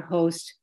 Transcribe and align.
host. 0.00 0.54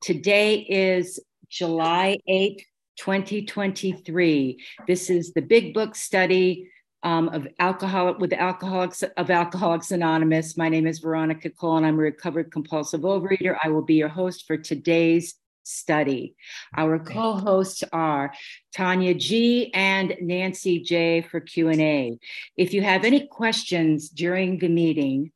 Today 0.00 0.60
is 0.60 1.20
July 1.48 2.18
8th, 2.28 2.62
2023. 2.96 4.64
This 4.86 5.10
is 5.10 5.32
the 5.32 5.42
Big 5.42 5.74
Book 5.74 5.94
study 5.94 6.70
um, 7.02 7.28
of 7.30 7.48
alcohol 7.58 8.14
with 8.18 8.32
Alcoholics 8.32 9.02
of 9.02 9.30
Alcoholics 9.30 9.90
Anonymous. 9.90 10.56
My 10.56 10.68
name 10.68 10.86
is 10.86 10.98
Veronica 10.98 11.50
Cole, 11.50 11.76
and 11.76 11.86
I'm 11.86 11.98
a 11.98 12.02
recovered 12.02 12.52
compulsive 12.52 13.02
overeater. 13.02 13.56
I 13.62 13.68
will 13.68 13.82
be 13.82 13.94
your 13.94 14.08
host 14.08 14.46
for 14.46 14.56
today's 14.56 15.34
study. 15.62 16.34
Our 16.76 16.98
co-hosts 16.98 17.84
are 17.92 18.32
Tanya 18.74 19.14
G 19.14 19.70
and 19.74 20.16
Nancy 20.20 20.80
J 20.80 21.22
for 21.22 21.40
Q&A. 21.40 22.18
If 22.56 22.74
you 22.74 22.82
have 22.82 23.04
any 23.04 23.26
questions 23.26 24.08
during 24.08 24.58
the 24.58 24.68
meeting, 24.68 25.32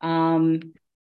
um, 0.00 0.60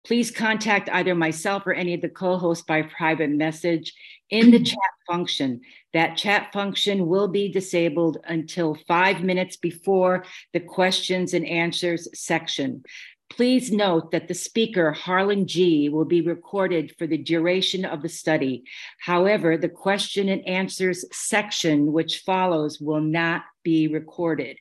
please 0.05 0.31
contact 0.31 0.89
either 0.89 1.15
myself 1.15 1.65
or 1.65 1.73
any 1.73 1.93
of 1.93 2.01
the 2.01 2.09
co-hosts 2.09 2.63
by 2.63 2.83
private 2.83 3.31
message 3.31 3.93
in 4.29 4.51
the 4.51 4.59
chat 4.63 4.77
function. 5.07 5.61
That 5.93 6.17
chat 6.17 6.53
function 6.53 7.07
will 7.07 7.27
be 7.27 7.51
disabled 7.51 8.17
until 8.25 8.77
five 8.87 9.23
minutes 9.23 9.57
before 9.57 10.25
the 10.53 10.59
questions 10.59 11.33
and 11.33 11.45
answers 11.45 12.07
section. 12.13 12.83
Please 13.29 13.71
note 13.71 14.11
that 14.11 14.27
the 14.27 14.35
speaker, 14.35 14.91
Harlan 14.91 15.47
G., 15.47 15.89
will 15.89 16.05
be 16.05 16.21
recorded 16.21 16.93
for 16.97 17.07
the 17.07 17.17
duration 17.17 17.83
of 17.83 18.01
the 18.03 18.09
study. 18.09 18.63
However, 19.01 19.57
the 19.57 19.67
question 19.67 20.29
and 20.29 20.47
answers 20.47 21.05
section, 21.11 21.91
which 21.91 22.19
follows, 22.19 22.79
will 22.79 23.01
not 23.01 23.41
be 23.63 23.87
recorded. 23.87 24.57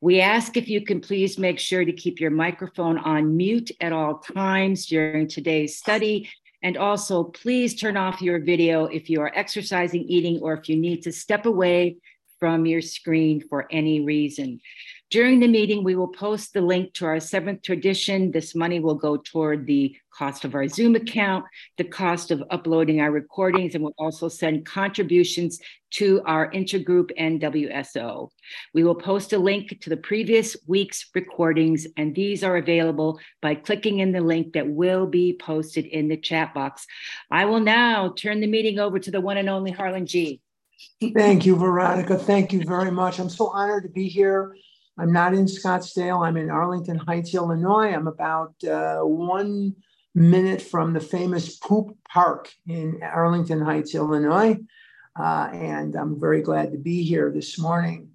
We 0.00 0.20
ask 0.20 0.56
if 0.56 0.68
you 0.68 0.84
can 0.84 1.00
please 1.00 1.38
make 1.38 1.58
sure 1.58 1.84
to 1.84 1.92
keep 1.92 2.20
your 2.20 2.30
microphone 2.30 2.98
on 2.98 3.36
mute 3.36 3.70
at 3.80 3.92
all 3.92 4.18
times 4.18 4.86
during 4.86 5.28
today's 5.28 5.76
study. 5.76 6.28
And 6.62 6.76
also, 6.76 7.24
please 7.24 7.74
turn 7.74 7.96
off 7.96 8.20
your 8.20 8.40
video 8.40 8.86
if 8.86 9.08
you 9.08 9.20
are 9.20 9.32
exercising, 9.34 10.02
eating, 10.04 10.40
or 10.40 10.54
if 10.54 10.68
you 10.68 10.76
need 10.76 11.02
to 11.02 11.12
step 11.12 11.46
away 11.46 11.98
from 12.38 12.66
your 12.66 12.80
screen 12.80 13.42
for 13.48 13.66
any 13.70 14.00
reason. 14.00 14.60
During 15.10 15.40
the 15.40 15.48
meeting, 15.48 15.84
we 15.84 15.96
will 15.96 16.08
post 16.08 16.52
the 16.52 16.60
link 16.60 16.92
to 16.94 17.06
our 17.06 17.18
seventh 17.18 17.62
tradition. 17.62 18.30
This 18.30 18.54
money 18.54 18.78
will 18.78 18.94
go 18.94 19.16
toward 19.16 19.66
the 19.66 19.96
cost 20.12 20.44
of 20.44 20.54
our 20.54 20.68
Zoom 20.68 20.96
account, 20.96 21.46
the 21.78 21.84
cost 21.84 22.30
of 22.30 22.42
uploading 22.50 23.00
our 23.00 23.10
recordings, 23.10 23.74
and 23.74 23.82
we'll 23.82 23.94
also 23.96 24.28
send 24.28 24.66
contributions 24.66 25.60
to 25.92 26.20
our 26.26 26.50
intergroup 26.50 27.10
NWSO. 27.18 28.28
We 28.74 28.84
will 28.84 28.96
post 28.96 29.32
a 29.32 29.38
link 29.38 29.80
to 29.80 29.88
the 29.88 29.96
previous 29.96 30.58
week's 30.66 31.08
recordings, 31.14 31.86
and 31.96 32.14
these 32.14 32.44
are 32.44 32.58
available 32.58 33.18
by 33.40 33.54
clicking 33.54 34.00
in 34.00 34.12
the 34.12 34.20
link 34.20 34.52
that 34.52 34.68
will 34.68 35.06
be 35.06 35.38
posted 35.40 35.86
in 35.86 36.08
the 36.08 36.18
chat 36.18 36.52
box. 36.52 36.86
I 37.30 37.46
will 37.46 37.60
now 37.60 38.12
turn 38.12 38.40
the 38.40 38.46
meeting 38.46 38.78
over 38.78 38.98
to 38.98 39.10
the 39.10 39.22
one 39.22 39.38
and 39.38 39.48
only 39.48 39.70
Harlan 39.70 40.04
G. 40.04 40.42
Thank 41.14 41.46
you, 41.46 41.56
Veronica. 41.56 42.16
Thank 42.16 42.52
you 42.52 42.64
very 42.64 42.90
much. 42.90 43.18
I'm 43.18 43.30
so 43.30 43.48
honored 43.48 43.84
to 43.84 43.88
be 43.88 44.08
here. 44.08 44.54
I'm 44.98 45.12
not 45.12 45.34
in 45.34 45.46
Scottsdale. 45.46 46.26
I'm 46.26 46.36
in 46.36 46.50
Arlington 46.50 46.98
Heights, 46.98 47.34
Illinois. 47.34 47.92
I'm 47.92 48.08
about 48.08 48.54
uh, 48.64 49.00
one 49.00 49.76
minute 50.14 50.60
from 50.60 50.92
the 50.92 51.00
famous 51.00 51.56
Poop 51.56 51.96
Park 52.08 52.52
in 52.66 53.00
Arlington 53.02 53.60
Heights, 53.60 53.94
Illinois. 53.94 54.56
Uh, 55.18 55.50
and 55.52 55.94
I'm 55.94 56.18
very 56.18 56.42
glad 56.42 56.72
to 56.72 56.78
be 56.78 57.02
here 57.02 57.30
this 57.32 57.58
morning. 57.58 58.10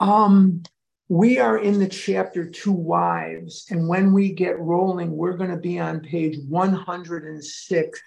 Um, 0.00 0.62
we 1.08 1.38
are 1.38 1.58
in 1.58 1.78
the 1.78 1.88
chapter 1.88 2.48
To 2.48 2.72
Wives, 2.72 3.66
and 3.70 3.86
when 3.86 4.12
we 4.12 4.32
get 4.32 4.58
rolling, 4.58 5.14
we're 5.14 5.36
going 5.36 5.50
to 5.50 5.58
be 5.58 5.78
on 5.78 6.00
page 6.00 6.38
106 6.48 8.00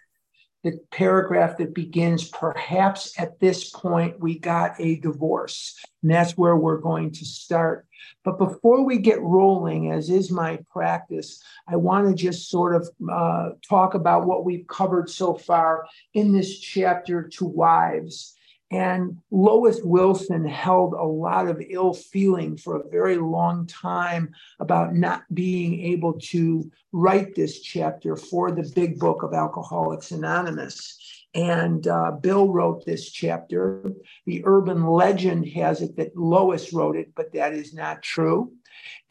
the 0.66 0.80
paragraph 0.90 1.58
that 1.58 1.76
begins, 1.76 2.28
perhaps 2.28 3.14
at 3.20 3.40
this 3.40 3.70
point 3.70 4.20
we 4.20 4.40
got 4.40 4.74
a 4.80 4.96
divorce. 4.96 5.80
And 6.02 6.10
that's 6.12 6.36
where 6.36 6.56
we're 6.56 6.80
going 6.80 7.12
to 7.12 7.24
start. 7.24 7.86
But 8.24 8.40
before 8.40 8.84
we 8.84 8.98
get 8.98 9.22
rolling, 9.22 9.92
as 9.92 10.10
is 10.10 10.32
my 10.32 10.58
practice, 10.72 11.40
I 11.68 11.76
want 11.76 12.08
to 12.08 12.16
just 12.16 12.50
sort 12.50 12.76
of 12.76 12.90
uh, 13.08 13.50
talk 13.70 13.94
about 13.94 14.26
what 14.26 14.44
we've 14.44 14.66
covered 14.66 15.08
so 15.08 15.36
far 15.36 15.86
in 16.16 16.34
this 16.34 16.58
chapter 16.58 17.28
to 17.30 17.46
wives. 17.46 18.35
And 18.72 19.18
Lois 19.30 19.82
Wilson 19.84 20.46
held 20.46 20.94
a 20.94 21.04
lot 21.04 21.48
of 21.48 21.62
ill 21.70 21.94
feeling 21.94 22.58
for 22.58 22.78
a 22.78 22.90
very 22.90 23.18
long 23.18 23.68
time 23.68 24.34
about 24.60 24.96
not 24.96 25.24
being 25.34 25.80
able 25.82 26.14
to 26.14 26.70
write 26.92 27.36
this 27.36 27.62
chapter 27.62 28.16
for 28.16 28.52
the 28.52 28.72
big 28.76 28.98
book 28.98 29.22
of 29.22 29.34
Alcoholics 29.34 30.12
Anonymous. 30.12 30.98
And 31.36 31.88
uh, 31.88 32.12
Bill 32.12 32.52
wrote 32.52 32.86
this 32.86 33.12
chapter. 33.12 33.84
The 34.26 34.42
urban 34.46 34.86
legend 34.86 35.48
has 35.50 35.82
it 35.82 35.96
that 35.98 36.18
Lois 36.18 36.74
wrote 36.74 36.96
it, 36.96 37.12
but 37.16 37.34
that 37.34 37.54
is 37.54 37.74
not 37.74 38.02
true. 38.02 38.54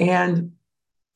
And 0.00 0.52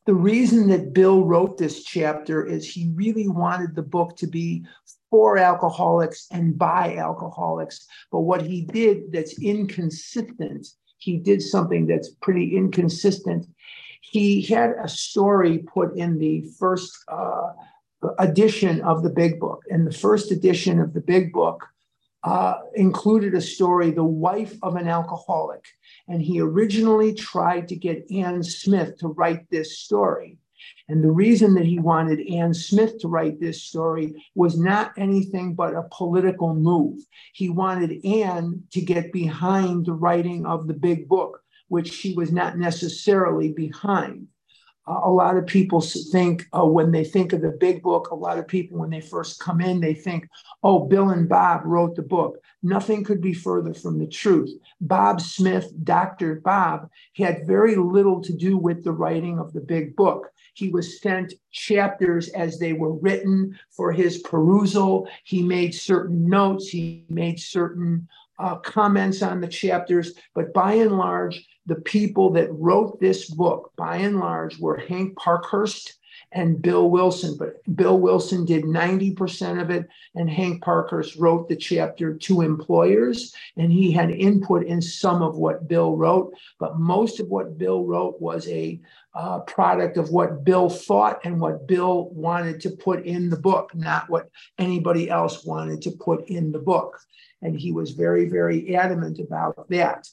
the 0.06 0.14
reason 0.14 0.68
that 0.68 0.94
Bill 0.94 1.24
wrote 1.24 1.58
this 1.58 1.82
chapter 1.82 2.46
is 2.46 2.66
he 2.66 2.92
really 2.94 3.28
wanted 3.28 3.74
the 3.74 3.82
book 3.82 4.16
to 4.18 4.26
be 4.26 4.64
for 5.10 5.38
alcoholics 5.38 6.26
and 6.30 6.58
by 6.58 6.96
alcoholics. 6.96 7.86
But 8.12 8.20
what 8.20 8.42
he 8.42 8.62
did 8.62 9.12
that's 9.12 9.40
inconsistent, 9.40 10.66
he 10.98 11.16
did 11.16 11.42
something 11.42 11.86
that's 11.86 12.10
pretty 12.10 12.56
inconsistent. 12.56 13.46
He 14.00 14.42
had 14.42 14.74
a 14.82 14.88
story 14.88 15.58
put 15.58 15.96
in 15.96 16.18
the 16.18 16.44
first 16.58 16.92
uh, 17.08 17.52
edition 18.18 18.80
of 18.82 19.02
the 19.02 19.10
big 19.10 19.40
book. 19.40 19.62
And 19.70 19.86
the 19.86 19.92
first 19.92 20.30
edition 20.30 20.80
of 20.80 20.94
the 20.94 21.00
big 21.00 21.32
book 21.32 21.66
uh, 22.24 22.54
included 22.74 23.34
a 23.34 23.40
story, 23.40 23.90
The 23.90 24.04
Wife 24.04 24.56
of 24.62 24.76
an 24.76 24.88
Alcoholic. 24.88 25.64
And 26.08 26.22
he 26.22 26.40
originally 26.40 27.14
tried 27.14 27.68
to 27.68 27.76
get 27.76 28.10
Anne 28.10 28.42
Smith 28.42 28.98
to 28.98 29.08
write 29.08 29.48
this 29.50 29.78
story. 29.78 30.38
And 30.88 31.04
the 31.04 31.10
reason 31.10 31.54
that 31.54 31.66
he 31.66 31.78
wanted 31.78 32.26
Anne 32.28 32.54
Smith 32.54 32.98
to 33.00 33.08
write 33.08 33.38
this 33.38 33.62
story 33.62 34.24
was 34.34 34.58
not 34.58 34.92
anything 34.96 35.54
but 35.54 35.74
a 35.74 35.88
political 35.92 36.54
move. 36.54 37.00
He 37.34 37.50
wanted 37.50 38.04
Anne 38.04 38.62
to 38.72 38.80
get 38.80 39.12
behind 39.12 39.84
the 39.84 39.92
writing 39.92 40.46
of 40.46 40.66
the 40.66 40.74
big 40.74 41.06
book, 41.06 41.42
which 41.68 41.92
she 41.92 42.14
was 42.14 42.32
not 42.32 42.56
necessarily 42.56 43.52
behind. 43.52 44.28
Uh, 44.88 45.00
a 45.04 45.10
lot 45.10 45.36
of 45.36 45.46
people 45.46 45.82
think 45.82 46.46
uh, 46.56 46.64
when 46.64 46.90
they 46.90 47.04
think 47.04 47.34
of 47.34 47.42
the 47.42 47.56
big 47.60 47.82
book, 47.82 48.10
a 48.10 48.14
lot 48.14 48.38
of 48.38 48.48
people, 48.48 48.78
when 48.78 48.88
they 48.88 49.02
first 49.02 49.38
come 49.38 49.60
in, 49.60 49.80
they 49.80 49.92
think, 49.92 50.26
oh, 50.62 50.86
Bill 50.86 51.10
and 51.10 51.28
Bob 51.28 51.62
wrote 51.66 51.96
the 51.96 52.02
book. 52.02 52.38
Nothing 52.62 53.04
could 53.04 53.20
be 53.20 53.34
further 53.34 53.72
from 53.72 53.98
the 53.98 54.06
truth. 54.06 54.50
Bob 54.80 55.20
Smith, 55.20 55.72
Dr. 55.84 56.40
Bob, 56.40 56.88
had 57.14 57.46
very 57.46 57.76
little 57.76 58.20
to 58.22 58.32
do 58.32 58.56
with 58.56 58.82
the 58.82 58.92
writing 58.92 59.38
of 59.38 59.52
the 59.52 59.60
big 59.60 59.94
book. 59.94 60.30
He 60.54 60.68
was 60.68 61.00
sent 61.00 61.34
chapters 61.52 62.28
as 62.30 62.58
they 62.58 62.72
were 62.72 62.94
written 62.94 63.56
for 63.70 63.92
his 63.92 64.18
perusal. 64.18 65.08
He 65.24 65.42
made 65.42 65.74
certain 65.74 66.28
notes, 66.28 66.68
he 66.68 67.04
made 67.08 67.38
certain 67.38 68.08
uh, 68.38 68.56
comments 68.56 69.22
on 69.22 69.40
the 69.40 69.48
chapters, 69.48 70.14
but 70.34 70.52
by 70.52 70.74
and 70.74 70.96
large, 70.96 71.46
the 71.66 71.76
people 71.76 72.30
that 72.32 72.52
wrote 72.52 72.98
this 73.00 73.28
book, 73.30 73.72
by 73.76 73.96
and 73.96 74.18
large, 74.18 74.58
were 74.58 74.78
Hank 74.78 75.16
Parkhurst 75.16 75.97
and 76.32 76.60
Bill 76.60 76.90
Wilson. 76.90 77.36
But 77.38 77.62
Bill 77.74 77.98
Wilson 77.98 78.44
did 78.44 78.64
90% 78.64 79.60
of 79.60 79.70
it, 79.70 79.88
and 80.14 80.28
Hank 80.28 80.62
Parkhurst 80.62 81.16
wrote 81.16 81.48
the 81.48 81.56
chapter 81.56 82.14
to 82.14 82.42
employers, 82.42 83.34
and 83.56 83.72
he 83.72 83.90
had 83.92 84.10
input 84.10 84.66
in 84.66 84.82
some 84.82 85.22
of 85.22 85.36
what 85.36 85.68
Bill 85.68 85.96
wrote. 85.96 86.32
But 86.58 86.78
most 86.78 87.20
of 87.20 87.28
what 87.28 87.58
Bill 87.58 87.84
wrote 87.84 88.20
was 88.20 88.46
a 88.48 88.80
uh, 89.14 89.40
product 89.40 89.96
of 89.96 90.10
what 90.10 90.44
Bill 90.44 90.68
thought 90.68 91.20
and 91.24 91.40
what 91.40 91.66
Bill 91.66 92.10
wanted 92.10 92.60
to 92.60 92.70
put 92.70 93.04
in 93.04 93.30
the 93.30 93.38
book, 93.38 93.74
not 93.74 94.08
what 94.08 94.28
anybody 94.58 95.10
else 95.10 95.44
wanted 95.44 95.82
to 95.82 95.90
put 95.92 96.28
in 96.28 96.52
the 96.52 96.58
book. 96.58 96.98
And 97.42 97.58
he 97.58 97.72
was 97.72 97.92
very, 97.92 98.28
very 98.28 98.76
adamant 98.76 99.18
about 99.18 99.68
that. 99.70 100.08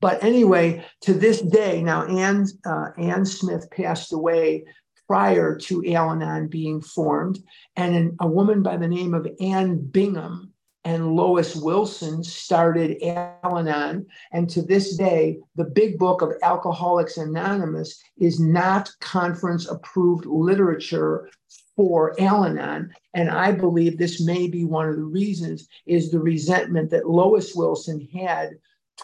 But 0.00 0.24
anyway, 0.24 0.84
to 1.02 1.12
this 1.12 1.42
day, 1.42 1.82
now 1.82 2.06
Anne, 2.06 2.46
uh, 2.64 2.88
Anne 2.96 3.26
Smith 3.26 3.70
passed 3.70 4.12
away 4.12 4.64
prior 5.10 5.56
to 5.56 5.84
Al 5.92 6.12
Anon 6.12 6.46
being 6.46 6.80
formed. 6.80 7.40
And 7.74 7.96
an, 7.96 8.16
a 8.20 8.28
woman 8.28 8.62
by 8.62 8.76
the 8.76 8.86
name 8.86 9.12
of 9.12 9.26
Anne 9.40 9.78
Bingham 9.78 10.52
and 10.84 11.16
Lois 11.16 11.56
Wilson 11.56 12.22
started 12.22 13.02
Al 13.02 13.58
Anon. 13.58 14.06
And 14.30 14.48
to 14.50 14.62
this 14.62 14.96
day, 14.96 15.38
the 15.56 15.64
big 15.64 15.98
book 15.98 16.22
of 16.22 16.34
Alcoholics 16.44 17.16
Anonymous 17.16 18.00
is 18.18 18.38
not 18.38 18.88
conference 19.00 19.68
approved 19.68 20.26
literature 20.26 21.28
for 21.74 22.14
Al 22.20 22.44
Anon. 22.44 22.92
And 23.12 23.30
I 23.30 23.50
believe 23.50 23.98
this 23.98 24.24
may 24.24 24.46
be 24.46 24.64
one 24.64 24.88
of 24.88 24.94
the 24.94 25.02
reasons 25.02 25.66
is 25.86 26.12
the 26.12 26.20
resentment 26.20 26.88
that 26.90 27.10
Lois 27.10 27.52
Wilson 27.56 28.06
had 28.14 28.50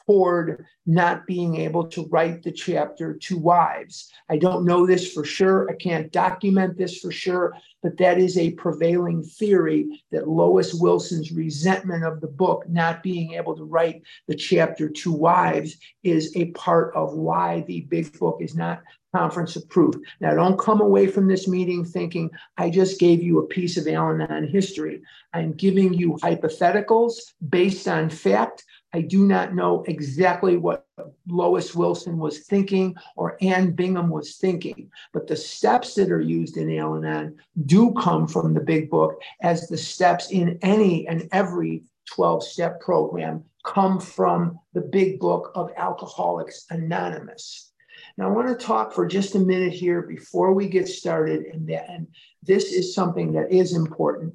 toward 0.05 0.67
not 0.87 1.27
being 1.27 1.57
able 1.57 1.87
to 1.89 2.07
write 2.09 2.43
the 2.43 2.53
chapter 2.53 3.15
to 3.15 3.39
wives. 3.39 4.11
I 4.29 4.37
don't 4.37 4.65
know 4.65 4.87
this 4.87 5.13
for 5.13 5.25
sure. 5.25 5.69
I 5.71 5.75
can't 5.75 6.13
document 6.13 6.77
this 6.77 6.99
for 6.99 7.11
sure, 7.11 7.55
but 7.83 7.97
that 7.99 8.19
is 8.19 8.39
a 8.39 8.53
prevailing 8.53 9.23
theory 9.23 10.03
that 10.13 10.29
Lois 10.29 10.75
Wilson's 10.75 11.33
resentment 11.33 12.05
of 12.05 12.21
the 12.21 12.29
book 12.29 12.69
not 12.69 13.03
being 13.03 13.35
able 13.35 13.57
to 13.57 13.65
write 13.65 14.03
the 14.29 14.35
chapter 14.35 14.89
to 14.89 15.13
wives 15.13 15.77
is 16.03 16.35
a 16.37 16.47
part 16.53 16.95
of 16.95 17.15
why 17.15 17.63
the 17.63 17.83
big 17.83 18.17
book 18.19 18.39
is 18.41 18.55
not 18.55 18.83
conference 19.15 19.57
approved. 19.57 19.99
Now, 20.21 20.35
don't 20.35 20.59
come 20.59 20.81
away 20.81 21.07
from 21.07 21.27
this 21.27 21.49
meeting 21.49 21.85
thinking 21.85 22.31
I 22.59 22.71
just 22.71 23.01
gave 23.01 23.23
you 23.23 23.39
a 23.39 23.47
piece 23.47 23.77
of 23.77 23.87
Al 23.89 24.11
Anon 24.11 24.47
history. 24.47 25.03
I'm 25.33 25.53
giving 25.53 25.95
you 25.95 26.19
hypotheticals 26.23 27.15
based 27.49 27.89
on 27.89 28.11
fact. 28.11 28.65
I 28.97 29.03
do 29.03 29.27
not 29.27 29.55
know 29.55 29.85
exactly 29.87 30.57
what 30.57 30.87
Lois 31.27 31.75
Wilson 31.75 32.17
was 32.17 32.39
thinking 32.39 32.97
or 33.15 33.37
Anne 33.43 33.73
Bingham 33.73 34.09
was 34.09 34.37
thinking, 34.37 34.91
but 35.13 35.27
the 35.27 35.37
steps 35.37 35.95
that 35.97 36.11
are 36.11 36.21
used 36.21 36.57
in 36.57 36.75
Al 36.79 36.97
Anon 36.97 37.37
do 37.67 37.93
come 37.93 38.27
from 38.27 38.55
the 38.55 38.61
big 38.61 38.89
book, 38.89 39.21
as 39.43 39.69
the 39.69 39.77
steps 39.77 40.31
in 40.31 40.59
any 40.63 41.07
and 41.09 41.29
every 41.33 41.83
12 42.07 42.43
step 42.43 42.81
program 42.81 43.45
come 43.67 44.01
from 44.01 44.59
the 44.73 44.81
big 44.81 45.21
book 45.21 45.53
of 45.55 45.71
Alcoholics 45.77 46.65
Anonymous. 46.71 47.73
Now, 48.17 48.29
I 48.29 48.33
want 48.33 48.49
to 48.49 48.67
talk 48.67 48.95
for 48.95 49.07
just 49.07 49.35
a 49.35 49.39
minute 49.39 49.75
here 49.75 50.01
before 50.01 50.55
we 50.55 50.69
get 50.69 50.89
started, 50.89 51.45
and, 51.53 51.69
that, 51.69 51.91
and 51.91 52.07
this 52.43 52.73
is 52.73 52.95
something 52.95 53.33
that 53.33 53.53
is 53.53 53.75
important. 53.75 54.35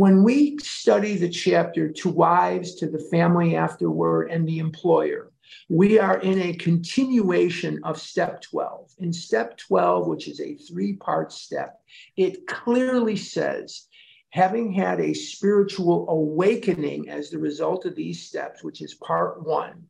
When 0.00 0.24
we 0.24 0.56
study 0.62 1.16
the 1.16 1.28
chapter 1.28 1.90
to 1.92 2.08
wives, 2.08 2.74
to 2.76 2.86
the 2.88 3.06
family 3.10 3.54
afterward, 3.54 4.30
and 4.30 4.48
the 4.48 4.58
employer, 4.58 5.30
we 5.68 5.98
are 5.98 6.18
in 6.20 6.40
a 6.40 6.54
continuation 6.54 7.80
of 7.84 8.00
step 8.00 8.40
12. 8.40 8.94
In 9.00 9.12
step 9.12 9.58
12, 9.58 10.06
which 10.06 10.26
is 10.26 10.40
a 10.40 10.54
three 10.54 10.94
part 10.94 11.34
step, 11.34 11.82
it 12.16 12.46
clearly 12.46 13.14
says, 13.14 13.88
having 14.30 14.72
had 14.72 15.00
a 15.00 15.12
spiritual 15.12 16.08
awakening 16.08 17.10
as 17.10 17.28
the 17.28 17.38
result 17.38 17.84
of 17.84 17.94
these 17.94 18.26
steps, 18.26 18.64
which 18.64 18.80
is 18.80 18.94
part 18.94 19.46
one, 19.46 19.82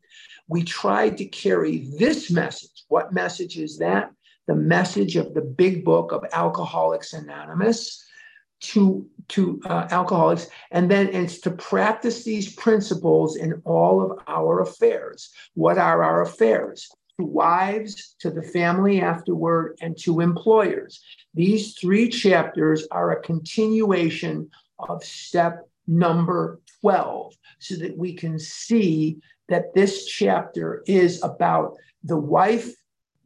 we 0.49 0.65
tried 0.65 1.19
to 1.19 1.25
carry 1.25 1.87
this 2.01 2.33
message. 2.33 2.83
What 2.89 3.13
message 3.13 3.59
is 3.59 3.79
that? 3.79 4.11
The 4.49 4.57
message 4.57 5.15
of 5.15 5.35
the 5.35 5.43
big 5.43 5.85
book 5.85 6.11
of 6.11 6.25
Alcoholics 6.33 7.13
Anonymous 7.13 8.05
to, 8.61 9.09
to 9.31 9.61
uh, 9.65 9.87
alcoholics. 9.91 10.49
And 10.71 10.91
then 10.91 11.09
it's 11.09 11.41
to 11.41 11.51
practice 11.51 12.25
these 12.25 12.55
principles 12.55 13.37
in 13.37 13.61
all 13.65 14.03
of 14.03 14.19
our 14.27 14.61
affairs. 14.61 15.31
What 15.55 15.79
are 15.79 16.03
our 16.03 16.23
affairs? 16.23 16.89
To 17.19 17.25
wives, 17.25 18.17
to 18.21 18.31
the 18.31 18.43
family 18.43 19.01
afterward, 19.01 19.79
and 19.81 19.97
to 19.99 20.21
employers. 20.21 21.03
These 21.35 21.75
three 21.75 22.09
chapters 22.09 22.87
are 22.91 23.13
a 23.13 23.23
continuation 23.23 24.51
of 24.79 25.05
step 25.05 25.69
number 25.87 26.61
12 26.81 27.37
so 27.59 27.75
that 27.77 27.97
we 27.97 28.15
can 28.15 28.39
see 28.39 29.19
that 29.49 29.75
this 29.75 30.07
chapter 30.07 30.83
is 30.87 31.23
about 31.23 31.75
the 32.05 32.17
wife, 32.17 32.73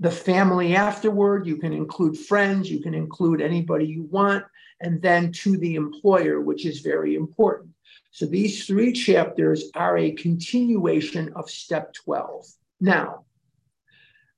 the 0.00 0.10
family 0.10 0.74
afterward. 0.74 1.46
You 1.46 1.56
can 1.56 1.72
include 1.72 2.18
friends, 2.18 2.70
you 2.70 2.80
can 2.80 2.94
include 2.94 3.40
anybody 3.40 3.86
you 3.86 4.04
want, 4.04 4.44
and 4.80 5.00
then 5.02 5.32
to 5.32 5.56
the 5.56 5.74
employer, 5.76 6.40
which 6.40 6.66
is 6.66 6.80
very 6.80 7.14
important. 7.14 7.70
So 8.10 8.26
these 8.26 8.64
three 8.66 8.92
chapters 8.92 9.70
are 9.74 9.98
a 9.98 10.12
continuation 10.12 11.32
of 11.34 11.50
step 11.50 11.92
12. 11.94 12.46
Now, 12.80 13.24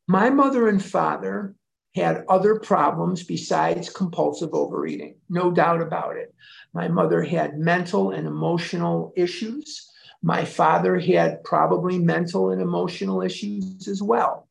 my 0.09 0.31
mother 0.31 0.69
and 0.69 0.83
father 0.83 1.55
had 1.95 2.25
other 2.29 2.59
problems 2.61 3.23
besides 3.23 3.91
compulsive 3.91 4.51
overeating, 4.53 5.17
no 5.29 5.51
doubt 5.51 5.81
about 5.81 6.17
it. 6.17 6.35
My 6.75 6.89
mother 6.89 7.23
had 7.23 7.59
mental 7.59 8.11
and 8.11 8.27
emotional 8.27 9.13
issues. 9.17 9.91
My 10.23 10.45
father 10.45 10.99
had 10.99 11.43
probably 11.43 11.99
mental 11.99 12.51
and 12.51 12.61
emotional 12.61 13.23
issues 13.23 13.89
as 13.89 14.03
well. 14.03 14.46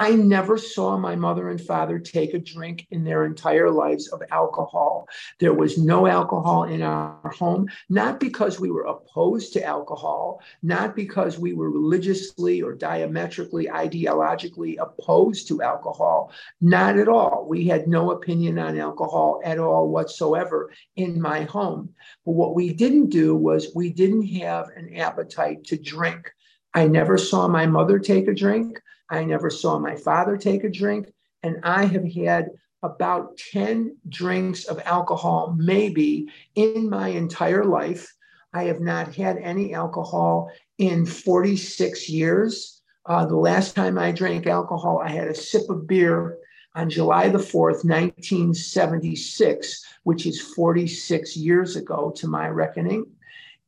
I 0.00 0.12
never 0.12 0.56
saw 0.56 0.96
my 0.96 1.16
mother 1.16 1.48
and 1.48 1.60
father 1.60 1.98
take 1.98 2.32
a 2.32 2.38
drink 2.38 2.86
in 2.92 3.02
their 3.02 3.24
entire 3.24 3.68
lives 3.68 4.06
of 4.08 4.22
alcohol. 4.30 5.08
There 5.40 5.52
was 5.52 5.76
no 5.76 6.06
alcohol 6.06 6.64
in 6.64 6.82
our 6.82 7.32
home, 7.36 7.68
not 7.88 8.20
because 8.20 8.60
we 8.60 8.70
were 8.70 8.84
opposed 8.84 9.52
to 9.54 9.64
alcohol, 9.64 10.40
not 10.62 10.94
because 10.94 11.36
we 11.36 11.52
were 11.52 11.70
religiously 11.70 12.62
or 12.62 12.74
diametrically, 12.74 13.66
ideologically 13.66 14.76
opposed 14.78 15.48
to 15.48 15.62
alcohol, 15.62 16.30
not 16.60 16.96
at 16.96 17.08
all. 17.08 17.46
We 17.48 17.66
had 17.66 17.88
no 17.88 18.12
opinion 18.12 18.60
on 18.60 18.78
alcohol 18.78 19.40
at 19.44 19.58
all 19.58 19.88
whatsoever 19.88 20.70
in 20.94 21.20
my 21.20 21.42
home. 21.42 21.90
But 22.24 22.32
what 22.32 22.54
we 22.54 22.72
didn't 22.72 23.10
do 23.10 23.34
was 23.34 23.74
we 23.74 23.92
didn't 23.92 24.26
have 24.38 24.68
an 24.76 24.94
appetite 24.94 25.64
to 25.64 25.76
drink. 25.76 26.30
I 26.72 26.86
never 26.86 27.18
saw 27.18 27.48
my 27.48 27.66
mother 27.66 27.98
take 27.98 28.28
a 28.28 28.34
drink. 28.34 28.80
I 29.10 29.24
never 29.24 29.50
saw 29.50 29.78
my 29.78 29.96
father 29.96 30.36
take 30.36 30.64
a 30.64 30.70
drink. 30.70 31.12
And 31.42 31.58
I 31.62 31.84
have 31.84 32.10
had 32.12 32.50
about 32.82 33.36
10 33.52 33.96
drinks 34.08 34.64
of 34.64 34.80
alcohol, 34.84 35.54
maybe 35.58 36.28
in 36.54 36.88
my 36.88 37.08
entire 37.08 37.64
life. 37.64 38.14
I 38.52 38.64
have 38.64 38.80
not 38.80 39.14
had 39.14 39.38
any 39.38 39.74
alcohol 39.74 40.50
in 40.78 41.04
46 41.04 42.08
years. 42.08 42.80
Uh, 43.06 43.26
the 43.26 43.36
last 43.36 43.74
time 43.74 43.98
I 43.98 44.12
drank 44.12 44.46
alcohol, 44.46 45.02
I 45.04 45.10
had 45.10 45.28
a 45.28 45.34
sip 45.34 45.68
of 45.70 45.86
beer 45.86 46.38
on 46.74 46.90
July 46.90 47.28
the 47.28 47.38
4th, 47.38 47.84
1976, 47.84 49.84
which 50.04 50.26
is 50.26 50.40
46 50.40 51.36
years 51.36 51.76
ago 51.76 52.12
to 52.16 52.28
my 52.28 52.48
reckoning 52.48 53.06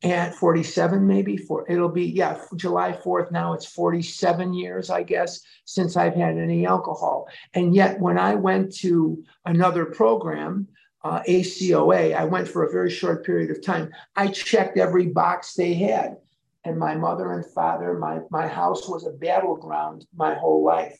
at 0.03 0.35
47 0.35 1.07
maybe 1.07 1.37
for 1.37 1.71
it'll 1.71 1.91
be 1.91 2.07
yeah 2.07 2.41
july 2.57 2.93
4th 2.93 3.31
now 3.31 3.53
it's 3.53 3.67
47 3.67 4.55
years 4.55 4.89
i 4.89 5.03
guess 5.03 5.41
since 5.67 5.97
i've 5.97 6.15
had 6.15 6.39
any 6.39 6.65
alcohol. 6.65 7.29
And 7.53 7.75
yet 7.75 8.01
when 8.01 8.19
i 8.19 8.35
went 8.35 8.75
to 8.77 9.23
another 9.45 9.85
program 9.87 10.69
uh, 11.05 11.21
acoa 11.29 12.13
i 12.15 12.25
went 12.25 12.49
for 12.49 12.65
a 12.65 12.73
very 12.73 12.91
short 12.91 13.27
period 13.27 13.51
of 13.51 13.63
time. 13.63 13.91
I 14.17 14.29
checked 14.29 14.79
every 14.79 15.07
box 15.09 15.55
they 15.55 15.75
had. 15.75 16.17
And 16.65 16.79
my 16.79 16.95
mother 16.95 17.33
and 17.33 17.45
father 17.53 17.99
my, 17.99 18.21
my 18.31 18.47
house 18.47 18.89
was 18.89 19.07
a 19.07 19.11
battleground 19.11 20.07
my 20.15 20.35
whole 20.35 20.65
life 20.65 20.99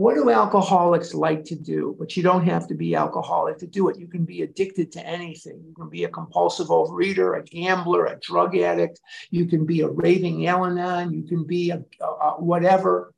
what 0.00 0.14
do 0.14 0.30
alcoholics 0.30 1.12
like 1.12 1.44
to 1.44 1.54
do? 1.54 1.94
But 1.98 2.16
you 2.16 2.22
don't 2.22 2.46
have 2.46 2.66
to 2.68 2.74
be 2.74 2.94
alcoholic 2.94 3.58
to 3.58 3.66
do 3.66 3.90
it. 3.90 3.98
You 3.98 4.08
can 4.08 4.24
be 4.24 4.40
addicted 4.40 4.90
to 4.92 5.06
anything. 5.06 5.62
You 5.62 5.74
can 5.74 5.90
be 5.90 6.04
a 6.04 6.08
compulsive 6.08 6.68
overeater, 6.68 7.38
a 7.38 7.42
gambler, 7.42 8.06
a 8.06 8.18
drug 8.18 8.56
addict. 8.56 8.98
You 9.30 9.44
can 9.44 9.66
be 9.66 9.82
a 9.82 9.88
raving 9.88 10.46
Al-Anon. 10.46 11.12
You 11.12 11.24
can 11.24 11.44
be 11.44 11.68
a, 11.68 11.84
a, 12.00 12.06
a 12.06 12.42
whatever. 12.42 13.12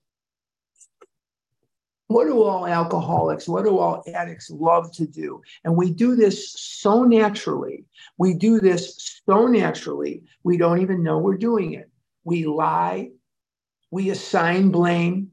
What 2.08 2.24
do 2.24 2.42
all 2.42 2.66
alcoholics, 2.66 3.46
what 3.46 3.64
do 3.64 3.78
all 3.78 4.02
addicts 4.12 4.50
love 4.50 4.92
to 4.94 5.06
do? 5.06 5.40
And 5.62 5.76
we 5.76 5.92
do 5.92 6.16
this 6.16 6.52
so 6.58 7.04
naturally. 7.04 7.84
We 8.18 8.34
do 8.34 8.58
this 8.58 9.20
so 9.24 9.46
naturally, 9.46 10.24
we 10.42 10.56
don't 10.56 10.82
even 10.82 11.04
know 11.04 11.18
we're 11.18 11.36
doing 11.36 11.74
it. 11.74 11.88
We 12.24 12.44
lie, 12.44 13.10
we 13.92 14.10
assign 14.10 14.70
blame, 14.70 15.31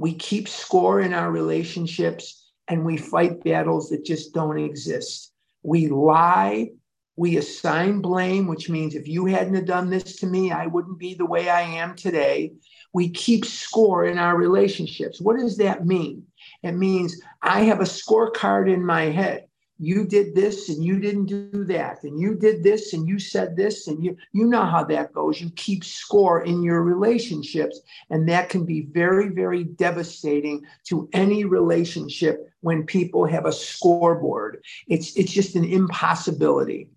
we 0.00 0.14
keep 0.14 0.48
score 0.48 1.02
in 1.02 1.12
our 1.12 1.30
relationships 1.30 2.50
and 2.68 2.86
we 2.86 2.96
fight 2.96 3.44
battles 3.44 3.90
that 3.90 4.02
just 4.02 4.32
don't 4.32 4.58
exist. 4.58 5.30
We 5.62 5.88
lie, 5.88 6.70
we 7.16 7.36
assign 7.36 8.00
blame, 8.00 8.46
which 8.46 8.70
means 8.70 8.94
if 8.94 9.06
you 9.06 9.26
hadn't 9.26 9.56
have 9.56 9.66
done 9.66 9.90
this 9.90 10.16
to 10.20 10.26
me, 10.26 10.52
I 10.52 10.68
wouldn't 10.68 10.98
be 10.98 11.12
the 11.12 11.26
way 11.26 11.50
I 11.50 11.60
am 11.60 11.96
today. 11.96 12.54
We 12.94 13.10
keep 13.10 13.44
score 13.44 14.06
in 14.06 14.16
our 14.16 14.38
relationships. 14.38 15.20
What 15.20 15.38
does 15.38 15.58
that 15.58 15.84
mean? 15.84 16.24
It 16.62 16.72
means 16.72 17.20
I 17.42 17.60
have 17.64 17.80
a 17.80 17.84
scorecard 17.84 18.72
in 18.72 18.82
my 18.82 19.02
head 19.02 19.48
you 19.80 20.04
did 20.04 20.34
this 20.34 20.68
and 20.68 20.84
you 20.84 21.00
didn't 21.00 21.24
do 21.24 21.64
that 21.64 22.04
and 22.04 22.20
you 22.20 22.34
did 22.34 22.62
this 22.62 22.92
and 22.92 23.08
you 23.08 23.18
said 23.18 23.56
this 23.56 23.88
and 23.88 24.04
you 24.04 24.14
you 24.32 24.44
know 24.44 24.66
how 24.66 24.84
that 24.84 25.14
goes. 25.14 25.40
You 25.40 25.50
keep 25.56 25.84
score 25.84 26.42
in 26.42 26.62
your 26.62 26.82
relationships 26.82 27.80
and 28.10 28.28
that 28.28 28.50
can 28.50 28.66
be 28.66 28.82
very 28.82 29.30
very 29.30 29.64
devastating 29.64 30.66
to 30.84 31.08
any 31.14 31.46
relationship 31.46 32.52
when 32.60 32.84
people 32.84 33.24
have 33.24 33.46
a 33.46 33.52
scoreboard. 33.52 34.62
It's 34.86 35.16
it's 35.16 35.32
just 35.32 35.56
an 35.56 35.64
impossibility. 35.64 36.90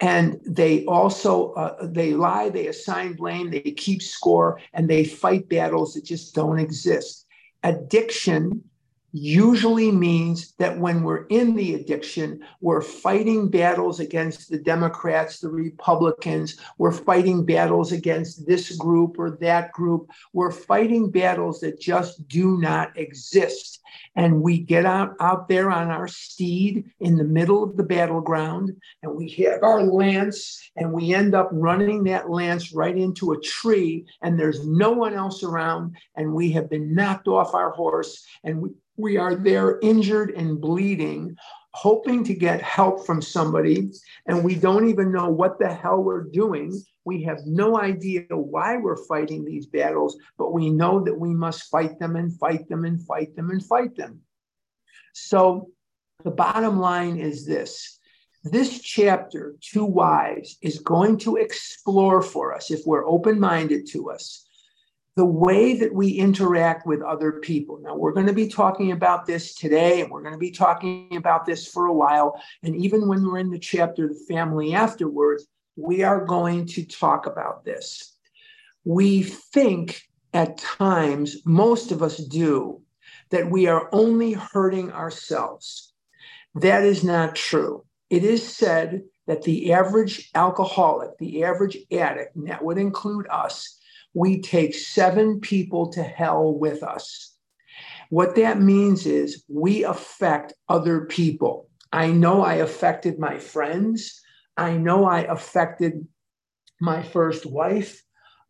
And 0.00 0.40
they 0.44 0.84
also 0.86 1.52
uh, 1.52 1.86
they 1.86 2.12
lie 2.12 2.48
they 2.48 2.66
assign 2.66 3.14
blame 3.14 3.52
they 3.52 3.60
keep 3.60 4.02
score 4.02 4.60
and 4.72 4.90
they 4.90 5.04
fight 5.04 5.48
battles 5.48 5.94
that 5.94 6.04
just 6.04 6.34
don't 6.34 6.58
exist. 6.58 7.26
Addiction 7.62 8.64
usually 9.14 9.92
means 9.92 10.54
that 10.58 10.76
when 10.76 11.04
we're 11.04 11.24
in 11.26 11.54
the 11.54 11.74
addiction, 11.76 12.40
we're 12.60 12.80
fighting 12.80 13.48
battles 13.48 14.00
against 14.00 14.50
the 14.50 14.58
Democrats, 14.58 15.38
the 15.38 15.48
Republicans, 15.48 16.56
we're 16.78 16.90
fighting 16.90 17.46
battles 17.46 17.92
against 17.92 18.44
this 18.44 18.76
group 18.76 19.16
or 19.16 19.38
that 19.40 19.70
group. 19.70 20.10
We're 20.32 20.50
fighting 20.50 21.12
battles 21.12 21.60
that 21.60 21.80
just 21.80 22.26
do 22.26 22.58
not 22.58 22.98
exist. 22.98 23.80
And 24.16 24.42
we 24.42 24.58
get 24.58 24.84
out, 24.84 25.14
out 25.20 25.48
there 25.48 25.70
on 25.70 25.92
our 25.92 26.08
steed 26.08 26.90
in 26.98 27.16
the 27.16 27.22
middle 27.22 27.62
of 27.62 27.76
the 27.76 27.84
battleground 27.84 28.72
and 29.04 29.14
we 29.14 29.30
have 29.30 29.62
our 29.62 29.84
lance 29.84 30.70
and 30.76 30.92
we 30.92 31.14
end 31.14 31.36
up 31.36 31.50
running 31.52 32.02
that 32.04 32.28
lance 32.28 32.72
right 32.72 32.96
into 32.96 33.30
a 33.30 33.40
tree 33.40 34.06
and 34.22 34.36
there's 34.36 34.66
no 34.66 34.90
one 34.90 35.14
else 35.14 35.44
around 35.44 35.96
and 36.16 36.32
we 36.32 36.50
have 36.50 36.68
been 36.68 36.92
knocked 36.92 37.28
off 37.28 37.54
our 37.54 37.70
horse 37.70 38.24
and 38.42 38.60
we, 38.60 38.70
we 38.96 39.16
are 39.16 39.34
there 39.34 39.78
injured 39.80 40.30
and 40.30 40.60
bleeding, 40.60 41.36
hoping 41.72 42.22
to 42.24 42.34
get 42.34 42.62
help 42.62 43.04
from 43.04 43.20
somebody, 43.20 43.90
and 44.26 44.44
we 44.44 44.54
don't 44.54 44.88
even 44.88 45.10
know 45.12 45.28
what 45.28 45.58
the 45.58 45.72
hell 45.72 46.02
we're 46.02 46.24
doing. 46.24 46.72
We 47.04 47.24
have 47.24 47.40
no 47.44 47.80
idea 47.80 48.24
why 48.30 48.76
we're 48.76 49.04
fighting 49.06 49.44
these 49.44 49.66
battles, 49.66 50.16
but 50.38 50.52
we 50.52 50.70
know 50.70 51.02
that 51.04 51.18
we 51.18 51.34
must 51.34 51.70
fight 51.70 51.98
them 51.98 52.16
and 52.16 52.36
fight 52.38 52.68
them 52.68 52.84
and 52.84 53.04
fight 53.04 53.34
them 53.34 53.50
and 53.50 53.64
fight 53.64 53.96
them. 53.96 54.20
So 55.12 55.70
the 56.22 56.30
bottom 56.30 56.78
line 56.78 57.18
is 57.18 57.44
this. 57.46 57.98
This 58.44 58.80
chapter, 58.80 59.56
To 59.72 59.84
Wives, 59.84 60.58
is 60.62 60.78
going 60.78 61.18
to 61.18 61.36
explore 61.36 62.22
for 62.22 62.54
us, 62.54 62.70
if 62.70 62.82
we're 62.86 63.06
open 63.06 63.40
minded 63.40 63.86
to 63.88 64.10
us, 64.10 64.46
the 65.16 65.24
way 65.24 65.76
that 65.78 65.94
we 65.94 66.08
interact 66.10 66.86
with 66.86 67.00
other 67.02 67.32
people. 67.32 67.78
Now, 67.80 67.94
we're 67.94 68.12
going 68.12 68.26
to 68.26 68.32
be 68.32 68.48
talking 68.48 68.90
about 68.90 69.26
this 69.26 69.54
today, 69.54 70.00
and 70.00 70.10
we're 70.10 70.22
going 70.22 70.34
to 70.34 70.38
be 70.38 70.50
talking 70.50 71.16
about 71.16 71.46
this 71.46 71.68
for 71.68 71.86
a 71.86 71.92
while. 71.92 72.40
And 72.62 72.74
even 72.74 73.06
when 73.06 73.24
we're 73.24 73.38
in 73.38 73.50
the 73.50 73.58
chapter, 73.58 74.08
The 74.08 74.24
Family 74.28 74.74
Afterwards, 74.74 75.46
we 75.76 76.02
are 76.02 76.24
going 76.24 76.66
to 76.66 76.84
talk 76.84 77.26
about 77.26 77.64
this. 77.64 78.16
We 78.84 79.22
think 79.22 80.02
at 80.32 80.58
times, 80.58 81.38
most 81.44 81.92
of 81.92 82.02
us 82.02 82.16
do, 82.16 82.82
that 83.30 83.50
we 83.50 83.68
are 83.68 83.88
only 83.92 84.32
hurting 84.32 84.90
ourselves. 84.90 85.92
That 86.56 86.82
is 86.82 87.04
not 87.04 87.36
true. 87.36 87.84
It 88.10 88.24
is 88.24 88.46
said 88.46 89.02
that 89.26 89.42
the 89.42 89.72
average 89.72 90.30
alcoholic, 90.34 91.16
the 91.18 91.44
average 91.44 91.78
addict, 91.92 92.36
and 92.36 92.48
that 92.48 92.64
would 92.64 92.78
include 92.78 93.26
us, 93.30 93.78
we 94.14 94.40
take 94.40 94.74
seven 94.74 95.40
people 95.40 95.90
to 95.92 96.02
hell 96.02 96.52
with 96.52 96.82
us. 96.82 97.34
What 98.10 98.36
that 98.36 98.60
means 98.60 99.06
is 99.06 99.44
we 99.48 99.84
affect 99.84 100.54
other 100.68 101.06
people. 101.06 101.68
I 101.92 102.10
know 102.10 102.42
I 102.42 102.54
affected 102.54 103.18
my 103.18 103.38
friends. 103.38 104.20
I 104.56 104.76
know 104.76 105.04
I 105.04 105.20
affected 105.20 106.06
my 106.80 107.02
first 107.02 107.44
wife. 107.44 108.02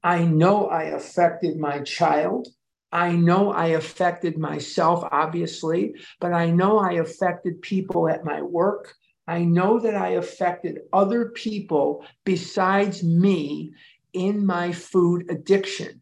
I 0.02 0.25
know 0.25 0.66
I 0.68 0.85
affected 0.85 1.59
my 1.59 1.80
child. 1.80 2.49
I 2.92 3.12
know 3.12 3.50
I 3.50 3.68
affected 3.68 4.38
myself, 4.38 5.02
obviously, 5.11 5.94
but 6.21 6.33
I 6.33 6.50
know 6.50 6.78
I 6.78 6.92
affected 6.92 7.62
people 7.62 8.09
at 8.09 8.25
my 8.25 8.40
work. 8.42 8.94
I 9.26 9.44
know 9.44 9.80
that 9.80 9.94
I 9.94 10.11
affected 10.11 10.80
other 10.92 11.30
people 11.30 12.04
besides 12.25 13.02
me 13.02 13.73
in 14.14 14.47
my 14.47 14.73
food 14.73 15.26
addiction. 15.30 16.00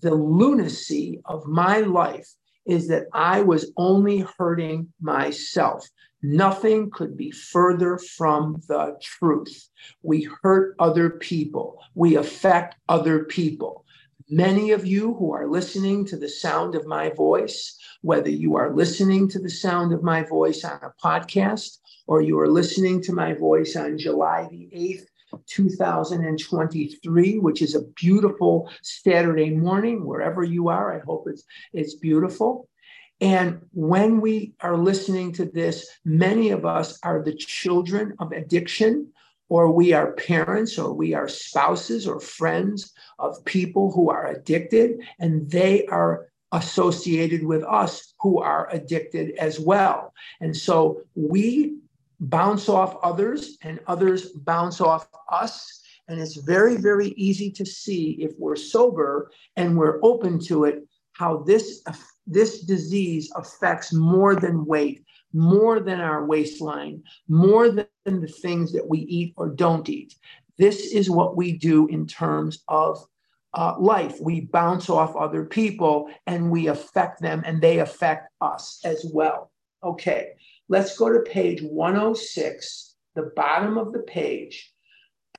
The 0.00 0.14
lunacy 0.14 1.20
of 1.24 1.46
my 1.46 1.80
life 1.80 2.28
is 2.66 2.88
that 2.88 3.06
I 3.12 3.42
was 3.42 3.72
only 3.76 4.26
hurting 4.38 4.92
myself. 5.00 5.88
Nothing 6.22 6.90
could 6.90 7.16
be 7.16 7.30
further 7.30 7.98
from 7.98 8.60
the 8.68 8.96
truth. 9.00 9.68
We 10.02 10.28
hurt 10.42 10.74
other 10.78 11.10
people, 11.10 11.80
we 11.94 12.16
affect 12.16 12.76
other 12.88 13.24
people. 13.24 13.84
Many 14.28 14.72
of 14.72 14.84
you 14.84 15.14
who 15.14 15.32
are 15.32 15.46
listening 15.46 16.04
to 16.06 16.16
the 16.16 16.28
sound 16.28 16.74
of 16.74 16.84
my 16.84 17.10
voice, 17.10 17.78
whether 18.02 18.28
you 18.28 18.56
are 18.56 18.74
listening 18.74 19.28
to 19.28 19.38
the 19.38 19.50
sound 19.50 19.92
of 19.92 20.02
my 20.02 20.24
voice 20.24 20.64
on 20.64 20.80
a 20.82 20.92
podcast 21.00 21.78
or 22.08 22.22
you 22.22 22.38
are 22.40 22.48
listening 22.48 23.00
to 23.02 23.12
my 23.12 23.34
voice 23.34 23.76
on 23.76 23.98
July 23.98 24.48
the 24.50 24.68
8th, 24.74 25.06
2023, 25.46 27.38
which 27.38 27.62
is 27.62 27.74
a 27.74 27.82
beautiful 27.96 28.70
Saturday 28.82 29.50
morning, 29.50 30.04
wherever 30.04 30.42
you 30.42 30.68
are. 30.68 30.94
I 30.94 31.00
hope 31.00 31.26
it's, 31.28 31.44
it's 31.72 31.94
beautiful. 31.94 32.68
And 33.20 33.62
when 33.72 34.20
we 34.20 34.54
are 34.60 34.76
listening 34.76 35.32
to 35.32 35.46
this, 35.46 35.88
many 36.04 36.50
of 36.50 36.66
us 36.66 36.98
are 37.02 37.22
the 37.22 37.34
children 37.34 38.14
of 38.18 38.32
addiction, 38.32 39.12
or 39.48 39.70
we 39.70 39.92
are 39.92 40.12
parents, 40.12 40.78
or 40.78 40.92
we 40.92 41.14
are 41.14 41.28
spouses 41.28 42.06
or 42.06 42.20
friends 42.20 42.92
of 43.18 43.42
people 43.44 43.92
who 43.92 44.10
are 44.10 44.26
addicted, 44.26 45.00
and 45.18 45.50
they 45.50 45.86
are 45.86 46.28
associated 46.52 47.44
with 47.44 47.62
us 47.64 48.14
who 48.20 48.38
are 48.38 48.68
addicted 48.70 49.34
as 49.36 49.58
well. 49.58 50.12
And 50.40 50.56
so 50.56 51.02
we 51.14 51.76
bounce 52.20 52.68
off 52.68 52.96
others 53.02 53.58
and 53.62 53.80
others 53.86 54.30
bounce 54.30 54.80
off 54.80 55.08
us. 55.30 55.82
And 56.08 56.20
it's 56.20 56.36
very, 56.36 56.76
very 56.76 57.08
easy 57.08 57.50
to 57.52 57.66
see 57.66 58.12
if 58.20 58.32
we're 58.38 58.56
sober 58.56 59.30
and 59.56 59.76
we're 59.76 59.98
open 60.02 60.38
to 60.46 60.64
it, 60.64 60.86
how 61.12 61.38
this, 61.38 61.82
this 62.26 62.60
disease 62.62 63.30
affects 63.34 63.92
more 63.92 64.36
than 64.36 64.64
weight, 64.64 65.04
more 65.32 65.80
than 65.80 66.00
our 66.00 66.24
waistline, 66.24 67.02
more 67.28 67.70
than 67.70 67.86
the 68.04 68.28
things 68.28 68.72
that 68.72 68.88
we 68.88 69.00
eat 69.00 69.34
or 69.36 69.48
don't 69.48 69.88
eat. 69.88 70.14
This 70.58 70.92
is 70.92 71.10
what 71.10 71.36
we 71.36 71.52
do 71.52 71.86
in 71.88 72.06
terms 72.06 72.62
of 72.68 73.04
uh, 73.52 73.74
life. 73.78 74.20
We 74.20 74.42
bounce 74.42 74.88
off 74.88 75.16
other 75.16 75.44
people 75.44 76.10
and 76.26 76.50
we 76.50 76.68
affect 76.68 77.20
them, 77.20 77.42
and 77.44 77.60
they 77.60 77.78
affect 77.78 78.30
us 78.40 78.80
as 78.84 79.04
well. 79.12 79.50
Okay, 79.82 80.32
Let's 80.68 80.98
go 80.98 81.12
to 81.12 81.20
page 81.20 81.62
106, 81.62 82.94
the 83.14 83.30
bottom 83.36 83.78
of 83.78 83.92
the 83.92 84.00
page. 84.00 84.72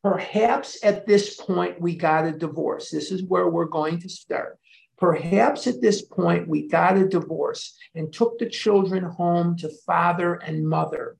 Perhaps 0.01 0.79
at 0.83 1.05
this 1.05 1.35
point 1.35 1.81
we 1.81 1.95
got 1.95 2.25
a 2.25 2.31
divorce. 2.31 2.89
This 2.91 3.11
is 3.11 3.23
where 3.23 3.49
we're 3.49 3.65
going 3.65 3.99
to 4.01 4.09
start. 4.09 4.57
Perhaps 4.97 5.67
at 5.67 5.81
this 5.81 6.01
point 6.01 6.47
we 6.47 6.67
got 6.67 6.97
a 6.97 7.07
divorce 7.07 7.77
and 7.93 8.11
took 8.11 8.39
the 8.39 8.49
children 8.49 9.03
home 9.03 9.57
to 9.57 9.69
father 9.85 10.35
and 10.35 10.67
mother. 10.67 11.17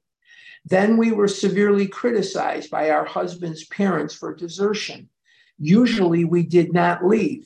Then 0.64 0.98
we 0.98 1.12
were 1.12 1.28
severely 1.28 1.88
criticized 1.88 2.72
by 2.72 2.90
our 2.90 3.06
husband's 3.06 3.66
parents 3.68 4.14
for 4.14 4.34
desertion. 4.34 5.10
Usually 5.60 6.24
we 6.24 6.44
did 6.44 6.74
not 6.74 7.06
leave. 7.06 7.46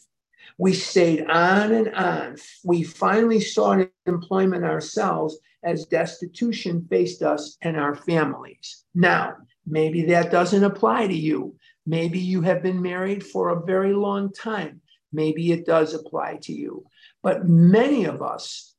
We 0.58 0.74
stayed 0.74 1.26
on 1.28 1.72
and 1.72 1.94
on. 1.96 2.36
We 2.64 2.84
finally 2.84 3.40
sought 3.40 3.88
employment 4.06 4.64
ourselves 4.64 5.38
as 5.64 5.86
destitution 5.86 6.86
faced 6.90 7.22
us 7.22 7.58
and 7.62 7.78
our 7.78 7.96
families. 7.96 8.84
Now, 8.96 9.36
maybe 9.66 10.04
that 10.06 10.32
doesn't 10.32 10.64
apply 10.64 11.08
to 11.08 11.16
you. 11.16 11.56
Maybe 11.86 12.20
you 12.20 12.42
have 12.42 12.64
been 12.64 12.82
married 12.82 13.26
for 13.26 13.50
a 13.50 13.66
very 13.66 13.94
long 13.94 14.32
time. 14.34 14.82
Maybe 15.14 15.52
it 15.52 15.66
does 15.66 15.94
apply 15.94 16.40
to 16.44 16.54
you. 16.54 16.86
But 17.22 17.48
many 17.48 18.06
of 18.06 18.22
us 18.22 18.76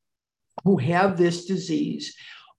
who 0.65 0.77
have 0.79 1.17
this 1.17 1.45
disease 1.45 2.15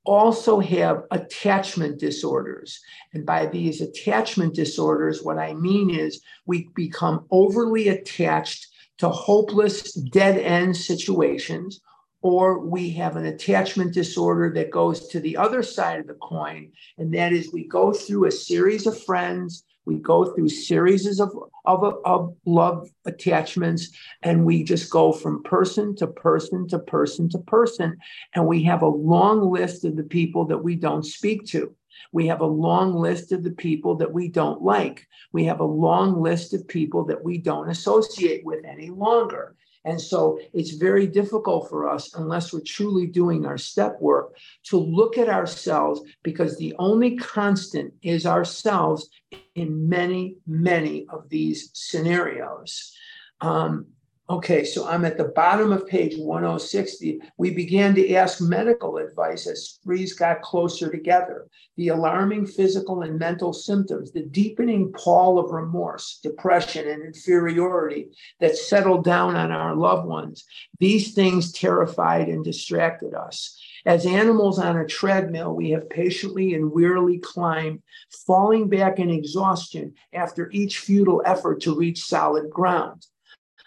also 0.05 0.59
have 0.59 1.03
attachment 1.11 1.99
disorders. 1.99 2.79
And 3.13 3.25
by 3.25 3.45
these 3.45 3.81
attachment 3.81 4.53
disorders, 4.53 5.23
what 5.23 5.37
I 5.37 5.53
mean 5.53 5.89
is 5.89 6.21
we 6.45 6.69
become 6.75 7.25
overly 7.31 7.87
attached 7.87 8.67
to 8.97 9.09
hopeless, 9.09 9.93
dead 9.93 10.37
end 10.37 10.75
situations 10.75 11.79
or 12.23 12.57
we 12.57 12.89
have 12.89 13.17
an 13.17 13.25
attachment 13.25 13.93
disorder 13.93 14.49
that 14.55 14.71
goes 14.71 15.09
to 15.09 15.19
the 15.19 15.35
other 15.35 15.61
side 15.61 15.99
of 15.99 16.07
the 16.07 16.13
coin. 16.15 16.71
And 16.97 17.13
that 17.13 17.33
is 17.33 17.51
we 17.51 17.67
go 17.67 17.91
through 17.91 18.25
a 18.25 18.31
series 18.31 18.87
of 18.87 19.03
friends, 19.03 19.65
we 19.85 19.97
go 19.97 20.33
through 20.33 20.47
series 20.47 21.19
of, 21.19 21.31
of, 21.65 21.95
of 22.05 22.33
love 22.45 22.89
attachments, 23.05 23.89
and 24.21 24.45
we 24.45 24.63
just 24.63 24.89
go 24.89 25.11
from 25.11 25.43
person 25.43 25.97
to 25.97 26.07
person 26.07 26.65
to 26.69 26.79
person 26.79 27.27
to 27.27 27.39
person. 27.39 27.97
And 28.33 28.47
we 28.47 28.63
have 28.63 28.83
a 28.83 28.87
long 28.87 29.51
list 29.51 29.83
of 29.83 29.97
the 29.97 30.03
people 30.03 30.45
that 30.45 30.63
we 30.63 30.77
don't 30.77 31.05
speak 31.05 31.45
to. 31.47 31.75
We 32.13 32.27
have 32.27 32.39
a 32.39 32.45
long 32.45 32.95
list 32.95 33.33
of 33.33 33.43
the 33.43 33.51
people 33.51 33.95
that 33.95 34.13
we 34.13 34.29
don't 34.29 34.61
like. 34.61 35.05
We 35.33 35.43
have 35.45 35.59
a 35.59 35.65
long 35.65 36.21
list 36.21 36.53
of 36.53 36.67
people 36.69 37.03
that 37.05 37.21
we 37.21 37.37
don't 37.37 37.69
associate 37.69 38.45
with 38.45 38.63
any 38.63 38.89
longer. 38.89 39.57
And 39.85 39.99
so 39.99 40.39
it's 40.53 40.71
very 40.71 41.07
difficult 41.07 41.69
for 41.69 41.89
us, 41.89 42.13
unless 42.15 42.53
we're 42.53 42.61
truly 42.61 43.07
doing 43.07 43.45
our 43.45 43.57
step 43.57 43.97
work, 43.99 44.37
to 44.65 44.77
look 44.77 45.17
at 45.17 45.29
ourselves 45.29 46.01
because 46.23 46.57
the 46.57 46.73
only 46.79 47.17
constant 47.17 47.93
is 48.01 48.25
ourselves 48.25 49.09
in 49.55 49.89
many, 49.89 50.37
many 50.47 51.05
of 51.09 51.29
these 51.29 51.69
scenarios. 51.73 52.93
Um, 53.41 53.87
Okay, 54.29 54.63
so 54.63 54.87
I'm 54.87 55.03
at 55.03 55.17
the 55.17 55.33
bottom 55.35 55.73
of 55.73 55.85
page 55.85 56.17
1060. 56.17 57.19
We 57.37 57.53
began 57.53 57.93
to 57.95 58.13
ask 58.13 58.39
medical 58.39 58.95
advice 58.95 59.47
as 59.47 59.65
sprees 59.65 60.13
got 60.13 60.41
closer 60.41 60.89
together. 60.89 61.49
The 61.75 61.89
alarming 61.89 62.45
physical 62.47 63.01
and 63.01 63.19
mental 63.19 63.51
symptoms, 63.51 64.13
the 64.13 64.23
deepening 64.23 64.93
pall 64.93 65.39
of 65.39 65.51
remorse, 65.51 66.21
depression, 66.23 66.87
and 66.87 67.03
inferiority 67.03 68.11
that 68.39 68.55
settled 68.55 69.03
down 69.03 69.35
on 69.35 69.51
our 69.51 69.75
loved 69.75 70.07
ones, 70.07 70.45
these 70.79 71.13
things 71.13 71.51
terrified 71.51 72.29
and 72.29 72.45
distracted 72.45 73.13
us. 73.13 73.61
As 73.85 74.05
animals 74.05 74.57
on 74.57 74.77
a 74.77 74.87
treadmill, 74.87 75.53
we 75.53 75.71
have 75.71 75.89
patiently 75.89 76.53
and 76.53 76.71
wearily 76.71 77.17
climbed, 77.17 77.81
falling 78.25 78.69
back 78.69 78.99
in 78.99 79.09
exhaustion 79.09 79.95
after 80.13 80.49
each 80.51 80.79
futile 80.79 81.21
effort 81.25 81.59
to 81.63 81.75
reach 81.75 82.05
solid 82.05 82.49
ground. 82.49 83.05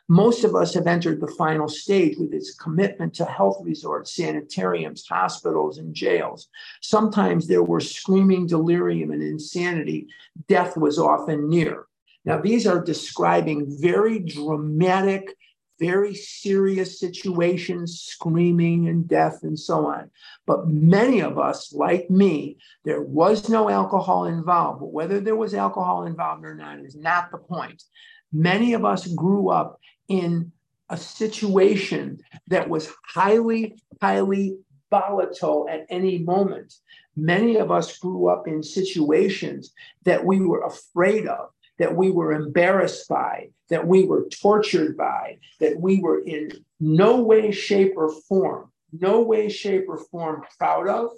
Most 0.09 0.45
of 0.45 0.55
us 0.55 0.73
have 0.75 0.87
entered 0.87 1.21
the 1.21 1.35
final 1.37 1.69
stage 1.69 2.17
with 2.17 2.33
its 2.33 2.55
commitment 2.55 3.15
to 3.15 3.25
health 3.25 3.59
resorts, 3.63 4.15
sanitariums, 4.15 5.05
hospitals, 5.07 5.79
and 5.79 5.93
jails. 5.93 6.49
Sometimes 6.81 7.49
there 7.49 7.65
were 7.65 7.81
screaming 7.81 8.47
delirium 8.47 9.11
and 9.11 9.23
insanity. 9.23 10.07
Death 10.47 10.77
was 10.77 10.99
often 10.99 11.49
near. 11.49 11.87
Now, 12.25 12.41
these 12.41 12.69
are 12.69 12.83
describing 12.83 13.67
very 13.81 14.21
dramatic, 14.21 15.37
very 15.81 16.15
serious 16.15 17.01
situations, 17.01 18.01
screaming 18.01 18.89
and 18.89 19.09
death 19.09 19.41
and 19.43 19.59
so 19.59 19.87
on. 19.87 20.11
But 20.47 20.69
many 20.69 21.21
of 21.21 21.37
us, 21.37 21.73
like 21.73 22.11
me, 22.11 22.59
there 22.85 23.03
was 23.03 23.49
no 23.49 23.69
alcohol 23.69 24.27
involved. 24.27 24.81
But 24.81 24.93
whether 24.93 25.19
there 25.19 25.37
was 25.37 25.53
alcohol 25.53 26.07
involved 26.07 26.45
or 26.45 26.55
not 26.55 26.79
is 26.79 26.95
not 26.95 27.33
the 27.33 27.39
point. 27.39 27.83
Many 28.33 28.75
of 28.75 28.85
us 28.85 29.07
grew 29.07 29.51
up 29.51 29.81
in 30.09 30.53
a 30.89 30.97
situation 30.97 32.21
that 32.49 32.69
was 32.69 32.93
highly, 33.05 33.77
highly 34.01 34.57
volatile 34.91 35.67
at 35.69 35.87
any 35.89 36.19
moment. 36.19 36.75
Many 37.17 37.57
of 37.57 37.71
us 37.71 37.99
grew 37.99 38.29
up 38.29 38.47
in 38.47 38.63
situations 38.63 39.73
that 40.05 40.25
we 40.25 40.41
were 40.41 40.65
afraid 40.65 41.27
of, 41.27 41.51
that 41.79 41.97
we 41.97 42.11
were 42.11 42.33
embarrassed 42.33 43.09
by, 43.09 43.49
that 43.69 43.87
we 43.87 44.05
were 44.05 44.29
tortured 44.29 44.97
by, 44.97 45.39
that 45.61 45.79
we 45.81 45.99
were 46.01 46.21
in 46.21 46.51
no 46.79 47.23
way, 47.23 47.51
shape, 47.51 47.95
or 47.97 48.13
form, 48.29 48.71
no 48.93 49.23
way, 49.23 49.49
shape, 49.49 49.87
or 49.89 49.99
form 49.99 50.43
proud 50.59 50.89
of, 50.89 51.11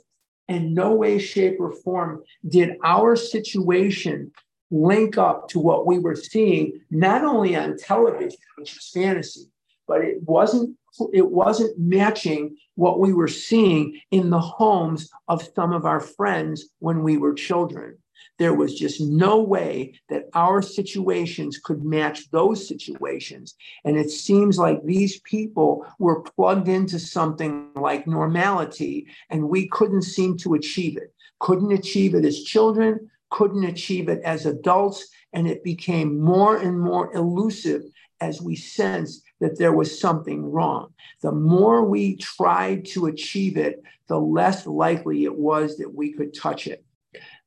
and 0.48 0.74
no 0.74 0.94
way, 0.94 1.18
shape, 1.18 1.60
or 1.60 1.72
form 1.72 2.22
did 2.48 2.76
our 2.82 3.16
situation 3.16 4.32
link 4.70 5.18
up 5.18 5.48
to 5.48 5.58
what 5.58 5.86
we 5.86 5.98
were 5.98 6.16
seeing, 6.16 6.80
not 6.90 7.24
only 7.24 7.56
on 7.56 7.76
television, 7.76 8.38
which 8.56 8.76
is 8.76 8.90
fantasy, 8.92 9.48
but 9.86 10.02
it 10.02 10.22
wasn't 10.22 10.76
it 11.12 11.30
wasn't 11.30 11.78
matching 11.78 12.56
what 12.74 12.98
we 12.98 13.12
were 13.12 13.28
seeing 13.28 14.00
in 14.10 14.30
the 14.30 14.40
homes 14.40 15.10
of 15.28 15.48
some 15.54 15.72
of 15.72 15.84
our 15.84 16.00
friends 16.00 16.66
when 16.80 17.02
we 17.02 17.16
were 17.16 17.34
children. 17.34 17.96
There 18.38 18.54
was 18.54 18.78
just 18.78 19.00
no 19.00 19.40
way 19.40 19.94
that 20.08 20.28
our 20.34 20.62
situations 20.62 21.58
could 21.58 21.84
match 21.84 22.30
those 22.30 22.66
situations. 22.66 23.54
And 23.84 23.96
it 23.96 24.10
seems 24.10 24.58
like 24.58 24.84
these 24.84 25.20
people 25.20 25.86
were 25.98 26.22
plugged 26.22 26.68
into 26.68 26.98
something 26.98 27.70
like 27.74 28.06
normality, 28.06 29.06
and 29.30 29.48
we 29.48 29.68
couldn't 29.68 30.02
seem 30.02 30.36
to 30.38 30.54
achieve 30.54 30.96
it. 30.96 31.12
Couldn't 31.40 31.72
achieve 31.72 32.14
it 32.14 32.24
as 32.24 32.42
children, 32.42 33.10
couldn't 33.30 33.64
achieve 33.64 34.08
it 34.08 34.20
as 34.24 34.46
adults, 34.46 35.08
and 35.32 35.46
it 35.46 35.62
became 35.62 36.20
more 36.20 36.56
and 36.56 36.80
more 36.80 37.14
elusive 37.14 37.82
as 38.20 38.42
we 38.42 38.56
sensed 38.56 39.22
that 39.40 39.58
there 39.58 39.72
was 39.72 40.00
something 40.00 40.50
wrong. 40.50 40.92
The 41.22 41.32
more 41.32 41.84
we 41.84 42.16
tried 42.16 42.86
to 42.86 43.06
achieve 43.06 43.56
it, 43.56 43.82
the 44.08 44.18
less 44.18 44.66
likely 44.66 45.24
it 45.24 45.34
was 45.34 45.76
that 45.76 45.94
we 45.94 46.12
could 46.12 46.34
touch 46.34 46.66
it 46.66 46.84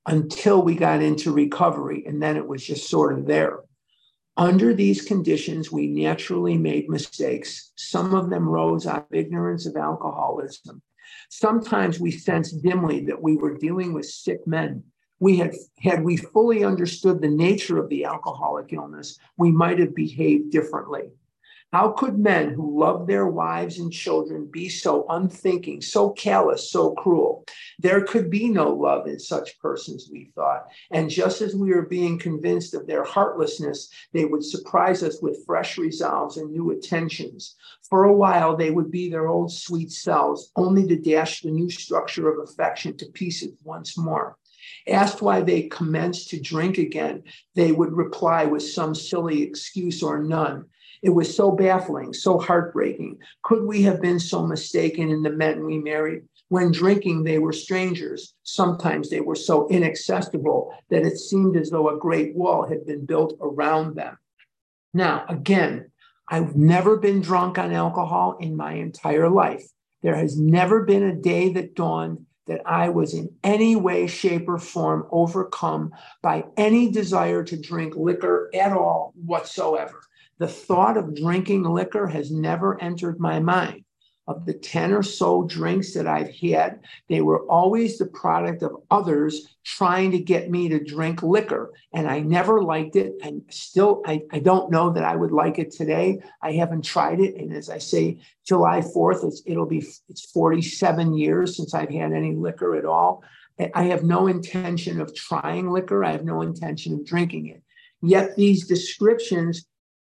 until 0.06 0.62
we 0.62 0.76
got 0.76 1.02
into 1.02 1.32
recovery, 1.32 2.06
and 2.06 2.22
then 2.22 2.38
it 2.38 2.48
was 2.48 2.66
just 2.66 2.90
sort 2.90 3.18
of 3.18 3.26
there. 3.26 3.60
Under 4.38 4.74
these 4.74 5.02
conditions, 5.02 5.72
we 5.72 5.88
naturally 5.88 6.58
made 6.58 6.90
mistakes. 6.90 7.72
Some 7.76 8.14
of 8.14 8.30
them 8.30 8.48
rose 8.48 8.88
out 8.88 9.08
of 9.10 9.14
ignorance 9.14 9.66
of 9.66 9.76
alcoholism. 9.76 10.82
Sometimes 11.30 12.00
we 12.00 12.12
sensed 12.12 12.62
dimly 12.64 13.06
that 13.06 13.22
we 13.22 13.36
were 13.36 13.58
dealing 13.58 13.94
with 13.94 14.06
sick 14.06 14.46
men 14.48 14.84
we 15.22 15.38
had 15.38 15.54
had 15.80 16.04
we 16.04 16.18
fully 16.18 16.66
understood 16.66 17.22
the 17.22 17.30
nature 17.30 17.78
of 17.78 17.88
the 17.90 18.04
alcoholic 18.06 18.74
illness, 18.74 19.20
we 19.38 19.52
might 19.52 19.80
have 19.80 19.96
behaved 19.96 20.52
differently. 20.52 21.04
How 21.72 21.92
could 21.92 22.20
men 22.20 22.50
who 22.50 22.78
love 22.78 23.08
their 23.08 23.28
wives 23.28 23.80
and 23.80 23.94
children 23.94 24.50
be 24.52 24.68
so 24.68 25.06
unthinking, 25.08 25.82
so 25.82 26.10
callous, 26.10 26.70
so 26.70 26.94
cruel? 26.96 27.46
There 27.80 28.02
could 28.02 28.30
be 28.30 28.50
no 28.50 28.74
love 28.74 29.08
in 29.08 29.20
such 29.20 29.58
persons, 29.60 30.10
we 30.12 30.32
thought. 30.36 30.66
And 30.92 31.10
just 31.10 31.40
as 31.40 31.56
we 31.56 31.74
were 31.74 31.84
being 31.86 32.20
convinced 32.20 32.74
of 32.74 32.88
their 32.88 33.06
heartlessness, 33.06 33.90
they 34.12 34.26
would 34.26 34.44
surprise 34.44 35.02
us 35.02 35.22
with 35.22 35.46
fresh 35.46 35.78
resolves 35.78 36.36
and 36.36 36.52
new 36.52 36.72
attentions. 36.72 37.56
For 37.90 38.04
a 38.04 38.14
while, 38.14 38.58
they 38.58 38.72
would 38.72 38.92
be 38.92 39.10
their 39.10 39.28
old 39.28 39.54
sweet 39.54 39.92
selves, 39.92 40.52
only 40.58 40.86
to 40.88 40.98
dash 40.98 41.42
the 41.42 41.52
new 41.52 41.70
structure 41.70 42.28
of 42.28 42.50
affection 42.50 42.98
to 42.98 43.06
pieces 43.06 43.54
once 43.64 43.98
more. 43.98 44.36
Asked 44.88 45.22
why 45.22 45.42
they 45.42 45.64
commenced 45.64 46.30
to 46.30 46.40
drink 46.40 46.78
again, 46.78 47.24
they 47.56 47.72
would 47.72 47.94
reply 47.94 48.46
with 48.46 48.64
some 48.64 48.96
silly 48.96 49.44
excuse 49.44 50.02
or 50.02 50.22
none. 50.22 50.66
It 51.02 51.10
was 51.10 51.36
so 51.36 51.52
baffling, 51.52 52.14
so 52.14 52.38
heartbreaking. 52.38 53.18
Could 53.44 53.64
we 53.64 53.82
have 53.84 54.02
been 54.02 54.20
so 54.20 54.46
mistaken 54.46 55.10
in 55.10 55.24
the 55.24 55.32
men 55.32 55.66
we 55.66 55.80
married? 55.80 56.24
When 56.50 56.72
drinking, 56.72 57.24
they 57.24 57.40
were 57.40 57.54
strangers. 57.54 58.34
Sometimes 58.44 59.10
they 59.10 59.22
were 59.22 59.36
so 59.36 59.68
inaccessible 59.70 60.74
that 60.90 61.06
it 61.06 61.18
seemed 61.18 61.56
as 61.58 61.70
though 61.70 61.90
a 61.90 61.98
great 61.98 62.36
wall 62.36 62.68
had 62.68 62.86
been 62.86 63.06
built 63.06 63.38
around 63.42 63.96
them. 63.96 64.18
Now, 64.94 65.26
again, 65.30 65.92
I've 66.28 66.56
never 66.56 66.98
been 66.98 67.22
drunk 67.22 67.58
on 67.58 67.72
alcohol 67.72 68.38
in 68.40 68.56
my 68.56 68.74
entire 68.74 69.30
life. 69.30 69.64
There 70.04 70.16
has 70.16 70.38
never 70.38 70.84
been 70.84 71.04
a 71.04 71.16
day 71.16 71.54
that 71.54 71.76
dawned 71.76 72.26
that 72.52 72.62
I 72.66 72.90
was 72.90 73.14
in 73.14 73.30
any 73.46 73.78
way, 73.78 74.08
shape, 74.08 74.50
or 74.50 74.60
form 74.60 75.08
overcome 75.10 75.94
by 76.22 76.44
any 76.58 76.92
desire 76.92 77.46
to 77.46 77.56
drink 77.56 77.96
liquor 77.96 78.50
at 78.54 78.74
all 78.74 79.14
whatsoever. 79.26 80.02
The 80.38 80.50
thought 80.50 80.98
of 80.98 81.16
drinking 81.16 81.64
liquor 81.64 82.08
has 82.08 82.30
never 82.30 82.82
entered 82.82 83.22
my 83.22 83.40
mind 83.40 83.86
of 84.28 84.46
the 84.46 84.54
10 84.54 84.94
or 84.94 85.04
so 85.04 85.44
drinks 85.44 85.94
that 85.94 86.08
I've 86.08 86.34
had, 86.36 86.80
they 87.10 87.22
were 87.22 87.46
always 87.48 87.98
the 87.98 88.06
product 88.06 88.62
of 88.64 88.78
others 88.90 89.56
trying 89.64 90.12
to 90.12 90.20
get 90.20 90.50
me 90.50 90.70
to 90.70 90.84
drink 90.84 91.24
liquor. 91.24 91.74
And 91.94 92.08
I 92.08 92.20
never 92.20 92.62
liked 92.62 92.96
it. 92.96 93.14
And 93.24 93.44
still, 93.50 94.02
I, 94.06 94.22
I 94.32 94.40
don't 94.40 94.72
know 94.72 94.92
that 94.92 95.04
I 95.04 95.16
would 95.16 95.32
like 95.32 95.60
it 95.60 95.72
today. 95.72 96.20
I 96.42 96.54
haven't 96.54 96.84
tried 96.84 97.20
it. 97.20 97.36
And 97.36 97.54
as 97.54 97.70
I 97.70 97.80
say, 97.80 98.20
July 98.46 98.82
4th, 98.82 99.26
it's, 99.26 99.42
it'll 99.46 99.66
be 99.66 99.84
it's 100.08 100.26
47 100.32 101.14
years 101.14 101.58
since 101.58 101.74
I've 101.74 101.90
had 101.90 102.14
any 102.14 102.34
liquor 102.34 102.76
at 102.76 102.86
all. 102.86 103.24
I 103.74 103.84
have 103.84 104.04
no 104.04 104.28
intention 104.28 105.02
of 105.02 105.14
trying 105.14 105.70
liquor. 105.70 106.04
I 106.04 106.12
have 106.12 106.26
no 106.26 106.42
intention 106.42 106.94
of 106.94 107.06
drinking 107.06 107.48
it. 107.48 107.62
Yet 108.02 108.36
these 108.36 108.68
descriptions 108.68 109.66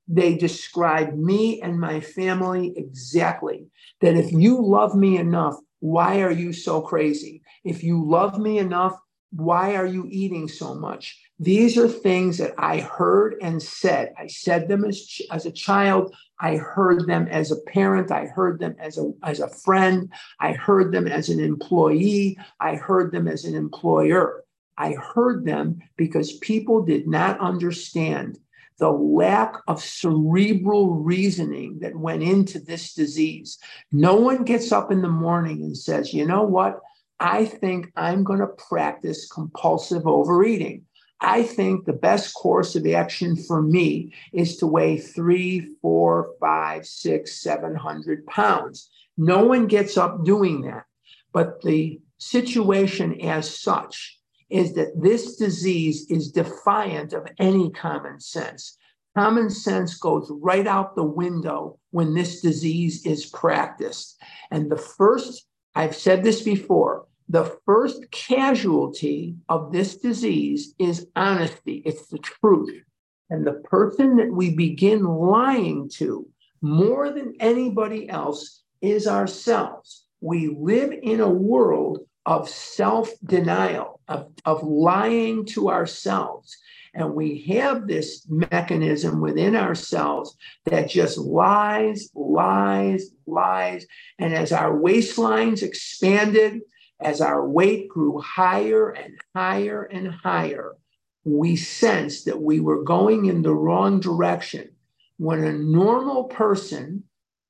they 0.09 0.37
describe 0.37 1.15
me 1.15 1.61
and 1.61 1.79
my 1.79 2.01
family 2.01 2.73
exactly. 2.77 3.67
That 4.01 4.17
if 4.17 4.33
you 4.33 4.61
love 4.61 4.95
me 4.95 5.19
enough, 5.19 5.57
why 5.81 6.23
are 6.23 6.33
you 6.33 6.53
so 6.53 6.81
crazy? 6.81 7.43
If 7.65 7.83
you 7.83 8.03
love 8.05 8.39
me 8.39 8.59
enough, 8.59 8.99
why 9.31 9.77
are 9.77 9.87
you 9.87 10.07
eating 10.09 10.49
so 10.49 10.75
much? 10.75 11.21
These 11.39 11.77
are 11.77 11.87
things 11.87 12.39
that 12.39 12.55
I 12.57 12.81
heard 12.81 13.37
and 13.43 13.63
said. 13.63 14.15
I 14.19 14.27
said 14.27 14.69
them 14.69 14.85
as, 14.85 15.21
as 15.31 15.45
a 15.45 15.53
child. 15.53 16.15
I 16.41 16.57
heard 16.57 17.07
them 17.07 17.29
as 17.29 17.51
a 17.51 17.61
parent. 17.71 18.11
I 18.11 18.25
heard 18.25 18.59
them 18.59 18.75
as 18.81 18.97
a, 18.97 19.13
as 19.23 19.41
a 19.41 19.49
friend. 19.49 20.11
I 20.41 20.53
heard 20.53 20.93
them 20.93 21.07
as 21.07 21.29
an 21.29 21.39
employee. 21.39 22.39
I 22.59 22.77
heard 22.77 23.13
them 23.13 23.29
as 23.29 23.45
an 23.45 23.55
employer. 23.55 24.45
I 24.79 24.93
heard 24.93 25.45
them 25.45 25.81
because 25.97 26.39
people 26.39 26.83
did 26.83 27.07
not 27.07 27.39
understand 27.41 28.39
the 28.79 28.91
lack 28.91 29.55
of 29.67 29.83
cerebral 29.83 30.95
reasoning 30.95 31.81
that 31.81 31.97
went 31.97 32.23
into 32.23 32.61
this 32.61 32.95
disease. 32.95 33.59
No 33.91 34.17
one 34.17 34.45
gets 34.45 34.73
up 34.73 34.93
in 34.93 35.03
the 35.03 35.09
morning 35.09 35.63
and 35.63 35.77
says, 35.77 36.15
you 36.15 36.27
know 36.27 36.43
what? 36.43 36.81
I 37.21 37.45
think 37.45 37.91
I'm 37.97 38.23
going 38.23 38.39
to 38.39 38.47
practice 38.47 39.29
compulsive 39.29 40.07
overeating. 40.07 40.85
I 41.21 41.43
think 41.43 41.85
the 41.85 41.93
best 41.93 42.33
course 42.35 42.77
of 42.77 42.87
action 42.87 43.35
for 43.37 43.61
me 43.61 44.15
is 44.33 44.59
to 44.59 44.69
weigh 44.69 44.99
three, 44.99 45.75
four, 45.83 46.31
five, 46.39 46.87
six, 46.87 47.41
seven 47.41 47.75
hundred 47.75 48.25
pounds. 48.27 48.89
No 49.17 49.45
one 49.45 49.67
gets 49.67 49.97
up 49.97 50.25
doing 50.25 50.61
that. 50.63 50.85
But 51.33 51.63
the 51.63 52.01
situation 52.19 53.21
as 53.21 53.59
such 53.59 54.18
is 54.51 54.75
that 54.75 55.01
this 55.01 55.37
disease 55.37 56.11
is 56.11 56.33
defiant 56.33 57.13
of 57.13 57.29
any 57.39 57.71
common 57.71 58.21
sense. 58.21 58.79
Common 59.17 59.51
sense 59.51 59.99
goes 59.99 60.31
right 60.41 60.67
out 60.67 60.95
the 60.95 61.05
window 61.05 61.79
when 61.91 62.15
this 62.15 62.41
disease 62.41 63.05
is 63.05 63.27
practiced. 63.27 64.21
And 64.51 64.71
the 64.71 64.77
first, 64.77 65.47
I've 65.75 65.97
said 65.97 66.23
this 66.23 66.43
before, 66.43 67.07
the 67.29 67.59
first 67.67 68.11
casualty 68.11 69.37
of 69.49 69.73
this 69.73 69.97
disease 69.97 70.75
is 70.79 71.09
honesty, 71.15 71.83
it's 71.85 72.07
the 72.07 72.19
truth. 72.19 72.83
And 73.29 73.47
the 73.47 73.61
person 73.65 74.17
that 74.17 74.33
we 74.33 74.55
begin 74.55 75.05
lying 75.05 75.91
to 75.97 76.27
more 76.63 77.11
than 77.11 77.35
anybody 77.41 78.09
else 78.09 78.63
is 78.81 79.07
ourselves. 79.07 80.07
We 80.21 80.57
live 80.59 80.93
in 81.03 81.21
a 81.21 81.29
world 81.29 82.01
of 82.29 82.47
self 82.47 83.11
denial, 83.25 84.01
of, 84.07 84.31
of 84.45 84.63
lying 84.63 85.47
to 85.47 85.71
ourselves. 85.71 86.59
And 86.93 87.15
we 87.15 87.41
have 87.49 87.87
this 87.87 88.27
mechanism 88.29 89.23
within 89.23 89.57
ourselves 89.57 90.37
that 90.67 90.91
just 90.91 91.17
lies, 91.17 92.11
lies, 92.15 93.13
lies. 93.27 93.87
And 94.19 94.35
as 94.35 94.53
our 94.53 94.79
waistlines 94.79 95.63
expanded, 95.63 96.61
as 97.01 97.23
our 97.23 97.49
weight 97.49 97.89
grew 97.89 98.21
higher 98.21 98.91
and 98.91 99.15
higher 99.35 99.85
and 99.85 100.13
higher, 100.13 100.77
we 101.25 101.57
sensed 101.57 102.27
that 102.27 102.43
we 102.43 102.61
were 102.61 102.85
going 102.85 103.25
in 103.25 103.41
the 103.41 103.55
wrong 103.55 104.01
direction. 104.01 104.69
When 105.17 105.45
a 105.45 105.53
normal 105.55 106.25
person 106.25 107.05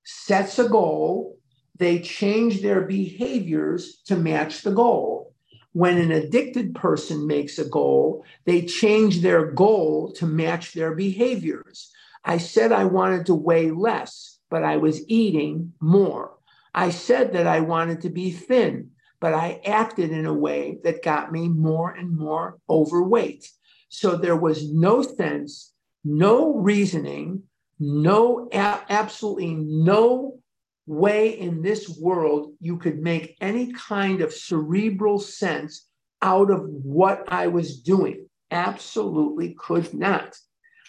sets 0.05 0.61
a 0.61 0.69
goal, 0.69 1.38
they 1.79 2.01
change 2.01 2.61
their 2.61 2.83
behaviors 2.83 4.03
to 4.07 4.17
match 4.17 4.63
the 4.63 4.73
goal. 4.73 5.35
When 5.73 5.99
an 5.99 6.11
addicted 6.11 6.75
person 6.75 7.27
makes 7.27 7.59
a 7.59 7.65
goal, 7.65 8.25
they 8.45 8.63
change 8.63 9.21
their 9.21 9.53
goal 9.53 10.13
to 10.15 10.27
match 10.27 10.73
their 10.73 10.95
behaviors. 10.95 11.91
I 12.25 12.39
said 12.39 12.73
I 12.73 12.85
wanted 12.85 13.27
to 13.27 13.35
weigh 13.35 13.71
less, 13.71 14.39
but 14.51 14.65
I 14.65 14.77
was 14.79 15.09
eating 15.09 15.73
more. 15.81 16.37
I 16.75 16.91
said 16.91 17.33
that 17.33 17.47
I 17.47 17.61
wanted 17.61 18.03
to 18.03 18.11
be 18.11 18.33
thin, 18.33 18.91
but 19.21 19.35
I 19.35 19.61
acted 19.65 20.11
in 20.11 20.27
a 20.27 20.35
way 20.35 20.79
that 20.85 21.03
got 21.03 21.33
me 21.33 21.49
more 21.49 21.91
and 21.91 22.17
more 22.17 22.59
overweight. 22.69 23.49
So 23.89 24.17
there 24.17 24.37
was 24.37 24.73
no 24.73 25.03
sense, 25.03 25.73
no 26.05 26.55
reasoning, 26.55 27.45
no, 27.79 28.49
absolutely 28.53 29.55
no 29.55 30.41
way 30.89 31.39
in 31.39 31.61
this 31.61 31.99
world 32.01 32.53
you 32.61 32.79
could 32.79 32.99
make 32.99 33.37
any 33.41 33.73
kind 33.73 34.23
of 34.23 34.33
cerebral 34.33 35.19
sense 35.19 35.87
out 36.23 36.51
of 36.51 36.63
what 36.69 37.25
I 37.29 37.47
was 37.47 37.81
doing. 37.81 38.27
Absolutely 38.51 39.55
could 39.59 39.93
not. 39.93 40.35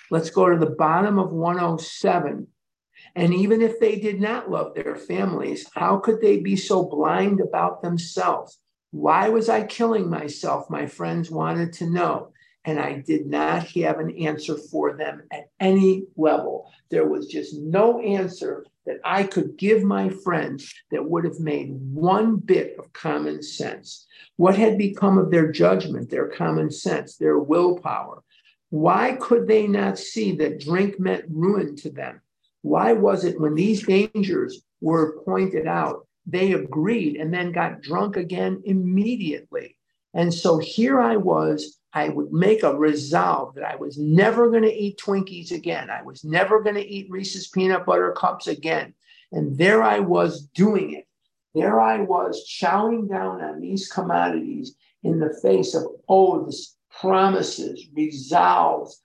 Let's 0.09 0.29
go 0.29 0.49
to 0.49 0.57
the 0.57 0.71
bottom 0.71 1.19
of 1.19 1.33
107. 1.33 2.47
And 3.15 3.33
even 3.33 3.61
if 3.61 3.79
they 3.79 3.99
did 3.99 4.19
not 4.21 4.49
love 4.49 4.73
their 4.73 4.95
families, 4.95 5.67
how 5.75 5.97
could 5.97 6.21
they 6.21 6.37
be 6.39 6.55
so 6.55 6.85
blind 6.85 7.41
about 7.41 7.81
themselves? 7.81 8.59
Why 8.91 9.29
was 9.29 9.49
I 9.49 9.63
killing 9.63 10.09
myself? 10.09 10.69
My 10.69 10.87
friends 10.87 11.29
wanted 11.29 11.73
to 11.73 11.89
know. 11.89 12.31
And 12.65 12.79
I 12.79 13.03
did 13.05 13.25
not 13.25 13.67
have 13.69 13.99
an 13.99 14.15
answer 14.17 14.57
for 14.57 14.95
them 14.97 15.23
at 15.31 15.49
any 15.59 16.03
level. 16.17 16.71
There 16.89 17.07
was 17.07 17.27
just 17.27 17.55
no 17.57 17.99
answer 17.99 18.65
that 18.89 18.99
I 19.05 19.21
could 19.21 19.55
give 19.55 19.83
my 19.83 20.09
friends 20.09 20.73
that 20.89 21.07
would 21.07 21.23
have 21.23 21.39
made 21.39 21.69
one 21.93 22.37
bit 22.37 22.75
of 22.79 22.91
common 22.91 23.43
sense. 23.43 24.07
What 24.35 24.57
had 24.57 24.79
become 24.79 25.19
of 25.19 25.29
their 25.29 25.51
judgment, 25.51 26.09
their 26.09 26.27
common 26.27 26.71
sense, 26.71 27.15
their 27.15 27.37
willpower? 27.37 28.23
Why 28.71 29.15
could 29.21 29.47
they 29.47 29.67
not 29.67 29.99
see 29.99 30.35
that 30.37 30.59
drink 30.59 30.99
meant 30.99 31.25
ruin 31.29 31.75
to 31.77 31.91
them? 31.91 32.21
Why 32.63 32.93
was 32.93 33.25
it 33.25 33.39
when 33.39 33.53
these 33.53 33.85
dangers 33.85 34.59
were 34.81 35.21
pointed 35.23 35.67
out, 35.67 36.07
they 36.25 36.53
agreed 36.53 37.15
and 37.17 37.31
then 37.31 37.51
got 37.51 37.83
drunk 37.83 38.17
again 38.17 38.63
immediately? 38.65 39.75
And 40.15 40.33
so 40.33 40.57
here 40.57 40.99
I 40.99 41.17
was. 41.17 41.78
I 41.93 42.09
would 42.09 42.31
make 42.31 42.63
a 42.63 42.75
resolve 42.75 43.55
that 43.55 43.63
I 43.63 43.75
was 43.75 43.97
never 43.97 44.49
going 44.49 44.63
to 44.63 44.73
eat 44.73 44.99
Twinkies 44.99 45.51
again. 45.51 45.89
I 45.89 46.03
was 46.03 46.23
never 46.23 46.61
going 46.61 46.75
to 46.75 46.87
eat 46.87 47.09
Reese's 47.09 47.47
peanut 47.47 47.85
butter 47.85 48.11
cups 48.11 48.47
again. 48.47 48.93
And 49.31 49.57
there 49.57 49.83
I 49.83 49.99
was 49.99 50.41
doing 50.41 50.93
it. 50.93 51.07
There 51.55 51.79
I 51.79 52.01
was 52.01 52.47
chowing 52.47 53.09
down 53.09 53.41
on 53.41 53.59
these 53.59 53.91
commodities 53.91 54.75
in 55.03 55.19
the 55.19 55.33
face 55.41 55.73
of 55.73 55.83
oaths, 56.07 56.77
promises, 56.91 57.87
resolves, 57.93 59.01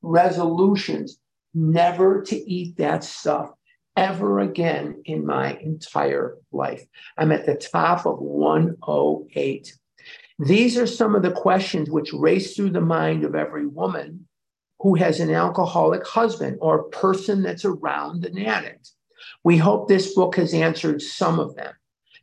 resolutions 0.00 1.18
never 1.54 2.22
to 2.22 2.36
eat 2.50 2.76
that 2.78 3.04
stuff 3.04 3.50
ever 3.96 4.40
again 4.40 5.02
in 5.04 5.26
my 5.26 5.54
entire 5.58 6.36
life. 6.50 6.84
I'm 7.18 7.30
at 7.30 7.44
the 7.44 7.56
top 7.56 8.06
of 8.06 8.18
108. 8.18 9.78
These 10.44 10.76
are 10.76 10.88
some 10.88 11.14
of 11.14 11.22
the 11.22 11.30
questions 11.30 11.88
which 11.88 12.12
race 12.12 12.56
through 12.56 12.70
the 12.70 12.80
mind 12.80 13.22
of 13.22 13.36
every 13.36 13.64
woman 13.64 14.26
who 14.80 14.96
has 14.96 15.20
an 15.20 15.30
alcoholic 15.30 16.04
husband 16.04 16.58
or 16.60 16.88
person 16.90 17.42
that's 17.42 17.64
around 17.64 18.24
an 18.24 18.36
addict. 18.44 18.90
We 19.44 19.56
hope 19.56 19.86
this 19.86 20.16
book 20.16 20.34
has 20.34 20.52
answered 20.52 21.00
some 21.00 21.38
of 21.38 21.54
them. 21.54 21.72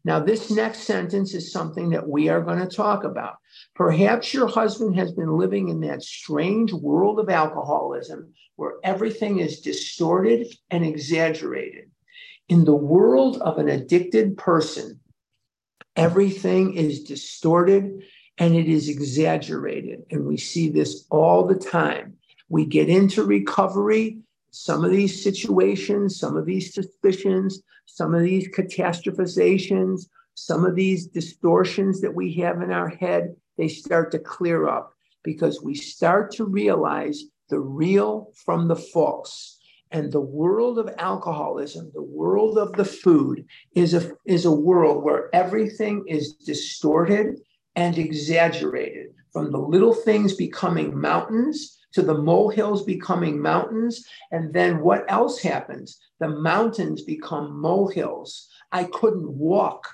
Now, 0.03 0.19
this 0.19 0.51
next 0.51 0.79
sentence 0.79 1.33
is 1.33 1.53
something 1.53 1.91
that 1.91 2.09
we 2.09 2.27
are 2.27 2.41
going 2.41 2.59
to 2.59 2.67
talk 2.67 3.05
about. 3.05 3.37
Perhaps 3.73 4.33
your 4.33 4.47
husband 4.47 4.97
has 4.97 5.13
been 5.13 5.37
living 5.37 5.69
in 5.69 5.79
that 5.81 6.03
strange 6.03 6.73
world 6.73 7.21
of 7.21 7.29
alcoholism 7.29 8.33
where 8.57 8.73
everything 8.83 9.39
is 9.39 9.61
distorted 9.61 10.45
and 10.69 10.85
exaggerated. 10.85 11.89
In 12.49 12.65
the 12.65 12.75
world 12.75 13.37
of 13.37 13.59
an 13.59 13.69
addicted 13.69 14.35
person, 14.35 14.99
Everything 15.99 16.75
is 16.75 17.03
distorted 17.03 18.03
and 18.37 18.55
it 18.55 18.69
is 18.69 18.87
exaggerated. 18.87 20.03
And 20.09 20.25
we 20.25 20.37
see 20.37 20.69
this 20.69 21.05
all 21.11 21.45
the 21.45 21.59
time. 21.59 22.13
We 22.47 22.65
get 22.65 22.87
into 22.87 23.23
recovery, 23.25 24.19
some 24.49 24.85
of 24.85 24.91
these 24.91 25.21
situations, 25.21 26.17
some 26.17 26.37
of 26.37 26.45
these 26.45 26.73
suspicions, 26.73 27.61
some 27.85 28.15
of 28.15 28.21
these 28.21 28.47
catastrophizations, 28.47 30.05
some 30.35 30.63
of 30.63 30.73
these 30.73 31.07
distortions 31.07 31.99
that 31.99 32.15
we 32.15 32.33
have 32.35 32.61
in 32.61 32.71
our 32.71 32.87
head, 32.87 33.35
they 33.57 33.67
start 33.67 34.09
to 34.11 34.19
clear 34.19 34.69
up 34.69 34.93
because 35.21 35.61
we 35.61 35.75
start 35.75 36.31
to 36.31 36.45
realize 36.45 37.25
the 37.49 37.59
real 37.59 38.31
from 38.45 38.69
the 38.69 38.75
false. 38.77 39.58
And 39.91 40.11
the 40.11 40.21
world 40.21 40.77
of 40.77 40.93
alcoholism, 40.97 41.91
the 41.93 42.03
world 42.03 42.57
of 42.57 42.73
the 42.73 42.85
food, 42.85 43.45
is 43.75 43.93
a, 43.93 44.11
is 44.25 44.45
a 44.45 44.51
world 44.51 45.03
where 45.03 45.33
everything 45.33 46.05
is 46.07 46.33
distorted 46.33 47.39
and 47.75 47.97
exaggerated, 47.97 49.07
from 49.33 49.51
the 49.51 49.57
little 49.57 49.93
things 49.93 50.35
becoming 50.35 50.99
mountains 50.99 51.79
to 51.93 52.01
the 52.01 52.13
molehills 52.17 52.83
becoming 52.83 53.41
mountains. 53.41 54.05
And 54.31 54.53
then 54.53 54.81
what 54.81 55.05
else 55.09 55.39
happens? 55.39 55.99
The 56.19 56.29
mountains 56.29 57.01
become 57.01 57.59
molehills. 57.59 58.47
I 58.71 58.83
couldn't 58.85 59.29
walk. 59.29 59.87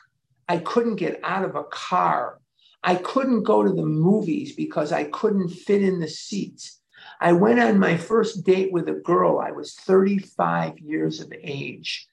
I 0.47 0.57
couldn't 0.57 0.97
get 0.97 1.19
out 1.23 1.45
of 1.45 1.55
a 1.55 1.63
car. 1.65 2.39
I 2.83 2.95
couldn't 2.95 3.43
go 3.43 3.63
to 3.63 3.71
the 3.71 3.85
movies 3.85 4.55
because 4.55 4.91
I 4.91 5.05
couldn't 5.05 5.49
fit 5.49 5.81
in 5.81 5.99
the 5.99 6.07
seats. 6.07 6.81
I 7.19 7.33
went 7.33 7.59
on 7.59 7.79
my 7.79 7.97
first 7.97 8.45
date 8.45 8.71
with 8.71 8.87
a 8.89 8.93
girl. 8.93 9.39
I 9.39 9.51
was 9.51 9.75
35 9.75 10.79
years 10.79 11.19
of 11.19 11.31
age. 11.41 12.07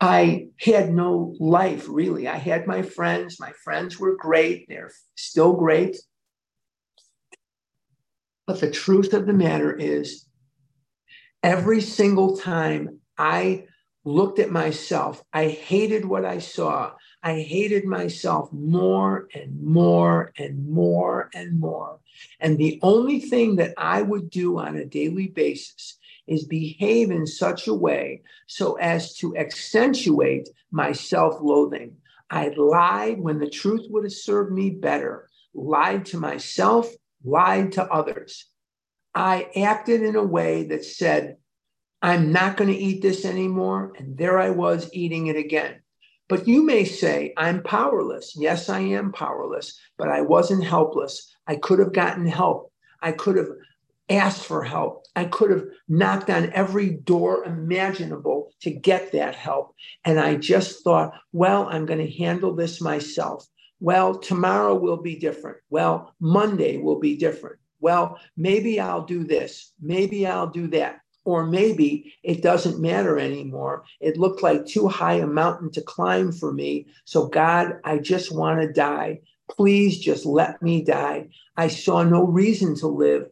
I 0.00 0.48
had 0.58 0.92
no 0.92 1.34
life 1.38 1.86
really. 1.88 2.26
I 2.26 2.36
had 2.36 2.66
my 2.66 2.82
friends. 2.82 3.38
My 3.38 3.52
friends 3.62 3.98
were 3.98 4.16
great. 4.16 4.66
They're 4.68 4.92
still 5.14 5.52
great. 5.52 5.96
But 8.46 8.60
the 8.60 8.70
truth 8.70 9.12
of 9.12 9.26
the 9.26 9.32
matter 9.32 9.72
is, 9.76 10.26
every 11.42 11.80
single 11.80 12.36
time 12.36 13.00
I 13.16 13.66
looked 14.04 14.38
at 14.38 14.50
myself, 14.50 15.22
I 15.32 15.48
hated 15.48 16.04
what 16.04 16.24
I 16.24 16.38
saw. 16.38 16.92
I 17.22 17.40
hated 17.40 17.84
myself 17.84 18.50
more 18.52 19.28
and 19.34 19.62
more 19.62 20.32
and 20.38 20.68
more 20.70 21.30
and 21.34 21.60
more. 21.60 22.00
And 22.40 22.56
the 22.56 22.78
only 22.82 23.20
thing 23.20 23.56
that 23.56 23.74
I 23.76 24.02
would 24.02 24.30
do 24.30 24.58
on 24.58 24.76
a 24.76 24.86
daily 24.86 25.28
basis 25.28 25.98
is 26.26 26.44
behave 26.44 27.10
in 27.10 27.26
such 27.26 27.66
a 27.66 27.74
way 27.74 28.22
so 28.46 28.74
as 28.74 29.14
to 29.16 29.36
accentuate 29.36 30.48
my 30.70 30.92
self 30.92 31.40
loathing. 31.42 31.96
I 32.30 32.48
lied 32.56 33.20
when 33.20 33.38
the 33.38 33.50
truth 33.50 33.86
would 33.90 34.04
have 34.04 34.12
served 34.12 34.52
me 34.52 34.70
better, 34.70 35.28
lied 35.52 36.06
to 36.06 36.18
myself, 36.18 36.88
lied 37.24 37.72
to 37.72 37.84
others. 37.84 38.46
I 39.14 39.50
acted 39.56 40.02
in 40.02 40.14
a 40.14 40.24
way 40.24 40.64
that 40.64 40.84
said, 40.84 41.36
I'm 42.00 42.32
not 42.32 42.56
going 42.56 42.70
to 42.72 42.78
eat 42.78 43.02
this 43.02 43.24
anymore. 43.24 43.92
And 43.98 44.16
there 44.16 44.38
I 44.38 44.50
was 44.50 44.88
eating 44.92 45.26
it 45.26 45.36
again. 45.36 45.82
But 46.30 46.46
you 46.46 46.64
may 46.64 46.84
say, 46.84 47.34
I'm 47.36 47.60
powerless. 47.64 48.34
Yes, 48.36 48.68
I 48.68 48.78
am 48.78 49.10
powerless, 49.10 49.76
but 49.98 50.08
I 50.08 50.20
wasn't 50.20 50.64
helpless. 50.64 51.34
I 51.48 51.56
could 51.56 51.80
have 51.80 51.92
gotten 51.92 52.24
help. 52.24 52.72
I 53.02 53.10
could 53.10 53.36
have 53.36 53.48
asked 54.08 54.46
for 54.46 54.62
help. 54.62 55.06
I 55.16 55.24
could 55.24 55.50
have 55.50 55.64
knocked 55.88 56.30
on 56.30 56.52
every 56.52 56.90
door 56.90 57.42
imaginable 57.44 58.52
to 58.60 58.70
get 58.70 59.10
that 59.10 59.34
help. 59.34 59.74
And 60.04 60.20
I 60.20 60.36
just 60.36 60.84
thought, 60.84 61.14
well, 61.32 61.68
I'm 61.68 61.84
going 61.84 61.98
to 61.98 62.18
handle 62.18 62.54
this 62.54 62.80
myself. 62.80 63.44
Well, 63.80 64.16
tomorrow 64.16 64.76
will 64.76 65.02
be 65.02 65.16
different. 65.16 65.56
Well, 65.68 66.14
Monday 66.20 66.76
will 66.76 67.00
be 67.00 67.16
different. 67.16 67.56
Well, 67.80 68.20
maybe 68.36 68.78
I'll 68.78 69.04
do 69.04 69.24
this. 69.24 69.72
Maybe 69.80 70.28
I'll 70.28 70.50
do 70.50 70.68
that. 70.68 71.00
Or 71.24 71.46
maybe 71.46 72.14
it 72.22 72.42
doesn't 72.42 72.80
matter 72.80 73.18
anymore. 73.18 73.84
It 74.00 74.16
looked 74.16 74.42
like 74.42 74.66
too 74.66 74.88
high 74.88 75.14
a 75.14 75.26
mountain 75.26 75.70
to 75.72 75.82
climb 75.82 76.32
for 76.32 76.52
me. 76.52 76.86
So, 77.04 77.28
God, 77.28 77.78
I 77.84 77.98
just 77.98 78.34
want 78.34 78.60
to 78.60 78.72
die. 78.72 79.20
Please 79.50 79.98
just 79.98 80.24
let 80.24 80.62
me 80.62 80.82
die. 80.82 81.28
I 81.56 81.68
saw 81.68 82.02
no 82.02 82.24
reason 82.24 82.74
to 82.76 82.86
live. 82.86 83.28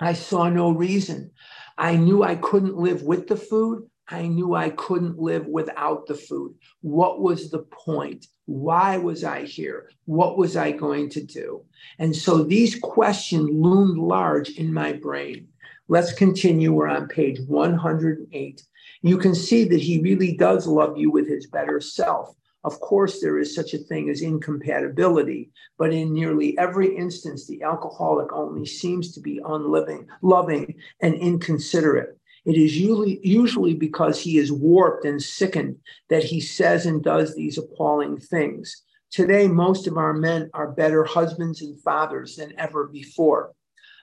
I 0.00 0.12
saw 0.12 0.48
no 0.48 0.70
reason. 0.70 1.30
I 1.78 1.96
knew 1.96 2.22
I 2.22 2.34
couldn't 2.34 2.76
live 2.76 3.02
with 3.02 3.28
the 3.28 3.36
food. 3.36 3.88
I 4.10 4.26
knew 4.26 4.54
I 4.54 4.70
couldn't 4.70 5.18
live 5.18 5.46
without 5.46 6.06
the 6.06 6.14
food. 6.14 6.54
What 6.80 7.20
was 7.20 7.50
the 7.50 7.58
point? 7.58 8.26
Why 8.46 8.96
was 8.96 9.22
I 9.22 9.42
here? 9.44 9.90
What 10.06 10.38
was 10.38 10.56
I 10.56 10.72
going 10.72 11.10
to 11.10 11.22
do? 11.22 11.64
And 11.98 12.16
so 12.16 12.42
these 12.42 12.78
questions 12.80 13.50
loomed 13.52 13.98
large 13.98 14.50
in 14.50 14.72
my 14.72 14.92
brain. 14.94 15.48
Let's 15.90 16.12
continue. 16.12 16.72
We're 16.72 16.88
on 16.88 17.08
page 17.08 17.40
108. 17.46 18.62
You 19.00 19.16
can 19.16 19.34
see 19.34 19.64
that 19.64 19.80
he 19.80 20.02
really 20.02 20.36
does 20.36 20.66
love 20.66 20.98
you 20.98 21.10
with 21.10 21.26
his 21.26 21.46
better 21.46 21.80
self. 21.80 22.34
Of 22.62 22.78
course, 22.80 23.22
there 23.22 23.38
is 23.38 23.54
such 23.54 23.72
a 23.72 23.78
thing 23.78 24.10
as 24.10 24.20
incompatibility, 24.20 25.50
but 25.78 25.94
in 25.94 26.12
nearly 26.12 26.58
every 26.58 26.94
instance, 26.94 27.46
the 27.46 27.62
alcoholic 27.62 28.30
only 28.34 28.66
seems 28.66 29.12
to 29.12 29.20
be 29.20 29.40
unliving, 29.42 30.06
loving, 30.20 30.74
and 31.00 31.14
inconsiderate. 31.14 32.18
It 32.44 32.56
is 32.56 32.76
usually, 32.76 33.20
usually 33.22 33.74
because 33.74 34.20
he 34.20 34.36
is 34.36 34.52
warped 34.52 35.06
and 35.06 35.22
sickened 35.22 35.76
that 36.10 36.24
he 36.24 36.40
says 36.40 36.84
and 36.84 37.02
does 37.02 37.34
these 37.34 37.56
appalling 37.56 38.18
things. 38.18 38.82
Today, 39.10 39.48
most 39.48 39.86
of 39.86 39.96
our 39.96 40.12
men 40.12 40.50
are 40.52 40.72
better 40.72 41.04
husbands 41.04 41.62
and 41.62 41.80
fathers 41.80 42.36
than 42.36 42.52
ever 42.58 42.88
before. 42.88 43.52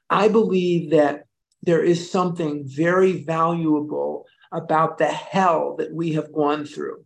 I 0.09 0.29
believe 0.29 0.91
that 0.91 1.24
there 1.65 1.83
is 1.83 2.11
something 2.11 2.63
very 2.65 3.23
valuable 3.23 4.25
about 4.51 4.97
the 4.97 5.07
hell 5.07 5.75
that 5.77 5.93
we 5.93 6.13
have 6.13 6.31
gone 6.31 6.65
through. 6.65 7.03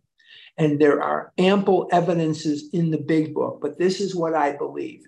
And 0.58 0.78
there 0.78 1.02
are 1.02 1.32
ample 1.38 1.88
evidences 1.90 2.68
in 2.72 2.90
the 2.90 2.98
big 2.98 3.34
book, 3.34 3.60
but 3.62 3.78
this 3.78 4.00
is 4.00 4.14
what 4.14 4.34
I 4.34 4.56
believe. 4.56 5.02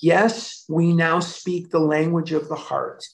Yes, 0.00 0.64
we 0.68 0.92
now 0.92 1.18
speak 1.18 1.70
the 1.70 1.80
language 1.80 2.32
of 2.32 2.48
the 2.48 2.56
heart. 2.56 3.04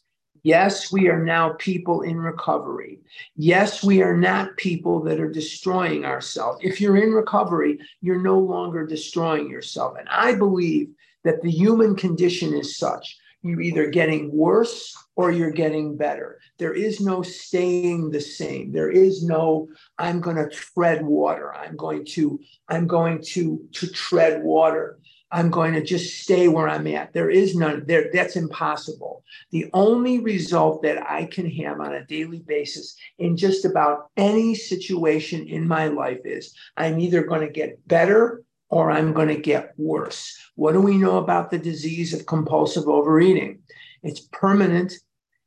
Yes, 0.42 0.92
we 0.92 1.08
are 1.08 1.24
now 1.24 1.54
people 1.58 2.02
in 2.02 2.16
recovery. 2.18 3.00
Yes, 3.36 3.82
we 3.82 4.02
are 4.02 4.16
not 4.16 4.56
people 4.56 5.02
that 5.04 5.18
are 5.18 5.30
destroying 5.30 6.04
ourselves. 6.04 6.60
If 6.62 6.80
you're 6.80 6.96
in 6.96 7.12
recovery, 7.12 7.78
you're 8.00 8.22
no 8.22 8.38
longer 8.38 8.86
destroying 8.86 9.50
yourself. 9.50 9.96
And 9.98 10.08
I 10.08 10.34
believe 10.34 10.90
that 11.24 11.42
the 11.42 11.50
human 11.50 11.96
condition 11.96 12.54
is 12.54 12.76
such 12.76 13.16
you're 13.48 13.60
either 13.60 13.90
getting 13.90 14.30
worse 14.32 14.96
or 15.16 15.30
you're 15.30 15.50
getting 15.50 15.96
better. 15.96 16.38
There 16.58 16.74
is 16.74 17.00
no 17.00 17.22
staying 17.22 18.10
the 18.10 18.20
same. 18.20 18.72
There 18.72 18.90
is 18.90 19.24
no 19.24 19.68
I'm 19.98 20.20
going 20.20 20.36
to 20.36 20.48
tread 20.48 21.04
water. 21.04 21.54
I'm 21.54 21.76
going 21.76 22.04
to 22.16 22.38
I'm 22.68 22.86
going 22.86 23.22
to 23.32 23.66
to 23.72 23.86
tread 23.88 24.42
water. 24.42 24.98
I'm 25.30 25.50
going 25.50 25.74
to 25.74 25.84
just 25.84 26.22
stay 26.22 26.48
where 26.48 26.68
I'm 26.68 26.86
at. 26.86 27.12
There 27.12 27.28
is 27.28 27.54
none 27.54 27.84
there. 27.86 28.10
That's 28.12 28.36
impossible. 28.36 29.24
The 29.50 29.66
only 29.74 30.20
result 30.20 30.82
that 30.82 31.10
I 31.10 31.26
can 31.26 31.50
have 31.50 31.80
on 31.80 31.94
a 31.94 32.06
daily 32.06 32.40
basis 32.40 32.96
in 33.18 33.36
just 33.36 33.66
about 33.66 34.10
any 34.16 34.54
situation 34.54 35.46
in 35.46 35.68
my 35.68 35.88
life 35.88 36.20
is 36.24 36.54
I'm 36.76 36.98
either 36.98 37.22
going 37.24 37.46
to 37.46 37.52
get 37.52 37.86
better 37.86 38.42
or 38.70 38.90
I'm 38.90 39.12
going 39.12 39.28
to 39.28 39.40
get 39.40 39.72
worse. 39.76 40.36
What 40.54 40.72
do 40.72 40.80
we 40.80 40.98
know 40.98 41.18
about 41.18 41.50
the 41.50 41.58
disease 41.58 42.12
of 42.12 42.26
compulsive 42.26 42.88
overeating? 42.88 43.60
It's 44.02 44.20
permanent, 44.32 44.94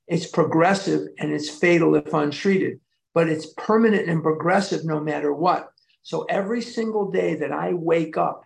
it's 0.08 0.28
progressive, 0.28 1.08
and 1.20 1.32
it's 1.32 1.50
fatal 1.50 1.96
if 1.96 2.14
untreated, 2.14 2.80
but 3.14 3.30
it's 3.30 3.54
permanent 3.58 4.10
and 4.10 4.24
progressive 4.24 4.86
no 4.86 5.00
matter 5.00 5.34
what. 5.34 5.70
So 6.04 6.24
every 6.24 6.62
single 6.62 7.12
day 7.12 7.36
that 7.36 7.52
I 7.52 7.74
wake 7.74 8.18
up, 8.18 8.44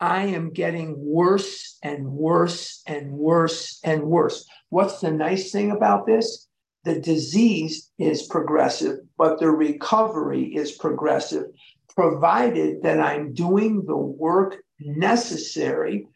I 0.00 0.26
am 0.26 0.52
getting 0.52 0.94
worse 0.98 1.78
and 1.82 2.06
worse 2.12 2.82
and 2.86 3.12
worse 3.12 3.80
and 3.84 4.02
worse. 4.02 4.46
What's 4.68 5.00
the 5.00 5.10
nice 5.10 5.50
thing 5.50 5.70
about 5.70 6.06
this? 6.06 6.46
The 6.84 6.98
disease 6.98 7.90
is 7.98 8.26
progressive, 8.26 9.00
but 9.18 9.38
the 9.38 9.50
recovery 9.50 10.44
is 10.54 10.72
progressive 10.72 11.44
provided 11.94 12.82
that 12.82 13.00
I'm 13.00 13.32
doing 13.32 13.84
the 13.84 13.96
work 13.96 14.56
necessary 14.80 16.06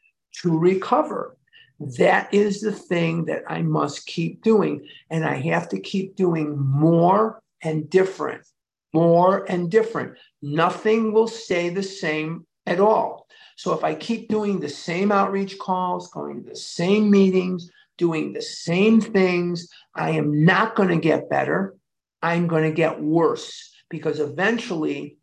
to 0.42 0.58
recover. 0.58 1.37
That 1.98 2.32
is 2.32 2.60
the 2.60 2.72
thing 2.72 3.24
that 3.26 3.42
I 3.48 3.62
must 3.62 4.06
keep 4.06 4.42
doing. 4.42 4.87
And 5.10 5.24
I 5.24 5.37
have 5.37 5.68
to 5.70 5.80
keep 5.80 6.16
doing 6.16 6.58
more 6.58 7.42
and 7.62 7.88
different, 7.90 8.46
more 8.92 9.44
and 9.50 9.70
different. 9.70 10.16
Nothing 10.42 11.12
will 11.12 11.28
stay 11.28 11.68
the 11.68 11.82
same 11.82 12.46
at 12.66 12.80
all. 12.80 13.26
So 13.56 13.72
if 13.72 13.84
I 13.84 13.94
keep 13.94 14.28
doing 14.28 14.58
the 14.58 14.68
same 14.68 15.12
outreach 15.12 15.58
calls, 15.58 16.10
going 16.10 16.42
to 16.42 16.50
the 16.50 16.56
same 16.56 17.10
meetings, 17.10 17.70
doing 17.98 18.32
the 18.32 18.42
same 18.42 19.00
things, 19.00 19.68
I 19.94 20.10
am 20.10 20.44
not 20.44 20.74
going 20.74 20.88
to 20.88 20.96
get 20.96 21.30
better. 21.30 21.76
I'm 22.22 22.46
going 22.46 22.64
to 22.64 22.74
get 22.74 23.00
worse 23.00 23.72
because 23.90 24.18
eventually 24.18 25.18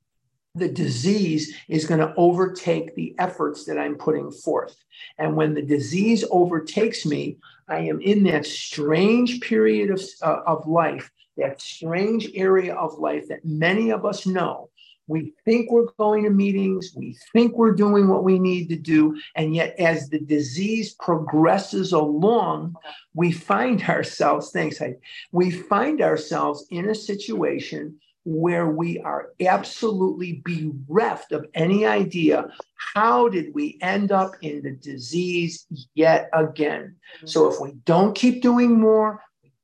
the 0.55 0.67
disease 0.67 1.55
is 1.69 1.85
going 1.85 1.99
to 1.99 2.13
overtake 2.17 2.93
the 2.95 3.15
efforts 3.19 3.65
that 3.65 3.77
I'm 3.77 3.95
putting 3.95 4.31
forth. 4.31 4.75
And 5.17 5.35
when 5.35 5.53
the 5.53 5.61
disease 5.61 6.25
overtakes 6.29 7.05
me, 7.05 7.37
I 7.69 7.79
am 7.79 8.01
in 8.01 8.23
that 8.23 8.45
strange 8.45 9.39
period 9.39 9.91
of, 9.91 10.01
uh, 10.21 10.41
of 10.45 10.67
life, 10.67 11.09
that 11.37 11.61
strange 11.61 12.29
area 12.35 12.75
of 12.75 12.99
life 12.99 13.29
that 13.29 13.45
many 13.45 13.91
of 13.91 14.05
us 14.05 14.25
know. 14.25 14.69
We 15.07 15.33
think 15.45 15.71
we're 15.71 15.91
going 15.97 16.23
to 16.23 16.29
meetings, 16.29 16.93
we 16.95 17.17
think 17.33 17.57
we're 17.57 17.73
doing 17.73 18.07
what 18.07 18.23
we 18.23 18.39
need 18.39 18.69
to 18.69 18.77
do. 18.77 19.19
And 19.35 19.55
yet, 19.55 19.77
as 19.79 20.09
the 20.09 20.19
disease 20.19 20.93
progresses 20.95 21.91
along, 21.91 22.75
we 23.13 23.31
find 23.31 23.81
ourselves, 23.89 24.51
thanks, 24.51 24.81
I, 24.81 24.95
we 25.31 25.49
find 25.49 26.01
ourselves 26.01 26.65
in 26.71 26.89
a 26.89 26.95
situation 26.95 27.99
where 28.23 28.67
we 28.67 28.99
are 28.99 29.29
absolutely 29.41 30.43
bereft 30.45 31.31
of 31.31 31.47
any 31.53 31.86
idea 31.86 32.47
how 32.93 33.27
did 33.29 33.53
we 33.53 33.77
end 33.81 34.12
up 34.12 34.36
in 34.41 34.62
the 34.62 34.71
disease 34.71 35.65
yet 35.95 36.29
again? 36.34 36.95
So 37.25 37.51
if 37.51 37.60
we 37.60 37.73
don't 37.86 38.13
keep 38.13 38.41
doing 38.41 38.79
more 38.79 39.21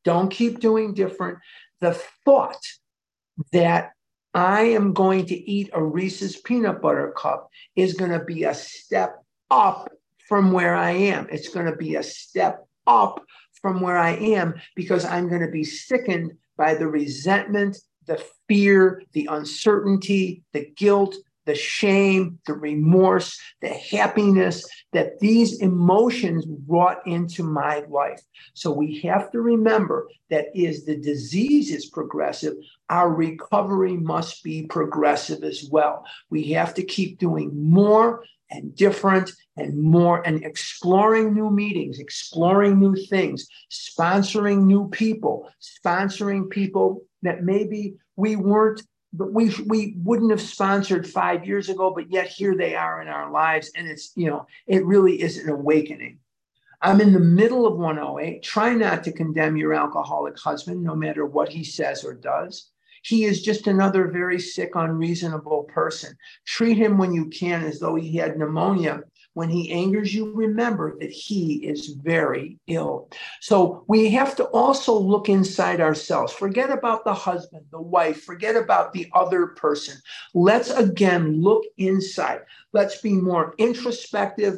don't 0.07 0.29
keep 0.29 0.61
doing 0.61 0.93
different 0.93 1.37
the 1.81 1.93
thought 2.23 2.65
that 3.51 3.91
i 4.33 4.61
am 4.61 4.93
going 4.93 5.25
to 5.25 5.35
eat 5.35 5.69
a 5.73 5.83
reese's 5.83 6.37
peanut 6.37 6.81
butter 6.81 7.13
cup 7.17 7.49
is 7.75 7.93
going 7.93 8.11
to 8.11 8.23
be 8.23 8.45
a 8.45 8.53
step 8.53 9.21
up 9.51 9.89
from 10.29 10.51
where 10.51 10.75
i 10.75 10.91
am. 10.91 11.27
It's 11.29 11.49
going 11.49 11.65
to 11.65 11.75
be 11.75 11.95
a 11.95 12.03
step 12.03 12.65
up 12.85 13.21
from 13.61 13.81
where 13.81 13.97
i 13.97 14.11
am 14.11 14.55
because 14.75 15.03
i'm 15.03 15.27
going 15.27 15.41
to 15.41 15.51
be 15.51 15.65
sickened 15.65 16.31
by 16.57 16.73
the 16.73 16.87
resentment 16.87 17.77
the 18.07 18.23
fear, 18.47 19.03
the 19.13 19.27
uncertainty, 19.29 20.43
the 20.53 20.71
guilt, 20.75 21.15
the 21.47 21.55
shame, 21.55 22.37
the 22.45 22.53
remorse, 22.53 23.39
the 23.61 23.69
happiness 23.69 24.67
that 24.91 25.17
these 25.19 25.61
emotions 25.61 26.45
brought 26.45 27.05
into 27.07 27.41
my 27.41 27.83
life. 27.89 28.21
So 28.53 28.71
we 28.71 28.99
have 29.01 29.31
to 29.31 29.41
remember 29.41 30.07
that 30.29 30.47
is 30.53 30.85
the 30.85 30.97
disease 30.97 31.71
is 31.71 31.87
progressive, 31.87 32.53
our 32.89 33.09
recovery 33.09 33.95
must 33.95 34.43
be 34.43 34.63
progressive 34.63 35.43
as 35.43 35.67
well. 35.71 36.03
We 36.29 36.51
have 36.51 36.73
to 36.75 36.83
keep 36.83 37.17
doing 37.17 37.51
more 37.53 38.23
and 38.49 38.75
different 38.75 39.31
and 39.57 39.81
more 39.81 40.25
and 40.25 40.43
exploring 40.43 41.33
new 41.33 41.49
meetings, 41.49 41.99
exploring 41.99 42.79
new 42.79 42.95
things, 42.95 43.47
sponsoring 43.71 44.63
new 44.63 44.89
people, 44.89 45.49
sponsoring 45.61 46.49
people 46.49 47.03
that 47.23 47.43
maybe 47.43 47.95
we 48.15 48.35
weren't 48.35 48.81
but 49.13 49.31
we 49.31 49.53
we 49.65 49.95
wouldn't 50.03 50.31
have 50.31 50.41
sponsored 50.41 51.07
five 51.07 51.45
years 51.45 51.69
ago 51.69 51.91
but 51.95 52.11
yet 52.11 52.27
here 52.27 52.55
they 52.55 52.75
are 52.75 53.01
in 53.01 53.07
our 53.07 53.31
lives. 53.31 53.71
And 53.75 53.87
it's 53.87 54.11
you 54.15 54.29
know 54.29 54.45
it 54.67 54.85
really 54.85 55.21
is 55.21 55.37
an 55.37 55.49
awakening. 55.49 56.19
I'm 56.81 57.01
in 57.01 57.13
the 57.13 57.19
middle 57.19 57.65
of 57.65 57.77
108 57.77 58.43
try 58.43 58.73
not 58.73 59.03
to 59.05 59.11
condemn 59.11 59.57
your 59.57 59.73
alcoholic 59.73 60.37
husband 60.37 60.83
no 60.83 60.95
matter 60.95 61.25
what 61.25 61.49
he 61.49 61.63
says 61.63 62.03
or 62.03 62.13
does 62.13 62.69
he 63.07 63.23
is 63.23 63.41
just 63.41 63.67
another 63.67 64.07
very 64.07 64.39
sick 64.39 64.71
unreasonable 64.75 65.63
person 65.63 66.15
treat 66.45 66.77
him 66.77 66.97
when 66.97 67.13
you 67.13 67.25
can 67.29 67.63
as 67.63 67.79
though 67.79 67.95
he 67.95 68.15
had 68.17 68.37
pneumonia 68.37 69.01
When 69.37 69.49
he 69.49 69.71
angers 69.71 70.15
you, 70.15 70.33
remember 70.33 70.97
that 70.99 71.11
he 71.11 71.57
is 71.57 71.89
very 71.89 72.57
ill. 72.65 73.07
So 73.39 73.83
we 73.87 74.09
have 74.09 74.35
to 74.37 74.45
also 74.45 74.97
look 74.97 75.29
inside 75.29 75.79
ourselves. 75.79 76.33
Forget 76.33 76.71
about 76.71 77.05
the 77.05 77.13
husband, 77.13 77.67
the 77.69 77.79
wife, 77.79 78.23
forget 78.23 78.55
about 78.55 78.93
the 78.93 79.05
other 79.13 79.45
person. 79.45 79.95
Let's 80.33 80.71
again 80.71 81.39
look 81.39 81.63
inside. 81.77 82.39
Let's 82.73 82.99
be 82.99 83.13
more 83.13 83.53
introspective 83.59 84.55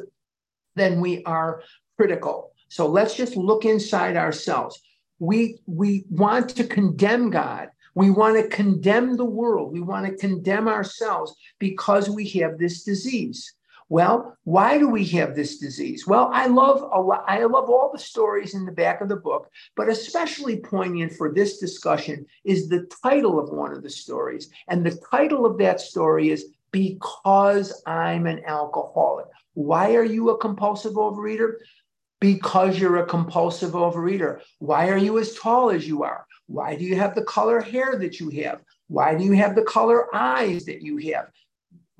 than 0.76 1.02
we 1.02 1.24
are 1.24 1.62
critical. 1.98 2.52
So 2.68 2.86
let's 2.86 3.14
just 3.14 3.36
look 3.36 3.66
inside 3.66 4.16
ourselves. 4.16 4.80
We, 5.18 5.58
we 5.66 6.06
want 6.08 6.56
to 6.56 6.64
condemn 6.64 7.28
God. 7.28 7.68
We 7.94 8.10
want 8.10 8.36
to 8.36 8.48
condemn 8.48 9.16
the 9.16 9.24
world. 9.24 9.72
We 9.72 9.80
want 9.80 10.06
to 10.06 10.16
condemn 10.16 10.68
ourselves 10.68 11.34
because 11.58 12.08
we 12.08 12.28
have 12.30 12.58
this 12.58 12.84
disease. 12.84 13.54
Well, 13.90 14.36
why 14.44 14.78
do 14.78 14.88
we 14.88 15.04
have 15.06 15.34
this 15.34 15.58
disease? 15.58 16.06
Well, 16.06 16.30
I 16.32 16.46
love 16.46 16.80
a 16.80 17.00
lot, 17.00 17.24
I 17.26 17.42
love 17.42 17.68
all 17.68 17.90
the 17.92 17.98
stories 17.98 18.54
in 18.54 18.64
the 18.64 18.70
back 18.70 19.00
of 19.00 19.08
the 19.08 19.16
book, 19.16 19.50
but 19.74 19.88
especially 19.88 20.60
poignant 20.60 21.12
for 21.14 21.34
this 21.34 21.58
discussion 21.58 22.24
is 22.44 22.68
the 22.68 22.88
title 23.02 23.40
of 23.40 23.50
one 23.50 23.72
of 23.72 23.82
the 23.82 23.90
stories. 23.90 24.48
And 24.68 24.86
the 24.86 24.96
title 25.10 25.44
of 25.44 25.58
that 25.58 25.80
story 25.80 26.30
is 26.30 26.54
Because 26.70 27.82
I'm 27.84 28.28
an 28.28 28.42
Alcoholic. 28.46 29.26
Why 29.54 29.96
are 29.96 30.04
you 30.04 30.30
a 30.30 30.38
compulsive 30.38 30.92
overeater? 30.92 31.54
Because 32.20 32.78
you're 32.78 32.98
a 32.98 33.06
compulsive 33.06 33.72
overeater. 33.72 34.40
Why 34.60 34.88
are 34.90 34.98
you 34.98 35.18
as 35.18 35.34
tall 35.34 35.70
as 35.70 35.88
you 35.88 36.04
are? 36.04 36.26
Why 36.50 36.74
do 36.74 36.84
you 36.84 36.96
have 36.96 37.14
the 37.14 37.22
color 37.22 37.60
hair 37.60 37.96
that 37.96 38.18
you 38.18 38.28
have? 38.42 38.60
Why 38.88 39.14
do 39.14 39.24
you 39.24 39.32
have 39.32 39.54
the 39.54 39.62
color 39.62 40.14
eyes 40.14 40.64
that 40.64 40.82
you 40.82 40.96
have? 41.12 41.30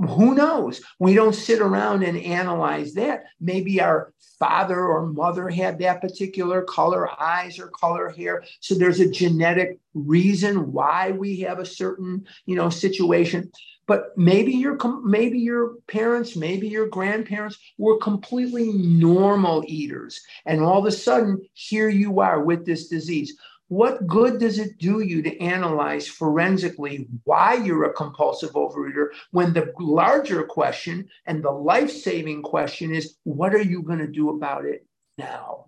who 0.08 0.34
knows? 0.34 0.80
We 0.98 1.14
don't 1.14 1.34
sit 1.34 1.60
around 1.60 2.02
and 2.02 2.16
analyze 2.18 2.94
that. 2.94 3.24
Maybe 3.40 3.80
our 3.80 4.12
father 4.38 4.78
or 4.80 5.06
mother 5.06 5.48
had 5.48 5.78
that 5.80 6.00
particular 6.00 6.62
color 6.62 7.10
eyes 7.20 7.58
or 7.58 7.68
color 7.68 8.08
hair. 8.08 8.42
So 8.60 8.74
there's 8.74 9.00
a 9.00 9.10
genetic 9.10 9.78
reason 9.92 10.72
why 10.72 11.10
we 11.10 11.40
have 11.40 11.58
a 11.58 11.66
certain, 11.66 12.26
you 12.46 12.56
know, 12.56 12.70
situation. 12.70 13.52
But 13.86 14.16
maybe 14.16 14.52
your 14.52 14.78
maybe 15.04 15.38
your 15.38 15.74
parents, 15.88 16.36
maybe 16.36 16.68
your 16.68 16.86
grandparents 16.86 17.58
were 17.76 17.98
completely 17.98 18.72
normal 18.72 19.64
eaters, 19.66 20.20
and 20.46 20.62
all 20.62 20.78
of 20.78 20.86
a 20.86 20.92
sudden 20.92 21.40
here 21.54 21.88
you 21.88 22.20
are 22.20 22.40
with 22.40 22.64
this 22.64 22.86
disease. 22.86 23.36
What 23.70 24.08
good 24.08 24.40
does 24.40 24.58
it 24.58 24.78
do 24.78 24.98
you 24.98 25.22
to 25.22 25.40
analyze 25.40 26.08
forensically 26.08 27.06
why 27.22 27.54
you're 27.54 27.84
a 27.84 27.92
compulsive 27.92 28.50
overeater 28.54 29.10
when 29.30 29.52
the 29.52 29.72
larger 29.78 30.42
question 30.42 31.08
and 31.24 31.40
the 31.40 31.52
life 31.52 31.88
saving 31.88 32.42
question 32.42 32.92
is 32.92 33.14
what 33.22 33.54
are 33.54 33.62
you 33.62 33.84
going 33.84 34.00
to 34.00 34.08
do 34.08 34.30
about 34.30 34.64
it 34.64 34.84
now? 35.16 35.66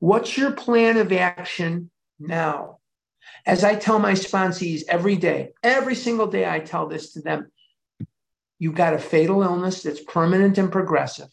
What's 0.00 0.36
your 0.36 0.50
plan 0.50 0.98
of 0.98 1.10
action 1.12 1.90
now? 2.18 2.80
As 3.46 3.64
I 3.64 3.76
tell 3.76 3.98
my 3.98 4.12
sponsees 4.12 4.82
every 4.86 5.16
day, 5.16 5.54
every 5.62 5.94
single 5.94 6.26
day, 6.26 6.46
I 6.46 6.60
tell 6.60 6.88
this 6.88 7.14
to 7.14 7.22
them 7.22 7.50
you've 8.58 8.74
got 8.74 8.92
a 8.92 8.98
fatal 8.98 9.42
illness 9.42 9.82
that's 9.82 10.02
permanent 10.02 10.58
and 10.58 10.70
progressive. 10.70 11.28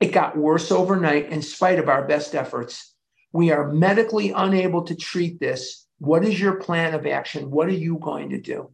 It 0.00 0.10
got 0.10 0.36
worse 0.36 0.72
overnight 0.72 1.30
in 1.30 1.40
spite 1.40 1.78
of 1.78 1.88
our 1.88 2.04
best 2.04 2.34
efforts 2.34 2.89
we 3.32 3.50
are 3.50 3.72
medically 3.72 4.30
unable 4.30 4.82
to 4.84 4.94
treat 4.94 5.40
this. 5.40 5.86
What 5.98 6.24
is 6.24 6.40
your 6.40 6.56
plan 6.56 6.94
of 6.94 7.06
action? 7.06 7.50
What 7.50 7.68
are 7.68 7.72
you 7.72 7.98
going 7.98 8.30
to 8.30 8.40
do? 8.40 8.70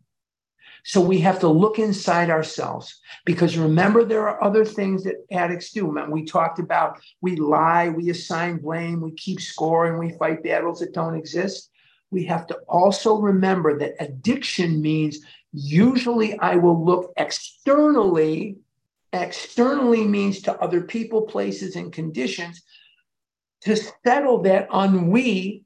So 0.85 1.01
we 1.01 1.19
have 1.19 1.41
to 1.41 1.49
look 1.49 1.81
inside 1.81 2.31
ourselves 2.31 3.01
because 3.25 3.59
remember, 3.59 4.05
there 4.05 4.29
are 4.29 4.43
other 4.43 4.65
things 4.65 5.03
that 5.03 5.17
addicts 5.33 5.73
do. 5.73 5.87
We 6.09 6.25
talked 6.25 6.61
about 6.61 7.01
we 7.21 7.35
lie, 7.35 7.89
we 7.89 8.11
assign 8.11 8.59
blame, 8.59 9.01
we 9.01 9.11
keep 9.13 9.41
score, 9.41 9.87
and 9.87 9.99
we 9.99 10.17
fight 10.17 10.45
battles 10.45 10.79
that 10.79 10.95
don't 10.95 11.17
exist. 11.17 11.71
We 12.13 12.25
have 12.27 12.47
to 12.47 12.55
also 12.69 13.19
remember 13.19 13.77
that 13.81 13.97
addiction 13.99 14.81
means 14.81 15.19
usually 15.53 16.39
I 16.39 16.55
will 16.55 16.85
look 16.85 17.13
externally. 17.17 18.59
Externally 19.13 20.05
means 20.05 20.41
to 20.43 20.57
other 20.61 20.83
people, 20.83 21.23
places, 21.23 21.75
and 21.75 21.93
conditions 21.93 22.63
to 23.67 23.77
settle 24.05 24.43
that 24.43 24.69
ennui, 24.73 25.65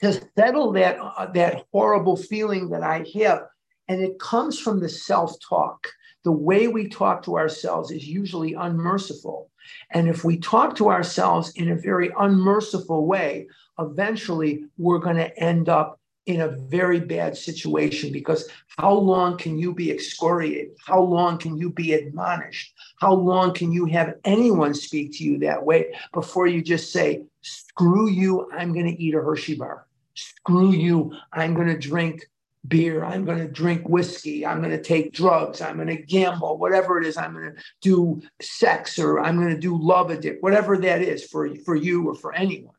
to 0.00 0.20
settle 0.36 0.70
that, 0.70 0.98
uh, 1.00 1.26
that 1.32 1.64
horrible 1.72 2.16
feeling 2.16 2.70
that 2.70 2.84
I 2.84 3.04
have. 3.20 3.40
And 3.88 4.00
it 4.00 4.20
comes 4.20 4.60
from 4.60 4.78
the 4.78 4.88
self 4.88 5.34
talk. 5.40 5.88
The 6.22 6.30
way 6.30 6.68
we 6.68 6.88
talk 6.88 7.24
to 7.24 7.36
ourselves 7.36 7.90
is 7.90 8.06
usually 8.06 8.54
unmerciful. 8.54 9.50
And 9.90 10.08
if 10.08 10.22
we 10.22 10.38
talk 10.38 10.76
to 10.76 10.90
ourselves 10.90 11.50
in 11.56 11.70
a 11.70 11.76
very 11.76 12.12
unmerciful 12.16 13.04
way, 13.06 13.48
eventually 13.80 14.66
we're 14.76 14.98
going 14.98 15.16
to 15.16 15.36
end 15.40 15.68
up 15.68 15.98
in 16.26 16.42
a 16.42 16.48
very 16.48 17.00
bad 17.00 17.36
situation 17.36 18.12
because 18.12 18.48
how 18.76 18.92
long 18.92 19.36
can 19.36 19.58
you 19.58 19.74
be 19.74 19.90
excoriated? 19.90 20.68
How 20.86 21.00
long 21.00 21.38
can 21.38 21.56
you 21.56 21.70
be 21.70 21.94
admonished? 21.94 22.74
How 23.00 23.14
long 23.14 23.54
can 23.54 23.72
you 23.72 23.86
have 23.86 24.14
anyone 24.24 24.74
speak 24.74 25.16
to 25.18 25.24
you 25.24 25.38
that 25.40 25.64
way 25.64 25.94
before 26.12 26.46
you 26.46 26.62
just 26.62 26.92
say, 26.92 27.24
screw 27.42 28.08
you, 28.08 28.50
I'm 28.52 28.72
going 28.72 28.86
to 28.86 29.02
eat 29.02 29.14
a 29.14 29.20
Hershey 29.20 29.54
bar. 29.54 29.86
Screw 30.14 30.72
you, 30.72 31.12
I'm 31.32 31.54
going 31.54 31.68
to 31.68 31.78
drink 31.78 32.26
beer. 32.66 33.04
I'm 33.04 33.24
going 33.24 33.38
to 33.38 33.48
drink 33.48 33.88
whiskey. 33.88 34.44
I'm 34.44 34.58
going 34.58 34.76
to 34.76 34.82
take 34.82 35.12
drugs. 35.12 35.60
I'm 35.60 35.76
going 35.76 35.88
to 35.88 36.02
gamble, 36.02 36.58
whatever 36.58 37.00
it 37.00 37.06
is. 37.06 37.16
I'm 37.16 37.32
going 37.32 37.54
to 37.54 37.62
do 37.80 38.20
sex 38.42 38.98
or 38.98 39.20
I'm 39.20 39.36
going 39.36 39.54
to 39.54 39.60
do 39.60 39.80
love 39.80 40.10
addict, 40.10 40.42
whatever 40.42 40.76
that 40.78 41.00
is 41.00 41.24
for, 41.24 41.54
for 41.64 41.76
you 41.76 42.08
or 42.08 42.14
for 42.14 42.34
anyone 42.34 42.74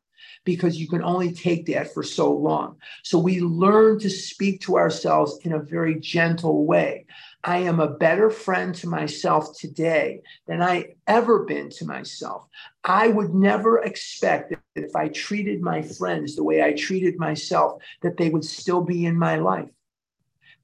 because 0.46 0.80
you 0.80 0.88
can 0.88 1.04
only 1.04 1.32
take 1.32 1.66
that 1.68 1.94
for 1.94 2.04
so 2.04 2.32
long. 2.32 2.78
So 3.04 3.20
we 3.20 3.40
learn 3.40 4.00
to 4.00 4.10
speak 4.10 4.62
to 4.62 4.78
ourselves 4.78 5.40
in 5.44 5.54
a 5.54 5.60
very 5.60 6.00
gentle 6.00 6.66
way. 6.66 7.06
I 7.44 7.60
am 7.60 7.80
a 7.80 7.90
better 7.90 8.30
friend 8.30 8.76
to 8.76 8.88
myself 8.88 9.58
today 9.58 10.22
than 10.48 10.62
I 10.62 10.96
ever 11.08 11.46
been 11.46 11.70
to 11.72 11.86
myself. 11.86 12.44
I 12.84 13.08
would 13.08 13.34
never 13.34 13.80
expect 13.80 14.50
that 14.50 14.62
if 14.76 14.96
I 14.96 15.08
treated 15.10 15.62
my 15.62 15.82
friends 15.82 16.36
the 16.36 16.44
way 16.44 16.62
I 16.62 16.74
treated 16.74 17.18
myself, 17.18 17.82
that 18.02 18.18
they 18.18 18.30
would 18.30 18.44
still 18.44 18.82
be 18.82 19.06
in 19.06 19.18
my 19.18 19.38
life 19.38 19.70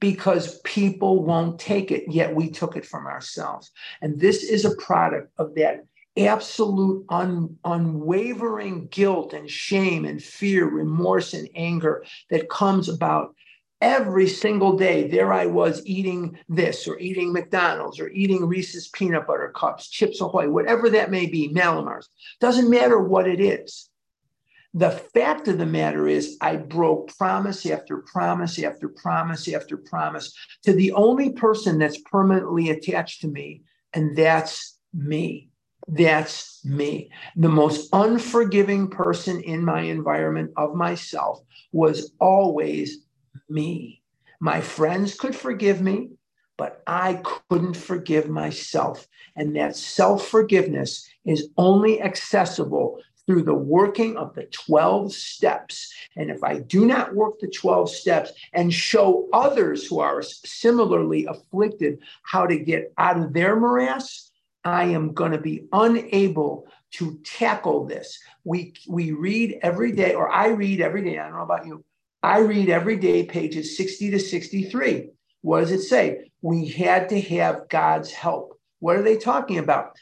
because 0.00 0.60
people 0.60 1.24
won't 1.24 1.58
take 1.58 1.90
it, 1.90 2.04
yet 2.08 2.34
we 2.34 2.50
took 2.50 2.76
it 2.76 2.84
from 2.84 3.06
ourselves. 3.06 3.70
And 4.02 4.20
this 4.20 4.42
is 4.42 4.64
a 4.64 4.76
product 4.76 5.32
of 5.38 5.54
that 5.54 5.86
absolute 6.18 7.04
un, 7.08 7.56
unwavering 7.64 8.88
guilt 8.88 9.32
and 9.32 9.50
shame 9.50 10.04
and 10.04 10.22
fear, 10.22 10.66
remorse 10.66 11.34
and 11.34 11.48
anger 11.54 12.04
that 12.30 12.48
comes 12.48 12.88
about 12.88 13.34
every 13.86 14.26
single 14.26 14.76
day. 14.76 15.06
There 15.06 15.32
I 15.32 15.46
was 15.46 15.80
eating 15.86 16.36
this 16.48 16.88
or 16.88 16.98
eating 16.98 17.32
McDonald's 17.32 18.00
or 18.00 18.08
eating 18.08 18.44
Reese's 18.44 18.88
peanut 18.88 19.28
butter 19.28 19.52
cups, 19.54 19.88
Chips 19.88 20.20
Ahoy, 20.20 20.50
whatever 20.50 20.90
that 20.90 21.12
may 21.12 21.26
be, 21.26 21.54
Mallomars 21.54 22.08
Doesn't 22.40 22.68
matter 22.68 22.98
what 22.98 23.28
it 23.28 23.40
is. 23.40 23.88
The 24.74 24.90
fact 24.90 25.46
of 25.46 25.58
the 25.58 25.66
matter 25.66 26.08
is, 26.08 26.36
I 26.40 26.56
broke 26.56 27.16
promise 27.16 27.64
after 27.64 27.98
promise 27.98 28.58
after 28.58 28.88
promise 28.88 29.48
after 29.48 29.76
promise 29.76 30.34
to 30.64 30.72
the 30.72 30.90
only 30.92 31.30
person 31.30 31.78
that's 31.78 31.98
permanently 31.98 32.70
attached 32.70 33.20
to 33.20 33.28
me, 33.28 33.62
and 33.94 34.16
that's 34.16 34.78
me. 34.92 35.48
That's 35.88 36.64
me. 36.64 37.10
The 37.36 37.48
most 37.48 37.88
unforgiving 37.92 38.90
person 38.90 39.40
in 39.40 39.64
my 39.64 39.82
environment 39.82 40.50
of 40.56 40.74
myself 40.74 41.40
was 41.72 42.12
always 42.18 43.05
me. 43.48 44.02
My 44.40 44.60
friends 44.60 45.14
could 45.14 45.34
forgive 45.34 45.80
me, 45.80 46.10
but 46.56 46.82
I 46.86 47.22
couldn't 47.50 47.76
forgive 47.76 48.28
myself. 48.28 49.06
And 49.34 49.56
that 49.56 49.76
self 49.76 50.26
forgiveness 50.28 51.08
is 51.24 51.48
only 51.56 52.00
accessible 52.00 53.00
through 53.26 53.42
the 53.42 53.54
working 53.54 54.16
of 54.16 54.34
the 54.34 54.44
12 54.44 55.12
steps. 55.12 55.92
And 56.16 56.30
if 56.30 56.44
I 56.44 56.60
do 56.60 56.86
not 56.86 57.14
work 57.14 57.40
the 57.40 57.48
12 57.48 57.90
steps 57.90 58.32
and 58.52 58.72
show 58.72 59.28
others 59.32 59.86
who 59.86 59.98
are 59.98 60.22
similarly 60.22 61.26
afflicted 61.26 61.98
how 62.22 62.46
to 62.46 62.58
get 62.58 62.92
out 62.98 63.18
of 63.18 63.32
their 63.32 63.56
morass, 63.58 64.30
I 64.64 64.84
am 64.84 65.12
going 65.12 65.32
to 65.32 65.40
be 65.40 65.66
unable 65.72 66.66
to 66.92 67.18
tackle 67.24 67.84
this. 67.86 68.18
We, 68.44 68.74
we 68.88 69.12
read 69.12 69.58
every 69.62 69.92
day, 69.92 70.14
or 70.14 70.30
I 70.30 70.48
read 70.48 70.80
every 70.80 71.02
day. 71.02 71.18
I 71.18 71.24
don't 71.24 71.36
know 71.36 71.42
about 71.42 71.66
you. 71.66 71.84
I 72.26 72.40
read 72.40 72.70
every 72.70 72.96
day 72.96 73.24
pages 73.24 73.76
60 73.76 74.10
to 74.10 74.18
63. 74.18 75.10
What 75.42 75.60
does 75.60 75.70
it 75.70 75.82
say? 75.82 76.28
We 76.42 76.66
had 76.66 77.08
to 77.10 77.20
have 77.20 77.68
God's 77.68 78.10
help. 78.10 78.58
What 78.80 78.96
are 78.96 79.02
they 79.02 79.16
talking 79.16 79.58
about? 79.58 79.96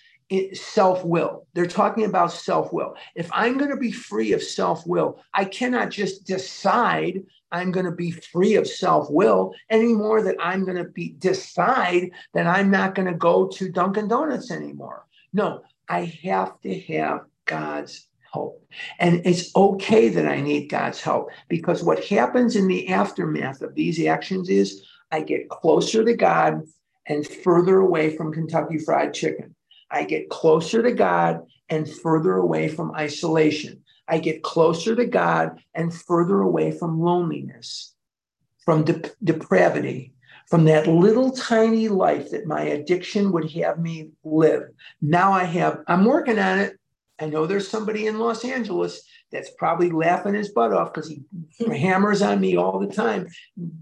self 0.54 1.04
will. 1.04 1.46
They're 1.52 1.66
talking 1.66 2.06
about 2.06 2.32
self 2.32 2.72
will. 2.72 2.96
If 3.14 3.28
I'm 3.30 3.58
going 3.58 3.70
to 3.70 3.76
be 3.76 3.92
free 3.92 4.32
of 4.32 4.42
self 4.42 4.86
will, 4.86 5.22
I 5.34 5.44
cannot 5.44 5.90
just 5.90 6.26
decide 6.26 7.22
I'm 7.52 7.70
going 7.70 7.84
to 7.84 7.92
be 7.92 8.10
free 8.10 8.54
of 8.54 8.66
self 8.66 9.10
will 9.10 9.52
anymore 9.68 10.22
that 10.22 10.36
I'm 10.40 10.64
going 10.64 10.78
to 10.78 10.88
be 10.88 11.10
decide 11.10 12.10
that 12.32 12.46
I'm 12.46 12.70
not 12.70 12.94
going 12.94 13.06
to 13.06 13.18
go 13.18 13.48
to 13.48 13.70
Dunkin' 13.70 14.08
Donuts 14.08 14.50
anymore. 14.50 15.04
No, 15.34 15.60
I 15.90 16.06
have 16.24 16.58
to 16.62 16.80
have 16.80 17.26
God's 17.44 18.08
help. 18.34 18.62
And 18.98 19.22
it's 19.24 19.54
okay 19.56 20.08
that 20.08 20.26
I 20.26 20.40
need 20.40 20.68
God's 20.68 21.00
help 21.00 21.30
because 21.48 21.82
what 21.82 22.04
happens 22.04 22.56
in 22.56 22.66
the 22.66 22.88
aftermath 22.88 23.62
of 23.62 23.74
these 23.74 24.04
actions 24.04 24.48
is 24.50 24.84
I 25.10 25.20
get 25.20 25.48
closer 25.48 26.04
to 26.04 26.16
God 26.16 26.62
and 27.06 27.26
further 27.26 27.78
away 27.78 28.16
from 28.16 28.32
Kentucky 28.32 28.78
Fried 28.78 29.14
Chicken. 29.14 29.54
I 29.90 30.04
get 30.04 30.28
closer 30.28 30.82
to 30.82 30.92
God 30.92 31.42
and 31.68 31.88
further 31.88 32.34
away 32.36 32.68
from 32.68 32.94
isolation. 32.94 33.82
I 34.08 34.18
get 34.18 34.42
closer 34.42 34.96
to 34.96 35.06
God 35.06 35.60
and 35.74 35.94
further 35.94 36.40
away 36.40 36.72
from 36.72 37.00
loneliness, 37.00 37.94
from 38.64 38.84
de- 38.84 39.10
depravity, 39.22 40.12
from 40.48 40.64
that 40.64 40.86
little 40.86 41.30
tiny 41.30 41.88
life 41.88 42.30
that 42.30 42.46
my 42.46 42.62
addiction 42.62 43.32
would 43.32 43.50
have 43.52 43.78
me 43.78 44.10
live. 44.24 44.64
Now 45.00 45.32
I 45.32 45.44
have, 45.44 45.80
I'm 45.86 46.04
working 46.04 46.38
on 46.38 46.58
it. 46.58 46.76
I 47.20 47.26
know 47.26 47.46
there's 47.46 47.68
somebody 47.68 48.06
in 48.06 48.18
Los 48.18 48.44
Angeles 48.44 49.02
that's 49.30 49.50
probably 49.56 49.90
laughing 49.90 50.34
his 50.34 50.50
butt 50.50 50.72
off 50.72 50.92
because 50.92 51.08
he 51.08 51.22
hammers 51.78 52.22
on 52.22 52.40
me 52.40 52.56
all 52.56 52.78
the 52.78 52.92
time. 52.92 53.28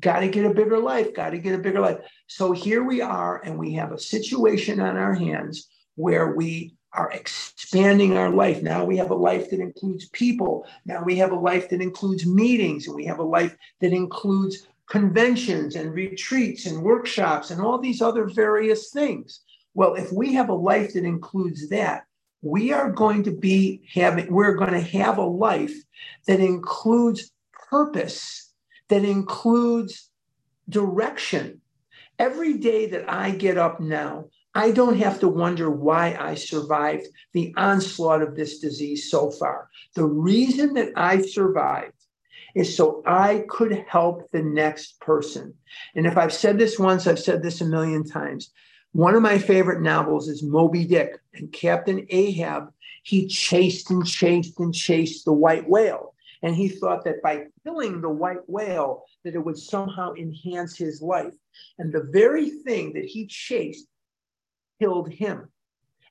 Got 0.01 0.20
to 0.20 0.28
get 0.28 0.47
a 0.47 0.55
bigger 0.55 0.78
life, 0.78 1.14
got 1.14 1.30
to 1.30 1.39
get 1.39 1.55
a 1.55 1.62
bigger 1.62 1.80
life. 1.80 1.99
So 2.26 2.53
here 2.53 2.85
we 2.85 3.01
are, 3.01 3.43
and 3.45 3.59
we 3.59 3.74
have 3.74 3.93
a 3.93 3.99
situation 3.99 4.80
on 4.80 4.97
our 4.97 5.14
hands 5.14 5.68
where 5.95 6.35
we 6.35 6.74
are 6.95 7.11
expanding 7.11 8.16
our 8.16 8.30
life. 8.30 8.62
Now 8.62 8.85
we 8.85 8.99
have 8.99 9.11
a 9.11 9.14
life 9.14 9.49
that 9.51 9.61
includes 9.61 10.09
people. 10.11 10.66
Now 10.85 11.03
we 11.03 11.16
have 11.16 11.33
a 11.33 11.39
life 11.39 11.70
that 11.70 11.80
includes 11.80 12.26
meetings, 12.26 12.87
and 12.87 12.95
we 12.95 13.07
have 13.07 13.18
a 13.18 13.24
life 13.24 13.57
that 13.80 13.93
includes 13.93 14.66
conventions 14.89 15.74
and 15.76 15.95
retreats 15.95 16.66
and 16.66 16.83
workshops 16.83 17.51
and 17.51 17.62
all 17.62 17.78
these 17.78 18.03
other 18.03 18.26
various 18.26 18.91
things. 18.91 19.41
Well, 19.74 19.95
if 19.95 20.12
we 20.12 20.35
have 20.35 20.51
a 20.51 20.55
life 20.55 20.93
that 20.93 21.05
includes 21.05 21.70
that, 21.70 22.05
we 22.43 22.72
are 22.72 22.90
going 22.90 23.22
to 23.24 23.30
be 23.30 23.82
having, 23.95 24.30
we're 24.32 24.57
going 24.57 24.72
to 24.72 24.80
have 24.80 25.18
a 25.18 25.22
life 25.22 25.74
that 26.26 26.40
includes 26.40 27.30
purpose, 27.53 28.53
that 28.88 29.05
includes 29.05 30.11
direction. 30.68 31.61
Every 32.18 32.59
day 32.59 32.86
that 32.86 33.11
I 33.11 33.30
get 33.30 33.57
up 33.57 33.80
now, 33.80 34.26
I 34.55 34.70
don't 34.70 34.99
have 34.99 35.18
to 35.20 35.28
wonder 35.28 35.70
why 35.70 36.16
I 36.20 36.34
survived 36.34 37.07
the 37.32 37.55
onslaught 37.57 38.20
of 38.20 38.36
this 38.36 38.59
disease 38.59 39.11
so 39.11 39.30
far. 39.30 39.70
The 39.95 40.05
reason 40.05 40.74
that 40.74 40.93
I 40.95 41.22
survived 41.22 41.95
is 42.55 42.76
so 42.76 43.03
I 43.07 43.45
could 43.49 43.84
help 43.88 44.30
the 44.30 44.43
next 44.43 45.01
person. 45.01 45.55
And 45.95 46.07
if 46.07 46.18
I've 46.18 46.34
said 46.34 46.59
this 46.59 46.78
once, 46.78 47.07
I've 47.07 47.18
said 47.18 47.43
this 47.43 47.62
a 47.62 47.64
million 47.64 48.05
times. 48.05 48.51
One 48.93 49.14
of 49.14 49.22
my 49.22 49.38
favorite 49.38 49.80
novels 49.80 50.28
is 50.28 50.43
Moby 50.43 50.84
Dick 50.84 51.18
and 51.32 51.51
Captain 51.51 52.07
Ahab. 52.11 52.70
He 53.05 53.26
chased 53.26 53.90
and 53.90 54.07
chased 54.07 54.61
and 54.61 54.74
chased 54.74 55.24
the 55.24 55.32
white 55.32 55.66
whale. 55.66 56.14
And 56.43 56.55
he 56.55 56.68
thought 56.68 57.03
that 57.05 57.22
by 57.22 57.47
killing 57.64 58.03
the 58.03 58.11
white 58.11 58.47
whale, 58.49 59.05
that 59.24 59.34
it 59.34 59.43
would 59.43 59.57
somehow 59.57 60.12
enhance 60.12 60.76
his 60.76 61.01
life. 61.01 61.32
And 61.78 61.90
the 61.90 62.07
very 62.12 62.51
thing 62.51 62.93
that 62.93 63.07
he 63.07 63.26
chased 63.26 63.86
killed 64.78 65.11
him. 65.11 65.49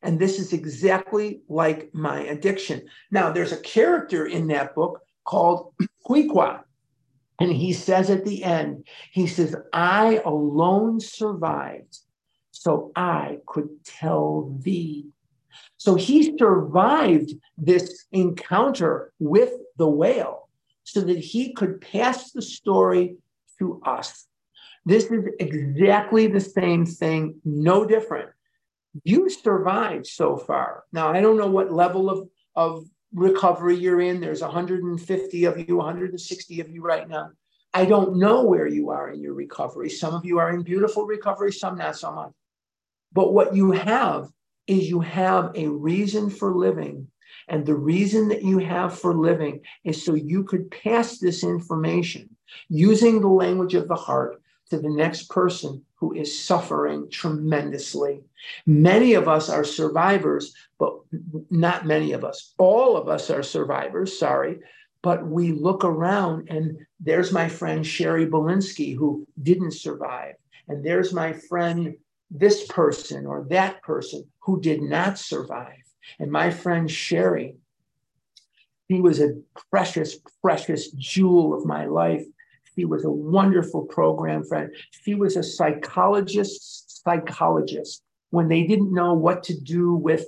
And 0.02 0.18
this 0.18 0.40
is 0.40 0.52
exactly 0.52 1.42
like 1.50 1.94
my 1.94 2.22
addiction. 2.22 2.82
Now, 3.12 3.32
there's 3.32 3.52
a 3.52 3.58
character 3.58 4.26
in 4.26 4.48
that 4.48 4.74
book 4.74 5.02
called 5.24 5.76
Queequeg. 6.08 6.62
And 7.40 7.52
he 7.52 7.74
says 7.74 8.10
at 8.10 8.26
the 8.26 8.44
end, 8.44 8.88
he 9.12 9.28
says, 9.28 9.56
I 9.72 10.22
alone 10.26 11.00
survived 11.00 12.00
so 12.62 12.92
I 12.96 13.40
could 13.48 13.84
tell 13.84 14.56
thee. 14.62 15.08
So 15.78 15.96
he 15.96 16.38
survived 16.38 17.32
this 17.58 18.06
encounter 18.12 19.12
with 19.18 19.54
the 19.78 19.90
whale 19.90 20.48
so 20.84 21.02
that 21.02 21.18
he 21.18 21.54
could 21.54 21.82
pass 21.82 22.32
the 22.32 22.42
story 22.44 23.16
to 23.58 23.82
us. 23.84 24.28
This 24.86 25.06
is 25.06 25.26
exactly 25.40 26.28
the 26.28 26.40
same 26.40 26.86
thing, 26.86 27.42
no 27.44 27.84
different. 27.84 28.30
You 29.04 29.28
survived 29.32 30.06
so 30.06 30.38
far. 30.38 30.84
Now, 30.94 31.12
I 31.12 31.20
don't 31.20 31.38
know 31.38 31.50
what 31.50 31.72
level 31.72 32.12
of, 32.12 32.30
of 32.56 32.86
recovery 33.12 33.76
you're 33.76 34.02
in. 34.02 34.22
There's 34.22 34.42
150 34.42 35.46
of 35.46 35.68
you, 35.68 35.78
160 35.78 36.60
of 36.60 36.70
you 36.70 36.84
right 36.84 37.10
now. 37.10 37.32
I 37.74 37.86
don't 37.86 38.18
know 38.18 38.44
where 38.44 38.68
you 38.68 38.92
are 38.92 39.10
in 39.10 39.20
your 39.20 39.34
recovery. 39.34 39.90
Some 39.90 40.14
of 40.14 40.26
you 40.26 40.38
are 40.38 40.54
in 40.54 40.62
beautiful 40.62 41.08
recovery, 41.08 41.52
some 41.54 41.80
not 41.80 41.98
so 41.98 42.12
much. 42.12 42.34
But 43.14 43.34
what 43.34 43.56
you 43.56 43.72
have 43.72 44.30
is 44.68 44.90
you 44.90 45.02
have 45.02 45.52
a 45.56 45.68
reason 45.68 46.30
for 46.30 46.56
living. 46.56 47.08
And 47.48 47.66
the 47.66 47.76
reason 47.76 48.30
that 48.30 48.44
you 48.44 48.60
have 48.60 48.98
for 48.98 49.14
living 49.14 49.62
is 49.84 50.04
so 50.04 50.14
you 50.14 50.44
could 50.44 50.72
pass 50.72 51.18
this 51.18 51.44
information 51.44 52.36
using 52.70 53.20
the 53.20 53.28
language 53.28 53.74
of 53.74 53.88
the 53.88 53.96
heart 53.96 54.42
to 54.70 54.80
the 54.80 54.90
next 54.90 55.30
person 55.30 55.84
who 55.96 56.14
is 56.14 56.40
suffering 56.40 57.10
tremendously. 57.12 58.24
Many 58.66 59.14
of 59.14 59.28
us 59.28 59.50
are 59.50 59.64
survivors, 59.64 60.56
but 60.80 60.98
not 61.50 61.86
many 61.86 62.14
of 62.14 62.24
us. 62.24 62.54
All 62.58 62.98
of 62.98 63.10
us 63.10 63.30
are 63.30 63.44
survivors, 63.44 64.18
sorry. 64.18 64.60
But 65.04 65.28
we 65.28 65.52
look 65.52 65.84
around 65.84 66.50
and 66.50 66.86
there's 67.00 67.32
my 67.32 67.50
friend 67.50 67.86
Sherry 67.86 68.26
Belinsky 68.26 68.96
who 68.96 69.28
didn't 69.42 69.74
survive. 69.74 70.36
And 70.68 70.84
there's 70.84 71.12
my 71.12 71.34
friend, 71.34 71.96
this 72.32 72.66
person 72.68 73.26
or 73.26 73.46
that 73.50 73.82
person 73.84 74.24
who 74.40 74.62
did 74.62 74.82
not 74.82 75.20
survive. 75.20 75.84
And 76.20 76.32
my 76.32 76.50
friend 76.50 76.90
Sherry, 76.90 77.58
he 78.88 79.02
was 79.02 79.20
a 79.20 79.36
precious, 79.70 80.18
precious 80.42 80.92
jewel 80.92 81.54
of 81.54 81.66
my 81.66 81.86
life. 81.86 82.24
She 82.76 82.86
was 82.86 83.04
a 83.04 83.12
wonderful 83.12 83.86
program 83.86 84.46
friend. 84.46 84.72
She 85.04 85.14
was 85.14 85.36
a 85.36 85.44
psychologist, 85.44 87.04
psychologist. 87.04 88.04
When 88.30 88.48
they 88.48 88.64
didn't 88.64 88.94
know 88.94 89.14
what 89.14 89.44
to 89.44 89.60
do 89.60 89.94
with 89.94 90.26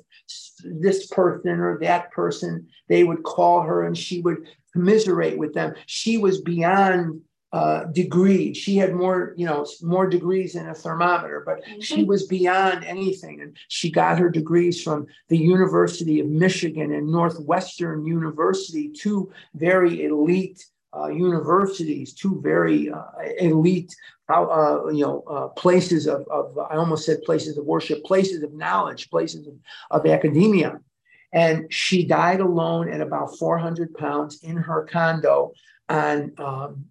this 0.64 1.08
person 1.08 1.52
or 1.60 1.80
that 1.82 2.12
person, 2.12 2.68
they 2.90 3.06
would 3.06 3.24
call 3.24 3.62
her 3.62 3.84
and 3.84 3.98
she 3.98 4.20
would 4.20 4.46
commiserate 4.74 5.38
with 5.38 5.54
them. 5.54 5.74
She 5.86 6.18
was 6.18 6.42
beyond 6.42 7.22
uh, 7.54 7.84
degree. 7.86 8.52
She 8.52 8.78
had 8.78 8.96
more, 8.96 9.36
you 9.38 9.46
know, 9.46 9.64
more 9.84 10.08
degrees 10.08 10.54
than 10.54 10.68
a 10.70 10.74
thermometer, 10.74 11.44
but 11.46 11.64
mm-hmm. 11.64 11.82
she 11.82 12.04
was 12.04 12.26
beyond 12.26 12.84
anything. 12.84 13.42
And 13.42 13.56
she 13.68 13.92
got 13.92 14.18
her 14.18 14.30
degrees 14.30 14.82
from 14.82 15.06
the 15.30 15.38
University 15.38 16.20
of 16.20 16.28
Michigan 16.28 16.92
and 16.92 17.12
Northwestern 17.12 18.08
University, 18.08 18.90
two 18.90 19.32
very 19.54 20.04
elite 20.06 20.66
uh, 20.98 21.10
universities, 21.10 22.14
two 22.14 22.42
very 22.42 22.92
uh, 22.92 23.04
elite, 23.40 23.96
uh, 24.30 24.88
you 24.88 25.06
know, 25.06 25.24
uh, 25.30 25.48
places 25.50 26.08
of, 26.08 26.26
of, 26.32 26.58
I 26.58 26.76
almost 26.76 27.06
said 27.06 27.22
places 27.22 27.60
of 27.60 27.66
worship, 27.66 28.04
places 28.04 28.42
of 28.42 28.54
knowledge, 28.54 29.12
places 29.12 29.46
of, 29.46 29.54
of 29.92 30.08
academia. 30.08 30.80
And 31.32 31.72
she 31.72 32.04
died 32.04 32.40
alone 32.40 32.90
at 32.90 33.02
about 33.02 33.38
400 33.38 33.94
pounds 33.94 34.44
in 34.44 34.58
her 34.58 34.88
condo 34.92 35.54
on 35.90 36.32
um, 36.40 36.86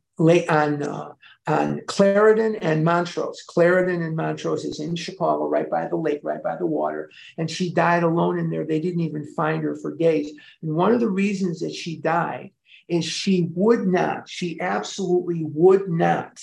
on 0.49 0.83
uh, 0.83 1.13
on 1.47 1.81
Clarendon 1.87 2.57
and 2.57 2.85
Montrose. 2.85 3.43
Clarendon 3.49 4.03
and 4.03 4.15
Montrose 4.15 4.65
is 4.65 4.79
in 4.81 4.95
Chicago, 4.95 5.49
right 5.49 5.69
by 5.69 5.89
the 5.89 5.97
lake, 5.97 6.21
right 6.23 6.43
by 6.43 6.57
the 6.57 6.67
water. 6.67 7.11
And 7.37 7.51
she 7.51 7.73
died 7.73 8.05
alone 8.05 8.39
in 8.39 8.49
there. 8.49 8.65
They 8.65 8.81
didn't 8.81 9.01
even 9.01 9.35
find 9.35 9.63
her 9.65 9.75
for 9.77 9.97
days. 9.97 10.33
And 10.63 10.75
one 10.75 10.95
of 10.95 11.01
the 11.01 11.11
reasons 11.11 11.61
that 11.61 11.75
she 11.75 11.97
died 11.97 12.51
is 12.89 13.05
she 13.05 13.49
would 13.55 13.87
not, 13.87 14.29
she 14.29 14.61
absolutely 14.61 15.43
would 15.45 15.89
not 15.89 16.39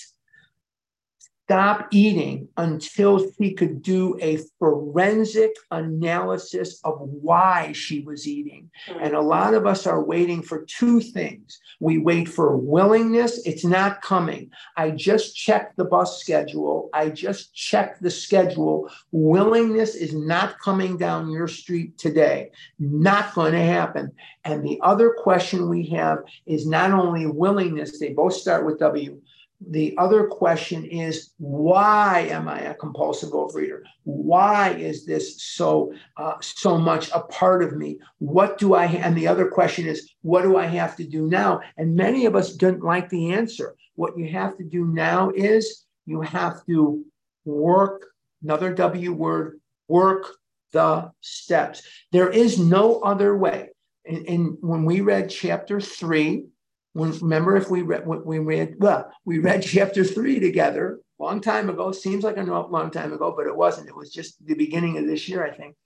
stop 1.50 1.88
eating 1.90 2.46
until 2.58 3.28
she 3.32 3.52
could 3.52 3.82
do 3.82 4.16
a 4.20 4.38
forensic 4.60 5.50
analysis 5.72 6.80
of 6.84 7.00
why 7.00 7.72
she 7.72 8.02
was 8.02 8.28
eating. 8.28 8.70
Hmm. 8.86 8.98
And 9.00 9.14
a 9.16 9.20
lot 9.20 9.54
of 9.54 9.66
us 9.66 9.84
are 9.84 10.00
waiting 10.00 10.42
for 10.42 10.64
two 10.66 11.00
things. 11.00 11.58
We 11.80 11.98
wait 11.98 12.28
for 12.28 12.56
willingness, 12.56 13.44
it's 13.44 13.64
not 13.64 14.00
coming. 14.00 14.52
I 14.76 14.92
just 14.92 15.34
checked 15.34 15.76
the 15.76 15.86
bus 15.86 16.20
schedule, 16.20 16.88
I 16.94 17.08
just 17.08 17.52
checked 17.52 18.00
the 18.00 18.12
schedule. 18.12 18.88
Willingness 19.10 19.96
is 19.96 20.14
not 20.14 20.56
coming 20.60 20.98
down 20.98 21.32
your 21.32 21.48
street 21.48 21.98
today, 21.98 22.52
not 22.78 23.34
going 23.34 23.54
to 23.54 23.64
happen. 23.64 24.12
And 24.44 24.64
the 24.64 24.78
other 24.82 25.16
question 25.18 25.68
we 25.68 25.88
have 25.88 26.18
is 26.46 26.64
not 26.64 26.92
only 26.92 27.26
willingness, 27.26 27.98
they 27.98 28.12
both 28.12 28.34
start 28.34 28.64
with 28.64 28.78
W 28.78 29.20
the 29.68 29.94
other 29.98 30.26
question 30.26 30.84
is 30.84 31.32
why 31.38 32.26
am 32.30 32.48
i 32.48 32.60
a 32.60 32.74
compulsive 32.74 33.30
overeater 33.30 33.82
why 34.04 34.70
is 34.70 35.04
this 35.04 35.42
so 35.42 35.92
uh, 36.16 36.34
so 36.40 36.78
much 36.78 37.10
a 37.12 37.20
part 37.20 37.62
of 37.62 37.76
me 37.76 37.98
what 38.18 38.56
do 38.58 38.74
i 38.74 38.86
and 38.86 39.16
the 39.16 39.28
other 39.28 39.48
question 39.48 39.86
is 39.86 40.12
what 40.22 40.42
do 40.42 40.56
i 40.56 40.64
have 40.64 40.96
to 40.96 41.04
do 41.04 41.26
now 41.26 41.60
and 41.76 41.94
many 41.94 42.24
of 42.26 42.34
us 42.34 42.54
don't 42.54 42.82
like 42.82 43.08
the 43.10 43.32
answer 43.32 43.76
what 43.96 44.16
you 44.16 44.28
have 44.28 44.56
to 44.56 44.64
do 44.64 44.86
now 44.86 45.30
is 45.34 45.84
you 46.06 46.20
have 46.22 46.64
to 46.64 47.04
work 47.44 48.06
another 48.42 48.72
w 48.72 49.12
word 49.12 49.60
work 49.88 50.40
the 50.72 51.10
steps. 51.20 51.82
There 52.12 52.30
is 52.30 52.58
no 52.58 53.00
other 53.00 53.36
way. 53.36 53.70
And, 54.06 54.56
when 54.60 54.84
we 54.84 55.02
read 55.02 55.30
chapter 55.30 55.80
three, 55.80 56.30
when 56.36 56.50
remember 56.94 57.56
if 57.56 57.70
we 57.70 57.82
read 57.82 58.06
we 58.06 58.38
read 58.38 58.76
well, 58.78 59.12
we 59.24 59.38
read 59.38 59.62
chapter 59.66 60.04
three 60.04 60.40
together 60.40 61.00
a 61.18 61.22
long 61.22 61.40
time 61.40 61.70
ago. 61.70 61.92
Seems 61.92 62.24
like 62.24 62.36
a 62.36 62.42
long 62.42 62.90
time 62.90 63.12
ago, 63.12 63.32
but 63.36 63.46
it 63.46 63.56
wasn't. 63.56 63.88
It 63.88 63.96
was 63.96 64.12
just 64.12 64.44
the 64.44 64.54
beginning 64.54 64.98
of 64.98 65.06
this 65.06 65.28
year, 65.28 65.44
I 65.44 65.50
think. 65.50 65.76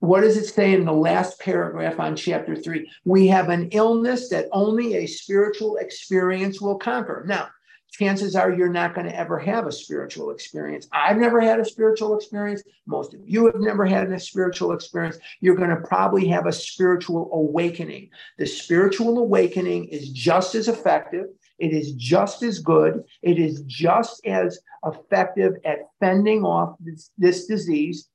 What 0.00 0.20
does 0.20 0.36
it 0.36 0.46
say 0.46 0.74
in 0.74 0.84
the 0.84 0.92
last 0.92 1.40
paragraph 1.40 1.98
on 1.98 2.14
chapter 2.14 2.54
three? 2.54 2.88
We 3.04 3.26
have 3.28 3.48
an 3.48 3.70
illness 3.72 4.28
that 4.28 4.46
only 4.52 4.94
a 4.94 5.06
spiritual 5.06 5.76
experience 5.76 6.60
will 6.60 6.78
conquer. 6.78 7.24
Now, 7.26 7.48
chances 7.90 8.36
are 8.36 8.52
you're 8.52 8.68
not 8.68 8.94
going 8.94 9.06
to 9.06 9.16
ever 9.16 9.38
have 9.38 9.66
a 9.66 9.72
spiritual 9.72 10.30
experience. 10.30 10.88
I've 10.92 11.16
never 11.16 11.40
had 11.40 11.60
a 11.60 11.64
spiritual 11.64 12.16
experience. 12.16 12.62
Most 12.86 13.14
of 13.14 13.20
you 13.24 13.46
have 13.46 13.60
never 13.60 13.86
had 13.86 14.10
a 14.10 14.18
spiritual 14.18 14.72
experience. 14.72 15.18
You're 15.40 15.56
going 15.56 15.70
to 15.70 15.76
probably 15.76 16.28
have 16.28 16.46
a 16.46 16.52
spiritual 16.52 17.30
awakening. 17.32 18.10
The 18.38 18.46
spiritual 18.46 19.18
awakening 19.18 19.86
is 19.86 20.10
just 20.10 20.54
as 20.54 20.68
effective. 20.68 21.26
It 21.58 21.72
is 21.72 21.92
just 21.92 22.42
as 22.42 22.60
good. 22.60 23.02
It 23.22 23.38
is 23.38 23.62
just 23.66 24.24
as 24.26 24.60
effective 24.84 25.54
at 25.64 25.78
fending 25.98 26.44
off 26.44 26.76
this, 26.80 27.10
this 27.18 27.46
disease 27.46 28.08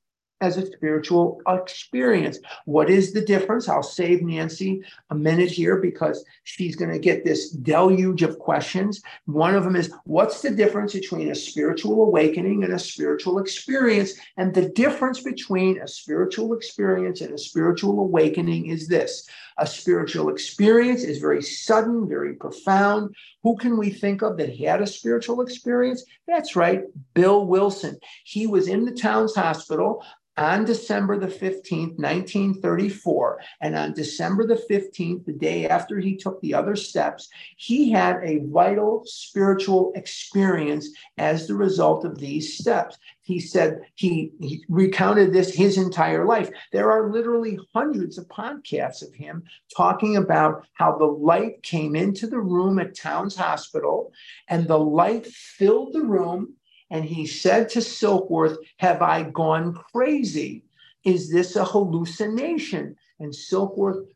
as 0.44 0.58
a 0.58 0.66
spiritual 0.66 1.40
experience. 1.48 2.38
What 2.66 2.90
is 2.90 3.12
the 3.12 3.22
difference? 3.22 3.68
I'll 3.68 3.82
save 3.82 4.22
Nancy 4.22 4.82
a 5.10 5.14
minute 5.14 5.50
here 5.50 5.76
because 5.76 6.24
she's 6.44 6.76
going 6.76 6.92
to 6.92 6.98
get 6.98 7.24
this 7.24 7.50
deluge 7.50 8.22
of 8.22 8.38
questions. 8.38 9.02
One 9.24 9.54
of 9.54 9.64
them 9.64 9.74
is 9.74 9.92
what's 10.04 10.42
the 10.42 10.50
difference 10.50 10.92
between 10.92 11.30
a 11.30 11.34
spiritual 11.34 12.02
awakening 12.02 12.62
and 12.62 12.74
a 12.74 12.78
spiritual 12.78 13.38
experience? 13.38 14.12
And 14.36 14.52
the 14.52 14.68
difference 14.68 15.20
between 15.22 15.80
a 15.80 15.88
spiritual 15.88 16.52
experience 16.52 17.22
and 17.22 17.32
a 17.32 17.38
spiritual 17.38 17.98
awakening 17.98 18.66
is 18.66 18.86
this 18.86 19.26
a 19.58 19.66
spiritual 19.66 20.30
experience 20.30 21.04
is 21.04 21.18
very 21.18 21.42
sudden, 21.42 22.08
very 22.08 22.34
profound. 22.34 23.14
Who 23.42 23.56
can 23.56 23.76
we 23.76 23.90
think 23.90 24.22
of 24.22 24.36
that 24.36 24.56
had 24.56 24.82
a 24.82 24.86
spiritual 24.86 25.40
experience? 25.42 26.04
That's 26.26 26.56
right, 26.56 26.82
Bill 27.14 27.46
Wilson. 27.46 27.98
He 28.24 28.46
was 28.46 28.68
in 28.68 28.84
the 28.84 28.92
Towns 28.92 29.34
Hospital 29.34 30.04
on 30.36 30.64
December 30.64 31.18
the 31.18 31.28
15th, 31.28 31.96
1934, 31.96 33.40
and 33.60 33.76
on 33.76 33.92
December 33.92 34.46
the 34.46 34.60
15th, 34.68 35.24
the 35.24 35.32
day 35.32 35.68
after 35.68 36.00
he 36.00 36.16
took 36.16 36.40
the 36.40 36.54
other 36.54 36.74
steps, 36.74 37.28
he 37.56 37.90
had 37.90 38.16
a 38.22 38.40
vital 38.46 39.02
spiritual 39.06 39.92
experience 39.94 40.88
as 41.18 41.46
the 41.46 41.54
result 41.54 42.04
of 42.04 42.18
these 42.18 42.58
steps. 42.58 42.98
He 43.22 43.38
said 43.38 43.80
he, 43.94 44.32
he 44.40 44.64
recounted 44.68 45.32
this 45.32 45.54
his 45.54 45.78
entire 45.78 46.26
life. 46.26 46.50
There 46.72 46.90
are 46.90 47.10
literally 47.10 47.58
hundreds 47.72 48.18
of 48.18 48.28
podcasts 48.28 49.06
of 49.06 49.14
him 49.14 49.44
talking 49.74 50.16
about 50.16 50.66
how 50.74 50.98
the 50.98 51.06
light 51.06 51.62
came 51.62 51.94
into 51.96 52.26
the 52.26 52.40
room 52.40 52.78
at 52.78 52.96
Towns 52.96 53.36
Hospital 53.36 54.12
and 54.48 54.66
the 54.66 54.78
light 54.78 55.26
filled 55.26 55.92
the 55.92 56.02
room 56.02 56.54
and 56.90 57.04
he 57.04 57.26
said 57.26 57.68
to 57.70 57.80
Silkworth, 57.80 58.56
Have 58.78 59.02
I 59.02 59.22
gone 59.22 59.74
crazy? 59.92 60.64
Is 61.04 61.30
this 61.30 61.56
a 61.56 61.64
hallucination? 61.64 62.96
And 63.20 63.32
Silkworth 63.32 64.06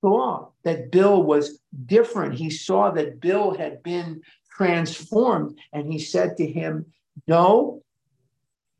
saw 0.00 0.48
that 0.64 0.90
Bill 0.90 1.22
was 1.22 1.58
different. 1.86 2.34
He 2.34 2.50
saw 2.50 2.90
that 2.92 3.20
Bill 3.20 3.56
had 3.56 3.82
been 3.82 4.22
transformed. 4.50 5.58
And 5.72 5.92
he 5.92 5.98
said 5.98 6.36
to 6.36 6.46
him, 6.46 6.86
No. 7.26 7.82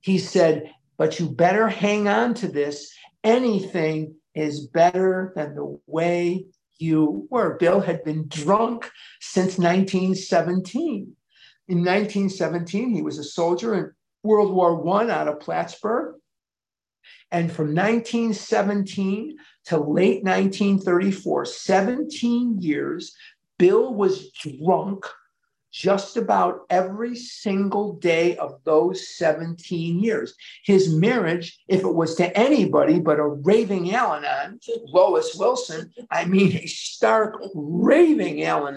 He 0.00 0.18
said, 0.18 0.72
But 0.96 1.18
you 1.18 1.28
better 1.28 1.68
hang 1.68 2.08
on 2.08 2.34
to 2.34 2.48
this. 2.48 2.92
Anything 3.24 4.14
is 4.34 4.66
better 4.66 5.32
than 5.34 5.54
the 5.54 5.78
way 5.86 6.46
you 6.78 7.26
were. 7.30 7.56
Bill 7.56 7.80
had 7.80 8.04
been 8.04 8.28
drunk 8.28 8.90
since 9.20 9.58
1917. 9.58 11.16
In 11.68 11.78
1917, 11.78 12.94
he 12.94 13.02
was 13.02 13.18
a 13.18 13.24
soldier 13.24 13.74
in 13.74 13.92
World 14.22 14.54
War 14.54 14.86
I 15.00 15.10
out 15.10 15.28
of 15.28 15.40
Plattsburgh. 15.40 16.14
And 17.30 17.52
from 17.52 17.74
1917 17.74 19.36
to 19.66 19.76
late 19.76 20.24
1934, 20.24 21.44
17 21.44 22.60
years, 22.60 23.14
Bill 23.58 23.94
was 23.94 24.30
drunk 24.32 25.04
just 25.72 26.16
about 26.16 26.60
every 26.70 27.14
single 27.14 27.94
day 27.94 28.36
of 28.36 28.58
those 28.64 29.16
17 29.16 29.98
years. 29.98 30.34
His 30.64 30.92
marriage, 30.94 31.58
if 31.68 31.80
it 31.82 31.94
was 31.94 32.14
to 32.16 32.36
anybody 32.36 32.98
but 32.98 33.18
a 33.18 33.26
raving 33.26 33.94
Al 33.94 34.20
Lois 34.86 35.34
Wilson, 35.34 35.92
I 36.10 36.24
mean 36.24 36.56
a 36.56 36.66
stark 36.66 37.40
raving 37.54 38.44
Al 38.44 38.68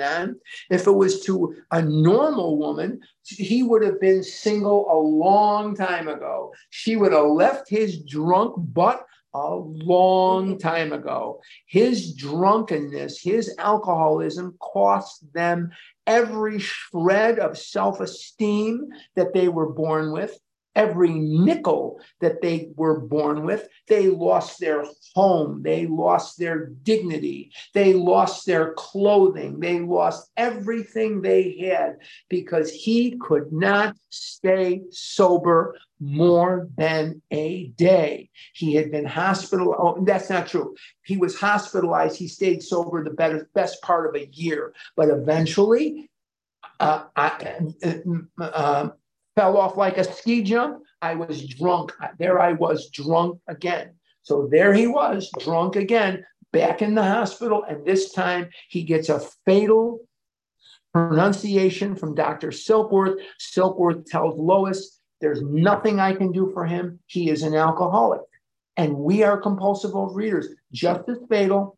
if 0.69 0.87
it 0.87 0.91
was 0.91 1.23
to 1.25 1.55
a 1.71 1.81
normal 1.81 2.57
woman, 2.57 3.01
he 3.23 3.63
would 3.63 3.83
have 3.83 3.99
been 3.99 4.23
single 4.23 4.87
a 4.91 4.97
long 4.97 5.75
time 5.75 6.07
ago. 6.07 6.53
She 6.69 6.95
would 6.95 7.11
have 7.13 7.27
left 7.27 7.69
his 7.69 8.01
drunk 8.03 8.55
butt 8.57 9.05
a 9.33 9.55
long 9.55 10.49
mm-hmm. 10.49 10.57
time 10.57 10.93
ago. 10.93 11.41
His 11.67 12.13
drunkenness, 12.13 13.21
his 13.21 13.55
alcoholism 13.57 14.57
cost 14.59 15.33
them 15.33 15.71
every 16.05 16.59
shred 16.59 17.39
of 17.39 17.57
self 17.57 17.99
esteem 17.99 18.89
that 19.15 19.33
they 19.33 19.47
were 19.47 19.71
born 19.71 20.11
with, 20.11 20.37
every 20.75 21.09
nickel 21.09 21.99
that 22.19 22.41
they 22.41 22.69
were 22.75 22.99
born 22.99 23.45
with. 23.45 23.67
They 23.87 24.07
lost 24.07 24.59
their 24.59 24.83
home, 25.15 25.61
they 25.63 25.87
lost 25.87 26.37
their 26.37 26.67
dignity, 26.67 27.51
they 27.73 27.93
lost 27.93 28.45
their 28.45 28.73
clothing, 28.73 29.59
they 29.59 29.79
lost 29.79 30.29
everything 30.37 31.21
they 31.21 31.57
had 31.59 31.97
because 32.29 32.71
he 32.71 33.17
could 33.17 33.51
not 33.51 33.95
stay 34.09 34.81
sober 34.91 35.77
more 35.99 36.67
than 36.77 37.21
a 37.31 37.67
day. 37.67 38.29
He 38.53 38.73
had 38.73 38.91
been 38.91 39.05
hospitalized. 39.05 39.79
Oh, 39.79 40.03
that's 40.03 40.29
not 40.29 40.47
true. 40.47 40.75
He 41.03 41.17
was 41.17 41.39
hospitalized. 41.39 42.17
He 42.17 42.27
stayed 42.27 42.63
sober 42.63 43.03
the 43.03 43.11
better, 43.11 43.49
best 43.53 43.81
part 43.81 44.07
of 44.07 44.19
a 44.19 44.27
year, 44.33 44.73
but 44.95 45.09
eventually, 45.09 46.09
uh, 46.79 47.03
I, 47.15 47.57
uh, 47.83 48.43
uh, 48.43 48.89
fell 49.35 49.57
off 49.57 49.77
like 49.77 49.97
a 49.97 50.03
ski 50.03 50.43
jump. 50.43 50.83
I 51.01 51.15
was 51.15 51.47
drunk. 51.47 51.93
There 52.19 52.39
I 52.39 52.53
was 52.53 52.89
drunk 52.89 53.39
again. 53.47 53.95
So 54.23 54.47
there 54.51 54.73
he 54.73 54.87
was, 54.87 55.31
drunk 55.39 55.75
again, 55.75 56.23
back 56.53 56.81
in 56.81 56.95
the 56.95 57.03
hospital. 57.03 57.63
And 57.67 57.85
this 57.85 58.11
time 58.11 58.49
he 58.69 58.83
gets 58.83 59.09
a 59.09 59.19
fatal 59.45 60.01
pronunciation 60.93 61.95
from 61.95 62.15
Dr. 62.15 62.49
Silkworth. 62.49 63.19
Silkworth 63.39 64.05
tells 64.05 64.37
Lois, 64.37 64.99
There's 65.21 65.41
nothing 65.41 65.99
I 65.99 66.13
can 66.13 66.31
do 66.31 66.51
for 66.53 66.65
him. 66.65 66.99
He 67.07 67.29
is 67.29 67.43
an 67.43 67.55
alcoholic. 67.55 68.21
And 68.77 68.95
we 68.95 69.23
are 69.23 69.39
compulsive 69.39 69.91
overeaters, 69.91 70.47
just 70.71 71.01
as 71.09 71.17
fatal, 71.29 71.77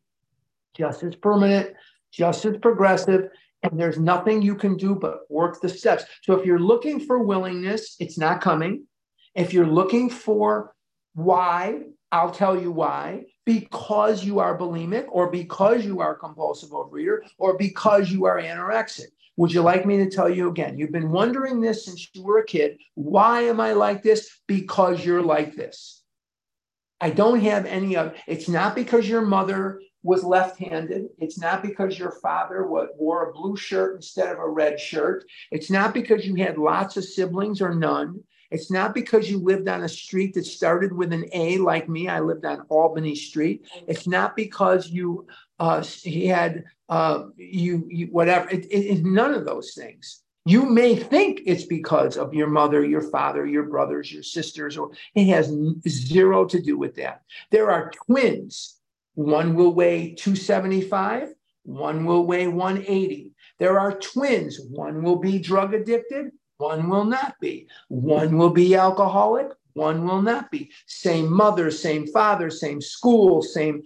just 0.76 1.04
as 1.04 1.16
permanent, 1.16 1.76
just 2.12 2.46
as 2.46 2.58
progressive. 2.58 3.30
And 3.64 3.80
there's 3.80 3.98
nothing 3.98 4.42
you 4.42 4.56
can 4.56 4.76
do 4.76 4.94
but 4.94 5.22
work 5.30 5.62
the 5.62 5.70
steps. 5.70 6.04
So 6.22 6.38
if 6.38 6.46
you're 6.46 6.60
looking 6.60 7.00
for 7.00 7.24
willingness, 7.24 7.96
it's 8.00 8.18
not 8.18 8.42
coming. 8.42 8.86
If 9.36 9.54
you're 9.54 9.66
looking 9.66 10.10
for 10.10 10.76
why, 11.16 11.84
I'll 12.12 12.32
tell 12.32 12.60
you 12.62 12.72
why. 12.72 13.24
Because 13.46 14.24
you 14.24 14.40
are 14.40 14.58
bulimic, 14.58 15.06
or 15.10 15.30
because 15.30 15.86
you 15.86 16.00
are 16.02 16.16
compulsive 16.16 16.70
overeater, 16.70 17.20
or 17.38 17.58
because 17.58 18.12
you 18.12 18.26
are 18.26 18.40
anorexic. 18.40 19.08
Would 19.38 19.52
you 19.52 19.62
like 19.62 19.86
me 19.86 19.98
to 19.98 20.10
tell 20.10 20.30
you 20.30 20.50
again? 20.50 20.78
You've 20.78 20.92
been 20.92 21.12
wondering 21.12 21.60
this 21.60 21.86
since 21.86 22.08
you 22.14 22.24
were 22.24 22.40
a 22.40 22.46
kid. 22.46 22.78
Why 22.94 23.42
am 23.42 23.60
I 23.60 23.74
like 23.74 24.04
this? 24.04 24.30
Because 24.48 25.04
you're 25.04 25.24
like 25.24 25.56
this. 25.56 26.04
I 27.02 27.10
don't 27.10 27.42
have 27.42 27.66
any 27.66 27.98
of 27.98 28.16
it's 28.28 28.48
not 28.48 28.76
because 28.76 29.10
your 29.10 29.22
mother 29.22 29.82
was 30.04 30.24
left-handed. 30.24 31.08
It's 31.18 31.40
not 31.40 31.64
because 31.64 31.98
your 31.98 32.12
father 32.12 32.68
wore 32.68 33.30
a 33.30 33.34
blue 33.34 33.56
shirt 33.56 33.96
instead 33.96 34.32
of 34.32 34.40
a 34.40 34.48
red 34.48 34.80
shirt. 34.80 35.26
It's 35.50 35.72
not 35.72 35.94
because 35.94 36.26
you 36.26 36.36
had 36.36 36.58
lots 36.58 36.98
of 36.98 37.06
siblings 37.06 37.62
or 37.62 37.74
none. 37.74 38.22
It's 38.52 38.70
not 38.70 38.94
because 38.94 39.32
you 39.32 39.40
lived 39.40 39.68
on 39.68 39.84
a 39.84 39.90
street 39.90 40.36
that 40.36 40.46
started 40.46 40.94
with 40.94 41.12
an 41.12 41.26
A 41.34 41.58
like 41.58 41.90
me. 41.90 42.08
I 42.08 42.20
lived 42.20 42.46
on 42.46 42.66
Albany 42.70 43.16
Street. 43.16 43.66
It's 43.88 44.08
not 44.08 44.36
because 44.36 44.90
you 44.90 45.26
uh, 45.60 45.82
he 45.82 46.28
had 46.28 46.66
uh, 46.90 47.26
you, 47.36 47.88
you 47.90 48.08
whatever. 48.08 48.50
It, 48.50 48.66
it, 48.66 48.78
it's 48.78 49.02
none 49.02 49.34
of 49.34 49.46
those 49.46 49.74
things. 49.74 50.22
You 50.46 50.66
may 50.66 50.96
think 50.96 51.42
it's 51.46 51.64
because 51.64 52.18
of 52.18 52.34
your 52.34 52.48
mother, 52.48 52.86
your 52.86 53.02
father, 53.02 53.46
your 53.46 53.64
brothers, 53.64 54.12
your 54.12 54.24
sisters, 54.24 54.78
or 54.78 54.92
it 55.16 55.26
has 55.28 55.52
zero 55.88 56.46
to 56.46 56.62
do 56.62 56.78
with 56.78 56.96
that. 56.96 57.22
There 57.50 57.72
are 57.72 57.92
twins 58.06 58.76
one 59.16 59.56
will 59.56 59.74
weigh 59.74 60.16
275, 60.16 61.34
one 61.64 62.06
will 62.06 62.26
weigh 62.26 62.48
180. 62.48 63.32
There 63.60 63.80
are 63.80 63.98
twins. 63.98 64.60
One 64.60 65.04
will 65.04 65.18
be 65.18 65.40
drug 65.40 65.74
addicted, 65.74 66.32
one 66.58 66.90
will 66.90 67.06
not 67.06 67.36
be. 67.40 67.68
One 67.90 68.38
will 68.38 68.50
be 68.50 68.76
alcoholic, 68.76 69.48
one 69.74 70.06
will 70.06 70.22
not 70.22 70.52
be. 70.52 70.72
Same 70.88 71.32
mother, 71.32 71.72
same 71.72 72.08
father, 72.08 72.50
same 72.50 72.82
school, 72.82 73.42
same 73.42 73.84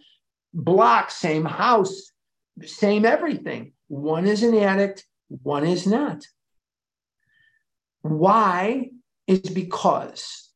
block, 0.53 1.11
same 1.11 1.45
house, 1.45 2.11
same 2.63 3.05
everything. 3.05 3.73
One 3.87 4.25
is 4.25 4.43
an 4.43 4.55
addict, 4.55 5.05
one 5.29 5.65
is 5.65 5.85
not. 5.85 6.25
Why 8.01 8.89
is 9.27 9.49
because 9.49 10.49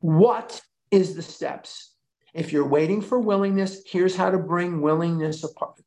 what 0.00 0.60
is 0.90 1.14
the 1.14 1.22
steps? 1.22 1.91
If 2.34 2.50
you're 2.50 2.66
waiting 2.66 3.02
for 3.02 3.18
willingness, 3.18 3.82
here's 3.86 4.16
how 4.16 4.30
to 4.30 4.38
bring 4.38 4.80
willingness 4.80 5.44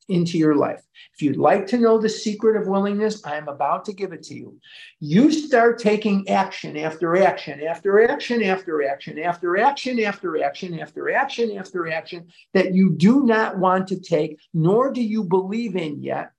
into 0.08 0.38
your 0.38 0.54
life. 0.56 0.84
If 1.16 1.24
you'd 1.24 1.38
like 1.38 1.66
to 1.68 1.78
know 1.78 1.98
the 1.98 2.08
secret 2.08 2.56
of 2.56 2.68
willingness, 2.68 3.26
I 3.26 3.38
am 3.38 3.48
about 3.48 3.84
to 3.86 3.94
give 3.94 4.14
it 4.14 4.22
to 4.24 4.36
you. 4.36 4.60
You 5.00 5.32
start 5.32 5.80
taking 5.80 6.30
action 6.30 6.78
after 6.78 7.18
action, 7.18 7.64
after 7.64 8.08
action, 8.08 8.44
after 8.44 8.88
action, 8.88 9.20
after 9.24 9.58
action, 9.58 10.00
after 10.00 10.38
action, 10.38 10.80
after 10.80 11.12
action, 11.12 11.58
after 11.58 11.88
action 11.90 12.28
that 12.54 12.76
you 12.76 12.92
do 12.92 13.26
not 13.26 13.58
want 13.58 13.88
to 13.88 14.00
take, 14.00 14.38
nor 14.54 14.92
do 14.92 15.02
you 15.02 15.24
believe 15.24 15.76
in 15.76 16.04
yet, 16.04 16.32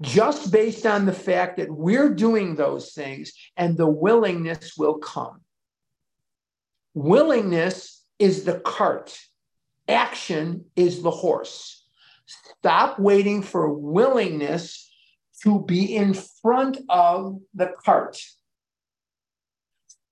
just 0.00 0.50
based 0.50 0.86
on 0.86 1.04
the 1.04 1.12
fact 1.12 1.58
that 1.58 1.70
we're 1.70 2.14
doing 2.14 2.54
those 2.54 2.92
things 2.92 3.34
and 3.58 3.76
the 3.76 3.86
willingness 3.86 4.72
will 4.78 4.98
come. 4.98 5.42
Willingness 6.94 7.95
is 8.18 8.44
the 8.44 8.60
cart, 8.60 9.18
action 9.88 10.64
is 10.74 11.02
the 11.02 11.10
horse. 11.10 11.84
Stop 12.26 12.98
waiting 12.98 13.42
for 13.42 13.72
willingness 13.72 14.90
to 15.42 15.60
be 15.64 15.94
in 15.94 16.14
front 16.14 16.78
of 16.88 17.40
the 17.54 17.72
cart. 17.84 18.20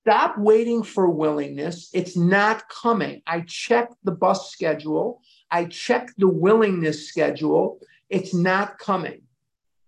Stop 0.03 0.37
waiting 0.37 0.83
for 0.83 1.09
willingness. 1.09 1.89
It's 1.95 2.17
not 2.17 2.69
coming. 2.69 3.23
I 3.27 3.41
checked 3.41 3.95
the 4.05 4.13
bus 4.13 4.51
schedule. 4.51 5.23
I 5.51 5.65
checked 5.65 6.13
the 6.19 6.29
willingness 6.29 7.09
schedule. 7.09 7.81
It's 8.11 8.35
not 8.35 8.79
coming. 8.79 9.23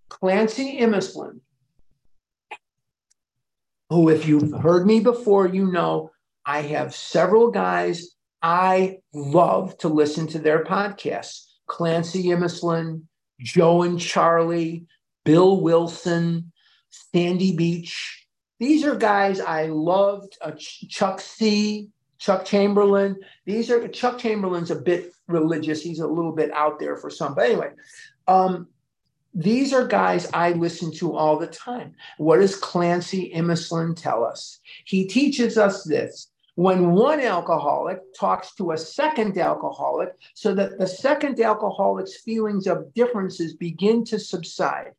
Clancy 0.08 0.78
Imislund, 0.80 1.40
who, 3.90 4.08
if 4.08 4.26
you've 4.26 4.52
heard 4.62 4.86
me 4.86 5.00
before, 5.00 5.46
you 5.46 5.70
know 5.70 6.10
I 6.46 6.62
have 6.62 6.94
several 6.94 7.50
guys 7.50 8.14
I 8.40 8.98
love 9.12 9.76
to 9.78 9.88
listen 9.88 10.28
to 10.28 10.38
their 10.38 10.64
podcasts. 10.64 11.46
Clancy 11.66 12.26
Imislund, 12.26 13.02
Joe 13.40 13.82
and 13.82 14.00
Charlie, 14.00 14.86
Bill 15.24 15.60
Wilson, 15.60 16.52
Sandy 16.88 17.56
Beach. 17.56 18.28
These 18.60 18.84
are 18.84 18.94
guys 18.94 19.40
I 19.40 19.66
loved. 19.66 20.38
Uh, 20.40 20.52
Chuck 20.56 21.20
C, 21.20 21.90
Chuck 22.18 22.44
Chamberlain. 22.44 23.16
These 23.44 23.68
are 23.70 23.88
Chuck 23.88 24.18
Chamberlain's 24.18 24.70
a 24.70 24.76
bit 24.76 25.12
religious. 25.26 25.82
He's 25.82 25.98
a 25.98 26.06
little 26.06 26.32
bit 26.32 26.52
out 26.52 26.78
there 26.78 26.96
for 26.96 27.10
some. 27.10 27.34
But 27.34 27.46
anyway, 27.46 27.70
um, 28.28 28.68
these 29.34 29.72
are 29.72 29.86
guys 29.86 30.30
I 30.32 30.52
listen 30.52 30.92
to 30.94 31.16
all 31.16 31.38
the 31.38 31.48
time. 31.48 31.96
What 32.18 32.38
does 32.38 32.54
Clancy 32.54 33.32
Imislund 33.34 34.00
tell 34.00 34.24
us? 34.24 34.60
He 34.84 35.06
teaches 35.06 35.58
us 35.58 35.82
this 35.82 36.28
when 36.56 36.92
one 36.92 37.20
alcoholic 37.20 37.98
talks 38.18 38.54
to 38.54 38.72
a 38.72 38.78
second 38.78 39.38
alcoholic 39.38 40.14
so 40.34 40.54
that 40.54 40.78
the 40.78 40.86
second 40.86 41.38
alcoholic's 41.38 42.16
feelings 42.16 42.66
of 42.66 42.92
differences 42.94 43.54
begin 43.54 44.04
to 44.04 44.18
subside. 44.18 44.92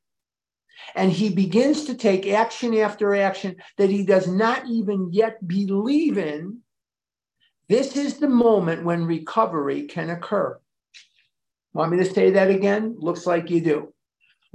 And 0.96 1.12
he 1.12 1.30
begins 1.30 1.86
to 1.86 1.96
take 1.96 2.28
action 2.28 2.78
after 2.78 3.16
action 3.16 3.56
that 3.78 3.90
he 3.90 4.06
does 4.06 4.28
not 4.28 4.68
even 4.68 5.12
yet 5.12 5.46
believe 5.46 6.20
in. 6.20 6.60
This 7.68 7.98
is 7.98 8.20
the 8.20 8.30
moment 8.30 8.86
when 8.86 9.06
recovery 9.06 9.88
can 9.88 10.12
occur. 10.12 10.60
Want 11.74 11.92
me 11.92 11.98
to 11.98 12.06
say 12.06 12.32
that 12.32 12.52
again? 12.52 12.96
Looks 13.00 13.26
like 13.26 13.50
you 13.50 13.62
do 13.62 13.94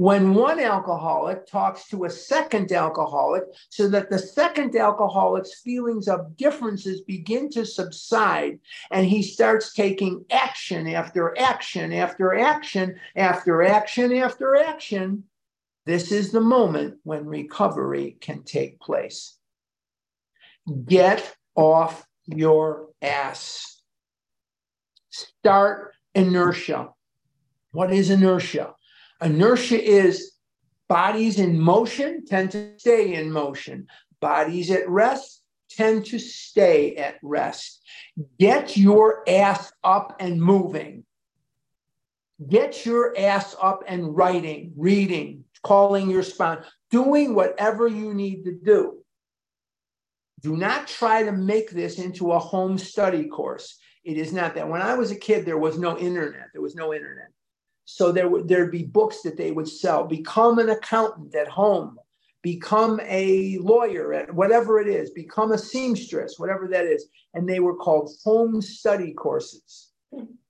when 0.03 0.35
one 0.35 0.59
alcoholic 0.59 1.47
talks 1.47 1.87
to 1.87 2.07
a 2.07 2.11
second 2.11 2.73
alcoholic 2.73 3.45
so 3.69 3.87
that 3.87 4.11
the 4.11 4.19
second 4.19 4.75
alcoholic's 4.75 5.61
feelings 5.61 6.09
of 6.09 6.37
differences 6.37 7.03
begin 7.03 7.49
to 7.49 7.65
subside 7.65 8.59
and 8.91 9.07
he 9.07 9.23
starts 9.23 9.73
taking 9.73 10.25
action 10.33 10.89
after 10.89 11.39
action 11.39 11.93
after 11.93 12.37
action 12.37 12.99
after 13.15 13.63
action 13.63 14.13
after 14.13 14.57
action, 14.57 15.23
this 15.87 16.11
is 16.11 16.33
the 16.33 16.41
moment 16.41 16.97
when 17.05 17.25
recovery 17.25 18.17
can 18.21 18.43
take 18.43 18.81
place. 18.81 19.39
Get 20.85 21.33
off 21.55 22.05
your 22.27 22.89
ass. 23.01 23.81
Start 25.11 25.93
inertia. 26.13 26.89
What 27.71 27.93
is 27.93 28.11
inertia? 28.11 28.75
Inertia 29.23 29.83
is 29.83 30.33
bodies 30.89 31.39
in 31.39 31.59
motion 31.59 32.25
tend 32.27 32.51
to 32.53 32.79
stay 32.79 33.15
in 33.15 33.31
motion. 33.31 33.87
Bodies 34.21 34.71
at 34.71 34.89
rest 34.89 35.43
tend 35.71 36.07
to 36.07 36.19
stay 36.19 36.97
at 36.97 37.17
rest. 37.23 37.83
Get 38.39 38.77
your 38.77 39.23
ass 39.29 39.73
up 39.83 40.17
and 40.21 40.43
moving. 40.43 41.05
Get 42.49 42.85
your 42.85 43.17
ass 43.17 43.55
up 43.63 43.85
and 43.87 44.17
writing, 44.17 44.73
reading, 44.77 45.45
calling 45.63 46.11
your 46.11 46.25
sponsor, 46.25 46.67
doing 46.91 47.35
whatever 47.35 47.87
you 47.87 48.13
need 48.15 48.45
to 48.45 48.53
do. 48.53 48.99
Do 50.41 50.57
not 50.57 50.89
try 50.89 51.23
to 51.23 51.33
make 51.33 51.71
this 51.71 51.99
into 51.99 52.33
a 52.33 52.39
home 52.39 52.77
study 52.77 53.29
course. 53.29 53.79
It 54.05 54.19
is 54.19 54.33
not 54.33 54.57
that. 54.57 54.69
When 54.69 54.83
I 54.83 54.95
was 54.95 55.13
a 55.13 55.17
kid, 55.17 55.47
there 55.47 55.59
was 55.59 55.79
no 55.79 55.97
internet. 55.97 56.49
There 56.53 56.63
was 56.63 56.75
no 56.75 56.93
internet. 56.93 57.29
So 57.95 58.11
there 58.11 58.27
would 58.27 58.49
there'd 58.49 58.71
be 58.71 58.85
books 58.85 59.21
that 59.21 59.37
they 59.37 59.53
would 59.53 59.69
sell. 59.69 60.05
Become 60.05 60.59
an 60.59 60.71
accountant 60.71 61.35
at 61.35 61.47
home. 61.47 61.99
Become 62.41 62.99
a 63.05 63.59
lawyer 63.59 64.15
at 64.15 64.35
whatever 64.35 64.81
it 64.81 64.89
is. 64.89 65.11
Become 65.11 65.53
a 65.53 65.59
seamstress, 65.59 66.39
whatever 66.39 66.67
that 66.69 66.87
is. 66.87 67.07
And 67.35 67.47
they 67.47 67.61
were 67.61 67.77
called 67.77 68.11
home 68.25 68.63
study 68.63 69.13
courses. 69.13 69.91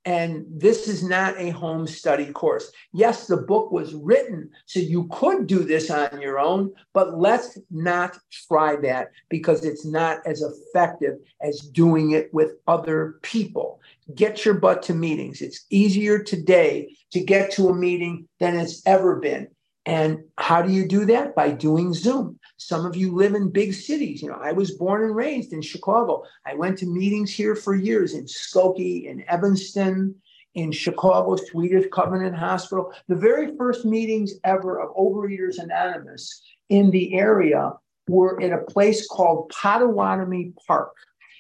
And 0.05 0.45
this 0.49 0.89
is 0.89 1.05
not 1.05 1.39
a 1.39 1.51
home 1.51 1.87
study 1.87 2.33
course. 2.33 2.73
Yes, 2.93 3.29
the 3.29 3.37
book 3.37 3.71
was 3.71 3.95
written 3.95 4.51
so 4.67 4.81
you 4.81 5.07
could 5.13 5.47
do 5.47 5.63
this 5.63 5.91
on 5.91 6.21
your 6.21 6.41
own, 6.41 6.73
but 6.93 7.19
let's 7.19 7.57
not 7.71 8.19
try 8.49 8.75
that 8.77 9.13
because 9.29 9.65
it's 9.65 9.87
not 9.87 10.19
as 10.27 10.43
effective 10.43 11.19
as 11.41 11.61
doing 11.61 12.13
it 12.13 12.35
with 12.35 12.55
other 12.67 13.21
people. 13.23 13.81
Get 14.15 14.45
your 14.45 14.55
butt 14.55 14.83
to 14.85 14.95
meetings. 14.95 15.41
It's 15.41 15.67
easier 15.71 16.21
today 16.21 16.97
to 17.13 17.21
get 17.21 17.53
to 17.53 17.69
a 17.69 17.75
meeting 17.75 18.29
than 18.41 18.57
it's 18.57 18.85
ever 18.87 19.17
been. 19.17 19.49
And 19.87 20.25
how 20.39 20.63
do 20.63 20.73
you 20.73 20.87
do 20.87 21.05
that? 21.07 21.35
By 21.35 21.51
doing 21.51 21.93
Zoom. 21.93 22.39
Some 22.57 22.87
of 22.87 22.97
you 22.97 23.15
live 23.15 23.35
in 23.35 23.51
big 23.51 23.75
cities. 23.75 24.23
You 24.23 24.29
know, 24.29 24.39
I 24.41 24.53
was 24.53 24.73
born 24.73 25.03
and 25.03 25.17
raised 25.17 25.53
in 25.53 25.63
Chicago. 25.63 26.23
I 26.47 26.55
went 26.55 26.79
to 26.79 26.87
meetings 26.87 27.35
here 27.35 27.57
for 27.57 27.75
years 27.75 28.15
in 28.15 28.25
Skokie, 28.25 29.07
in 29.07 29.25
Evanston, 29.29 30.15
in 30.55 30.71
Chicago, 30.71 31.37
Swedish 31.37 31.87
Covenant 31.93 32.37
Hospital. 32.37 32.93
The 33.09 33.17
very 33.17 33.57
first 33.57 33.85
meetings 33.85 34.35
ever 34.45 34.81
of 34.81 34.95
Overeaters 34.95 35.59
Anonymous 35.59 36.43
in 36.69 36.91
the 36.91 37.15
area 37.15 37.73
were 38.09 38.41
at 38.43 38.53
a 38.53 38.65
place 38.65 39.07
called 39.07 39.51
Pottawattomie 39.51 40.55
Park. 40.67 40.93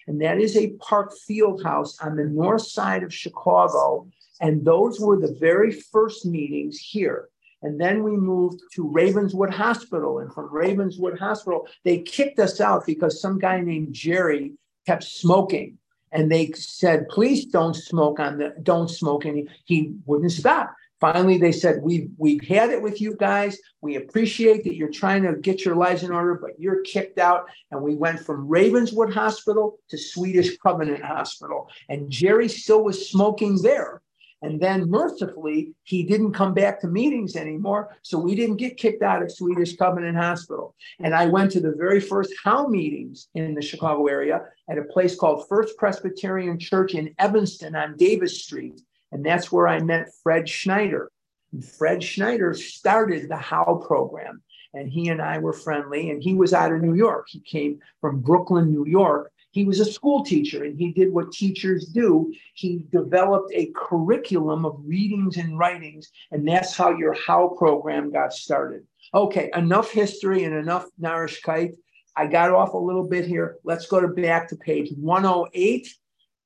And 0.06 0.20
that 0.22 0.38
is 0.38 0.56
a 0.56 0.72
park 0.78 1.12
field 1.26 1.62
house 1.62 1.98
on 2.00 2.16
the 2.16 2.24
north 2.24 2.66
side 2.66 3.02
of 3.02 3.14
Chicago. 3.14 4.08
And 4.40 4.64
those 4.64 4.98
were 4.98 5.18
the 5.20 5.36
very 5.38 5.70
first 5.70 6.26
meetings 6.26 6.78
here. 6.78 7.28
And 7.62 7.80
then 7.80 8.02
we 8.02 8.12
moved 8.12 8.60
to 8.74 8.88
Ravenswood 8.88 9.50
Hospital. 9.50 10.18
And 10.18 10.32
from 10.32 10.52
Ravenswood 10.52 11.18
Hospital, 11.18 11.66
they 11.84 11.98
kicked 12.02 12.38
us 12.38 12.60
out 12.60 12.86
because 12.86 13.20
some 13.20 13.38
guy 13.38 13.60
named 13.60 13.92
Jerry 13.92 14.52
kept 14.86 15.04
smoking. 15.04 15.78
And 16.10 16.30
they 16.30 16.52
said, 16.52 17.08
please 17.08 17.46
don't 17.46 17.74
smoke 17.74 18.20
on 18.20 18.38
the 18.38 18.54
don't 18.62 18.88
smoke. 18.88 19.24
And 19.24 19.36
he, 19.38 19.48
he 19.64 19.94
wouldn't 20.04 20.32
stop. 20.32 20.74
Finally, 21.00 21.38
they 21.38 21.50
said, 21.50 21.82
we've, 21.82 22.10
we've 22.16 22.46
had 22.46 22.70
it 22.70 22.80
with 22.80 23.00
you 23.00 23.16
guys. 23.16 23.58
We 23.80 23.96
appreciate 23.96 24.62
that 24.64 24.76
you're 24.76 24.90
trying 24.90 25.22
to 25.24 25.34
get 25.34 25.64
your 25.64 25.74
lives 25.74 26.04
in 26.04 26.12
order, 26.12 26.34
but 26.34 26.52
you're 26.60 26.82
kicked 26.82 27.18
out. 27.18 27.46
And 27.70 27.82
we 27.82 27.96
went 27.96 28.20
from 28.20 28.46
Ravenswood 28.46 29.12
Hospital 29.12 29.78
to 29.88 29.98
Swedish 29.98 30.58
Covenant 30.58 31.02
Hospital. 31.02 31.68
And 31.88 32.10
Jerry 32.10 32.48
still 32.48 32.84
was 32.84 33.08
smoking 33.08 33.60
there. 33.62 34.01
And 34.42 34.60
then 34.60 34.90
mercifully, 34.90 35.72
he 35.84 36.02
didn't 36.02 36.32
come 36.32 36.52
back 36.52 36.80
to 36.80 36.88
meetings 36.88 37.36
anymore. 37.36 37.96
So 38.02 38.18
we 38.18 38.34
didn't 38.34 38.56
get 38.56 38.76
kicked 38.76 39.02
out 39.02 39.22
of 39.22 39.30
Swedish 39.30 39.76
Covenant 39.76 40.16
Hospital. 40.16 40.74
And 40.98 41.14
I 41.14 41.26
went 41.26 41.52
to 41.52 41.60
the 41.60 41.76
very 41.76 42.00
first 42.00 42.32
HOW 42.42 42.66
meetings 42.66 43.28
in 43.34 43.54
the 43.54 43.62
Chicago 43.62 44.06
area 44.08 44.42
at 44.68 44.78
a 44.78 44.84
place 44.84 45.14
called 45.14 45.46
First 45.48 45.76
Presbyterian 45.76 46.58
Church 46.58 46.94
in 46.94 47.14
Evanston 47.20 47.76
on 47.76 47.96
Davis 47.96 48.42
Street. 48.42 48.80
And 49.12 49.24
that's 49.24 49.52
where 49.52 49.68
I 49.68 49.80
met 49.80 50.10
Fred 50.24 50.48
Schneider. 50.48 51.10
And 51.52 51.64
Fred 51.64 52.02
Schneider 52.02 52.52
started 52.54 53.28
the 53.28 53.36
HOW 53.36 53.82
program. 53.86 54.42
and 54.74 54.88
he 54.90 55.08
and 55.08 55.20
I 55.20 55.38
were 55.38 55.52
friendly. 55.52 56.10
And 56.10 56.22
he 56.22 56.34
was 56.34 56.52
out 56.52 56.72
of 56.72 56.80
New 56.80 56.94
York. 56.94 57.26
He 57.28 57.40
came 57.40 57.78
from 58.00 58.20
Brooklyn, 58.20 58.70
New 58.72 58.86
York. 58.86 59.30
He 59.52 59.64
was 59.64 59.80
a 59.80 59.84
school 59.84 60.24
teacher 60.24 60.64
and 60.64 60.78
he 60.78 60.92
did 60.92 61.12
what 61.12 61.30
teachers 61.30 61.86
do. 61.86 62.32
He 62.54 62.86
developed 62.90 63.52
a 63.54 63.70
curriculum 63.76 64.64
of 64.64 64.80
readings 64.84 65.36
and 65.36 65.58
writings, 65.58 66.10
and 66.30 66.48
that's 66.48 66.74
how 66.74 66.96
your 66.96 67.12
HOW 67.12 67.54
program 67.58 68.10
got 68.10 68.32
started. 68.32 68.86
Okay, 69.14 69.50
enough 69.54 69.90
history 69.90 70.44
and 70.44 70.54
enough 70.54 70.86
Narishkeit. 71.00 71.74
I 72.16 72.26
got 72.26 72.50
off 72.50 72.72
a 72.72 72.78
little 72.78 73.06
bit 73.06 73.26
here. 73.26 73.56
Let's 73.62 73.86
go 73.86 74.00
to 74.00 74.08
back 74.08 74.48
to 74.48 74.56
page 74.56 74.90
108 74.96 75.88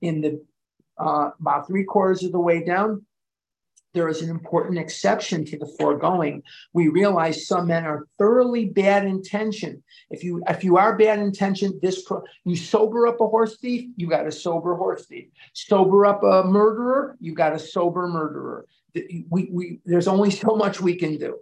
in 0.03 0.21
the 0.21 0.45
uh, 0.99 1.31
about 1.41 1.69
three 1.69 1.85
quarters 1.85 2.25
of 2.25 2.33
the 2.33 2.41
way 2.41 2.65
down 2.65 3.06
there 3.95 4.09
is 4.09 4.21
an 4.21 4.29
important 4.31 4.79
exception 4.79 5.45
to 5.47 5.59
the 5.59 5.75
foregoing. 5.79 6.43
We 6.73 6.89
realize 6.89 7.47
some 7.47 7.69
men 7.69 7.85
are 7.85 8.07
thoroughly 8.19 8.67
bad 8.67 9.07
intention. 9.07 9.83
If 10.11 10.23
you 10.23 10.43
if 10.49 10.63
you 10.63 10.77
are 10.77 10.99
bad 10.99 11.19
intention, 11.19 11.79
this 11.83 12.03
pro, 12.03 12.23
you 12.45 12.57
sober 12.57 13.07
up 13.07 13.21
a 13.21 13.27
horse 13.27 13.57
thief, 13.57 13.89
you 13.97 14.09
got 14.09 14.27
a 14.27 14.33
sober 14.33 14.77
horse 14.77 15.07
thief. 15.07 15.29
Sober 15.55 16.05
up 16.05 16.23
a 16.23 16.45
murderer, 16.45 17.17
you 17.21 17.35
got 17.35 17.55
a 17.55 17.59
sober 17.59 18.07
murderer. 18.07 18.67
We, 19.31 19.49
we 19.51 19.81
there's 19.85 20.09
only 20.09 20.31
so 20.31 20.57
much 20.57 20.81
we 20.81 20.97
can 20.97 21.17
do. 21.19 21.39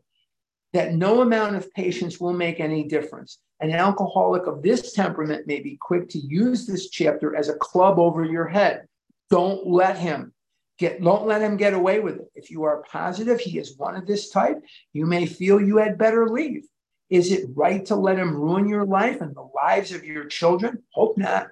That 0.73 0.95
no 0.95 1.23
amount 1.23 1.57
of 1.57 1.73
patience 1.73 2.21
will 2.21 2.33
make 2.33 2.61
any 2.61 2.85
difference. 2.85 3.39
An 3.61 3.71
alcoholic 3.71 4.47
of 4.47 4.63
this 4.63 4.93
temperament 4.93 5.47
may 5.47 5.61
be 5.61 5.79
quick 5.81 6.09
to 6.11 6.19
use 6.19 6.67
this 6.67 6.91
chapter 6.91 7.37
as 7.37 7.49
a 7.49 7.55
club 7.55 7.99
over 7.99 8.25
your 8.25 8.47
head. 8.47 8.87
Don't 9.31 9.67
let 9.67 9.97
him. 9.97 10.34
Get, 10.79 11.03
don't 11.03 11.27
let 11.27 11.41
him 11.41 11.57
get 11.57 11.73
away 11.73 12.01
with 12.01 12.17
it. 12.17 12.31
If 12.35 12.51
you 12.51 12.65
are 12.65 12.83
positive 12.91 13.39
he 13.39 13.59
is 13.59 13.79
one 13.79 13.95
of 13.95 14.07
this 14.07 14.31
type, 14.31 14.61
you 14.93 15.07
may 15.07 15.27
feel 15.27 15.61
you 15.61 15.77
had 15.77 15.99
better 15.99 16.29
leave. 16.29 16.65
Is 17.11 17.31
it 17.31 17.49
right 17.55 17.85
to 17.87 17.95
let 17.95 18.19
him 18.19 18.35
ruin 18.35 18.69
your 18.69 18.85
life 18.85 19.21
and 19.21 19.37
the 19.37 19.49
lives 19.55 19.93
of 19.93 20.05
your 20.05 20.25
children? 20.25 20.83
Hope 20.91 21.17
not. 21.17 21.49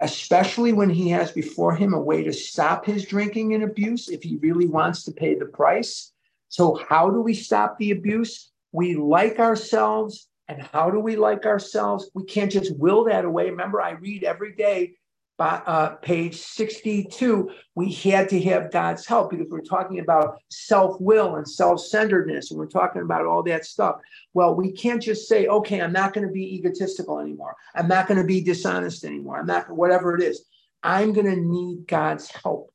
Especially 0.00 0.72
when 0.72 0.90
he 0.90 1.08
has 1.10 1.32
before 1.32 1.74
him 1.74 1.92
a 1.92 2.00
way 2.00 2.22
to 2.22 2.32
stop 2.32 2.86
his 2.86 3.04
drinking 3.04 3.54
and 3.54 3.64
abuse 3.64 4.08
if 4.08 4.22
he 4.22 4.36
really 4.36 4.66
wants 4.66 5.04
to 5.04 5.12
pay 5.12 5.34
the 5.34 5.46
price. 5.46 6.12
So, 6.48 6.74
how 6.88 7.10
do 7.10 7.20
we 7.20 7.34
stop 7.34 7.78
the 7.78 7.92
abuse? 7.92 8.50
We 8.72 8.94
like 8.96 9.38
ourselves. 9.38 10.28
And 10.48 10.62
how 10.62 10.90
do 10.90 11.00
we 11.00 11.16
like 11.16 11.46
ourselves? 11.46 12.10
We 12.14 12.24
can't 12.24 12.52
just 12.52 12.76
will 12.76 13.04
that 13.04 13.24
away. 13.24 13.48
Remember, 13.48 13.80
I 13.80 13.92
read 13.92 14.24
every 14.24 14.54
day 14.54 14.94
uh, 15.42 15.88
page 15.96 16.36
62, 16.36 17.50
we 17.74 17.92
had 17.92 18.28
to 18.28 18.40
have 18.42 18.70
God's 18.70 19.06
help 19.06 19.30
because 19.30 19.46
we're 19.50 19.60
talking 19.60 20.00
about 20.00 20.36
self 20.50 21.00
will 21.00 21.36
and 21.36 21.48
self 21.48 21.80
centeredness, 21.80 22.50
and 22.50 22.58
we're 22.58 22.66
talking 22.66 23.02
about 23.02 23.26
all 23.26 23.42
that 23.44 23.64
stuff. 23.64 23.96
Well, 24.34 24.54
we 24.54 24.72
can't 24.72 25.02
just 25.02 25.28
say, 25.28 25.46
okay, 25.46 25.80
I'm 25.80 25.92
not 25.92 26.12
going 26.12 26.26
to 26.26 26.32
be 26.32 26.54
egotistical 26.56 27.18
anymore. 27.18 27.56
I'm 27.74 27.88
not 27.88 28.08
going 28.08 28.20
to 28.20 28.26
be 28.26 28.42
dishonest 28.42 29.04
anymore. 29.04 29.40
I'm 29.40 29.46
not, 29.46 29.70
whatever 29.70 30.14
it 30.16 30.22
is. 30.22 30.44
I'm 30.82 31.12
going 31.12 31.26
to 31.26 31.40
need 31.40 31.86
God's 31.86 32.30
help. 32.30 32.72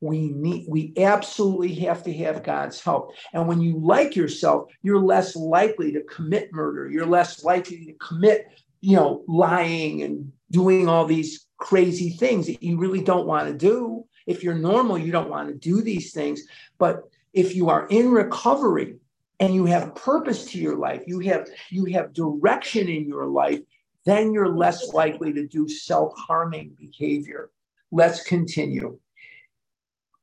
We 0.00 0.30
need, 0.30 0.66
we 0.68 0.92
absolutely 0.96 1.74
have 1.76 2.02
to 2.04 2.12
have 2.14 2.42
God's 2.42 2.80
help. 2.80 3.12
And 3.32 3.46
when 3.46 3.60
you 3.60 3.78
like 3.78 4.16
yourself, 4.16 4.68
you're 4.82 4.98
less 4.98 5.36
likely 5.36 5.92
to 5.92 6.02
commit 6.02 6.52
murder. 6.52 6.90
You're 6.90 7.06
less 7.06 7.44
likely 7.44 7.86
to 7.86 7.92
commit, 7.94 8.46
you 8.80 8.96
know, 8.96 9.22
lying 9.28 10.02
and 10.02 10.32
doing 10.50 10.88
all 10.88 11.06
these 11.06 11.46
crazy 11.62 12.10
things 12.10 12.46
that 12.46 12.62
you 12.62 12.76
really 12.76 13.02
don't 13.02 13.26
want 13.26 13.46
to 13.46 13.54
do. 13.54 14.04
If 14.26 14.42
you're 14.42 14.54
normal, 14.54 14.98
you 14.98 15.12
don't 15.12 15.30
want 15.30 15.48
to 15.48 15.54
do 15.54 15.80
these 15.80 16.12
things. 16.12 16.42
But 16.78 17.02
if 17.32 17.54
you 17.54 17.70
are 17.70 17.86
in 17.88 18.10
recovery 18.10 18.96
and 19.38 19.54
you 19.54 19.64
have 19.66 19.94
purpose 19.94 20.44
to 20.46 20.58
your 20.58 20.76
life, 20.76 21.04
you 21.06 21.20
have 21.20 21.48
you 21.70 21.84
have 21.86 22.12
direction 22.12 22.88
in 22.88 23.06
your 23.06 23.26
life, 23.26 23.60
then 24.04 24.32
you're 24.32 24.56
less 24.56 24.92
likely 24.92 25.32
to 25.32 25.46
do 25.46 25.68
self-harming 25.68 26.72
behavior. 26.78 27.50
Let's 27.92 28.24
continue. 28.24 28.98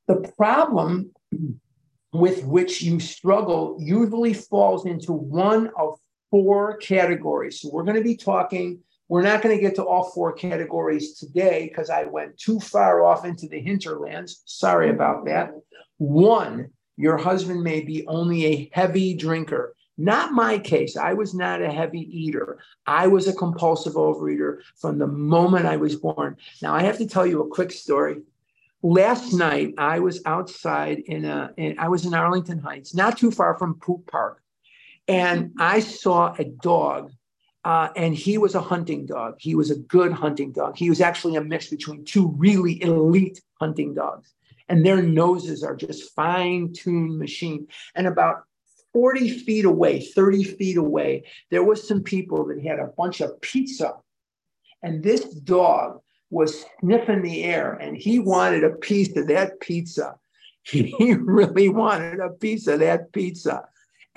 The 0.08 0.32
problem 0.38 1.12
with 2.12 2.44
which 2.44 2.82
you 2.82 3.00
struggle 3.00 3.78
usually 3.80 4.34
falls 4.34 4.86
into 4.86 5.14
one 5.14 5.72
of 5.78 6.00
four 6.32 6.78
categories. 6.78 7.62
So 7.62 7.70
we're 7.72 7.84
going 7.84 7.98
to 7.98 8.04
be 8.04 8.18
talking 8.18 8.80
we're 9.10 9.24
not 9.24 9.42
going 9.42 9.56
to 9.56 9.62
get 9.62 9.76
to 9.76 9.84
all 9.84 10.12
four 10.12 10.32
categories 10.32 11.16
today 11.16 11.68
because 11.68 11.90
I 11.90 12.06
went 12.06 12.38
too 12.38 12.60
far 12.60 13.04
off 13.04 13.26
into 13.26 13.48
the 13.48 13.60
hinterlands. 13.60 14.44
Sorry 14.46 14.92
about 14.92 15.26
that. 15.26 15.52
One, 15.98 16.70
your 16.96 17.18
husband 17.18 17.64
may 17.64 17.82
be 17.82 18.06
only 18.08 18.46
a 18.46 18.70
heavy 18.72 19.16
drinker. 19.16 19.76
Not 19.98 20.32
my 20.32 20.60
case. 20.60 20.96
I 20.96 21.14
was 21.14 21.34
not 21.34 21.62
a 21.62 21.72
heavy 21.72 22.02
eater. 22.02 22.60
I 22.86 23.08
was 23.08 23.28
a 23.28 23.34
compulsive 23.34 23.94
overeater 23.94 24.60
from 24.78 25.00
the 25.00 25.08
moment 25.08 25.66
I 25.66 25.78
was 25.78 25.96
born. 25.96 26.38
Now, 26.62 26.76
I 26.76 26.84
have 26.84 27.00
to 27.00 27.08
tell 27.08 27.26
you 27.26 27.42
a 27.42 27.50
quick 27.50 27.72
story. 27.72 28.22
Last 28.82 29.34
night, 29.34 29.74
I 29.78 30.00
was 30.00 30.22
outside 30.26 31.00
in 31.00 31.26
a, 31.26 31.52
in, 31.58 31.78
I 31.80 31.90
was 31.90 32.06
in 32.06 32.14
Arlington 32.14 32.60
Heights, 32.60 32.96
not 32.96 33.18
too 33.18 33.32
far 33.32 33.58
from 33.58 33.74
Poop 33.76 34.10
Park, 34.10 34.42
and 35.08 35.52
I 35.60 35.82
saw 35.82 36.34
a 36.38 36.46
dog 36.46 37.12
uh, 37.66 37.90
and 37.96 38.16
he 38.16 38.38
was 38.38 38.56
a 38.56 38.62
hunting 38.62 39.06
dog. 39.06 39.36
He 39.40 39.56
was 39.56 39.70
a 39.70 39.76
good 39.76 40.12
hunting 40.12 40.52
dog. 40.52 40.78
He 40.78 40.90
was 40.90 41.02
actually 41.02 41.36
a 41.36 41.44
mix 41.44 41.68
between 41.68 42.06
two 42.06 42.34
really 42.38 42.82
elite 42.82 43.42
hunting 43.60 43.94
dogs. 43.94 44.34
And 44.70 44.86
their 44.86 45.02
noses 45.02 45.64
are 45.64 45.76
just 45.76 46.14
fine 46.14 46.72
tuned 46.74 47.18
machine. 47.18 47.68
And 47.96 48.08
about 48.08 48.44
40 48.94 49.30
feet 49.40 49.66
away, 49.66 50.02
30 50.02 50.44
feet 50.44 50.78
away, 50.78 51.26
there 51.52 51.64
was 51.64 51.86
some 51.88 52.02
people 52.02 52.48
that 52.48 52.64
had 52.64 52.80
a 52.80 52.92
bunch 52.98 53.20
of 53.20 53.42
pizza. 53.42 53.94
And 54.82 55.04
this 55.04 55.26
dog 55.26 56.00
was 56.30 56.66
sniffing 56.80 57.24
the 57.24 57.44
air 57.44 57.74
and 57.74 57.98
he 57.98 58.20
wanted 58.20 58.64
a 58.64 58.70
piece 58.70 59.16
of 59.18 59.28
that 59.28 59.60
pizza. 59.60 60.16
He 60.64 61.16
really 61.16 61.70
wanted 61.70 62.20
a 62.20 62.30
piece 62.30 62.68
of 62.68 62.80
that 62.80 63.12
pizza. 63.12 63.64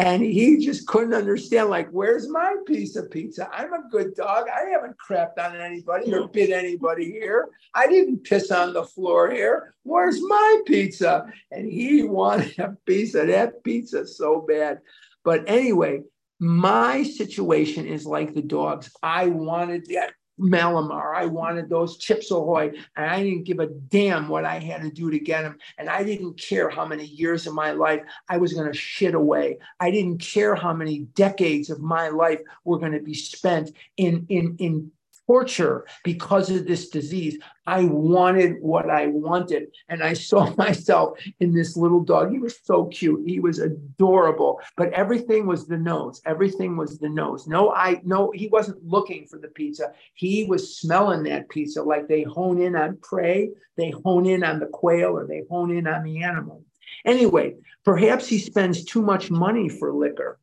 And 0.03 0.21
he 0.21 0.59
just 0.59 0.89
couldn't 0.89 1.15
understand, 1.15 1.71
like, 1.71 1.89
where's 1.91 2.29
my 2.29 2.57
piece 2.67 2.97
of 2.97 3.09
pizza? 3.09 3.49
I'm 3.53 3.73
a 3.73 3.89
good 3.89 4.17
dog. 4.17 4.47
I 4.49 4.71
haven't 4.71 4.97
crapped 4.99 5.39
on 5.39 5.55
anybody 5.55 6.13
or 6.13 6.27
bit 6.27 6.51
anybody 6.51 7.05
here. 7.05 7.51
I 7.73 7.87
didn't 7.87 8.25
piss 8.25 8.51
on 8.51 8.73
the 8.73 8.83
floor 8.83 9.31
here. 9.31 9.77
Where's 9.85 10.21
my 10.21 10.61
pizza? 10.67 11.27
And 11.53 11.71
he 11.71 12.03
wanted 12.03 12.59
a 12.59 12.77
piece 12.85 13.15
of 13.15 13.29
that 13.29 13.63
pizza 13.63 14.05
so 14.05 14.41
bad. 14.41 14.81
But 15.23 15.45
anyway, 15.47 16.01
my 16.41 17.05
situation 17.05 17.87
is 17.87 18.05
like 18.05 18.35
the 18.35 18.43
dogs. 18.43 18.91
I 19.05 19.27
wanted 19.27 19.87
that 19.91 20.15
Mallomar. 20.41 21.15
I 21.15 21.27
wanted 21.27 21.69
those 21.69 21.99
Chips 21.99 22.31
Ahoy, 22.31 22.73
and 22.97 23.07
I 23.07 23.23
didn't 23.23 23.45
give 23.45 23.61
a 23.61 23.67
damn 23.67 24.29
what 24.29 24.45
I 24.45 24.59
had 24.59 24.83
to 24.83 24.91
do 24.91 25.11
to 25.11 25.19
get 25.19 25.43
them. 25.43 25.59
And 25.79 25.89
I 25.89 26.03
didn't 26.03 26.41
care 26.41 26.71
how 26.71 26.87
many 26.87 27.05
years 27.05 27.47
of 27.47 27.55
my 27.55 27.73
life 27.73 28.01
I 28.29 28.39
was 28.39 28.53
going 28.53 28.71
to 28.71 28.77
shit 28.77 29.15
away. 29.15 29.59
I 29.81 29.91
didn't 29.91 30.19
care 30.19 30.55
how 30.55 30.73
many 30.73 31.01
decades 31.15 31.71
of 31.71 31.81
my 31.81 32.09
life 32.09 32.41
were 32.65 32.79
going 32.79 32.93
to 32.93 33.01
be 33.01 33.15
spent 33.15 33.71
in 33.97 34.27
in 34.29 34.57
in 34.59 34.91
torture 35.33 35.87
because 36.05 36.51
of 36.51 36.67
this 36.67 36.91
disease. 36.91 37.39
I 37.67 37.85
wanted 37.85 38.57
what 38.61 38.91
I 38.91 39.07
wanted. 39.07 39.69
And 39.89 40.03
I 40.03 40.13
saw 40.13 40.55
myself 40.59 41.19
in 41.41 41.55
this 41.55 41.75
little 41.75 42.05
dog. 42.05 42.33
He 42.33 42.39
was 42.39 42.59
so 42.63 42.87
cute. 42.87 43.23
He 43.27 43.41
was 43.41 43.59
adorable. 43.59 44.61
But 44.77 44.93
everything 44.93 45.47
was 45.47 45.67
the 45.67 45.79
nose. 45.79 46.21
Everything 46.27 46.77
was 46.77 46.99
the 46.99 47.09
nose. 47.09 47.47
No, 47.47 47.73
I 47.73 48.03
no, 48.05 48.31
he 48.35 48.49
wasn't 48.49 48.85
looking 48.85 49.27
for 49.27 49.39
the 49.39 49.49
pizza. 49.49 49.93
He 50.15 50.45
was 50.45 50.77
smelling 50.79 51.23
that 51.25 51.49
pizza 51.49 51.83
like 51.83 52.09
they 52.09 52.25
hone 52.25 52.61
in 52.61 52.77
on 52.77 52.99
prey, 52.99 53.51
they 53.79 53.91
hone 54.05 54.27
in 54.27 54.45
on 54.45 54.61
the 54.61 54.67
quail, 54.67 55.17
or 55.17 55.27
they 55.27 55.43
hone 55.49 55.71
in 55.71 55.87
on 55.87 56.03
the 56.05 56.23
animal. 56.23 56.63
Anyway, 57.07 57.55
perhaps 57.85 58.29
he 58.29 58.39
spends 58.39 58.85
too 58.85 59.03
much 59.03 59.31
money 59.31 59.69
for 59.69 59.93
liquor 59.95 60.39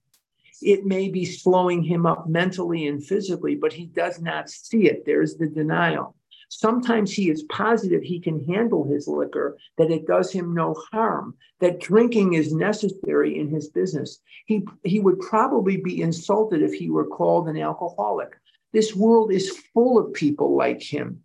it 0.62 0.86
may 0.86 1.10
be 1.10 1.26
slowing 1.26 1.84
him 1.84 2.06
up 2.06 2.28
mentally 2.28 2.88
and 2.88 3.06
physically, 3.06 3.56
but 3.56 3.74
he 3.74 3.86
does 3.86 4.22
not 4.22 4.50
see 4.50 4.88
it. 4.88 5.06
There's 5.06 5.36
the 5.36 5.48
denial. 5.48 6.16
Sometimes 6.50 7.12
he 7.12 7.30
is 7.30 7.44
positive 7.44 8.02
he 8.02 8.20
can 8.20 8.44
handle 8.46 8.84
his 8.84 9.08
liquor, 9.08 9.58
that 9.78 9.92
it 9.92 10.08
does 10.08 10.32
him 10.32 10.54
no 10.54 10.76
harm, 10.92 11.36
that 11.60 11.80
drinking 11.80 12.34
is 12.34 12.54
necessary 12.54 13.38
in 13.38 13.50
his 13.50 13.70
business. 13.70 14.20
He, 14.48 14.66
he 14.84 15.00
would 15.00 15.20
probably 15.20 15.78
be 15.78 16.02
insulted 16.02 16.64
if 16.64 16.74
he 16.74 16.90
were 16.90 17.06
called 17.06 17.48
an 17.48 17.58
alcoholic. 17.58 18.36
This 18.74 18.96
world 18.96 19.32
is 19.32 19.60
full 19.74 20.00
of 20.00 20.14
people 20.14 20.56
like 20.56 20.82
him. 20.82 21.22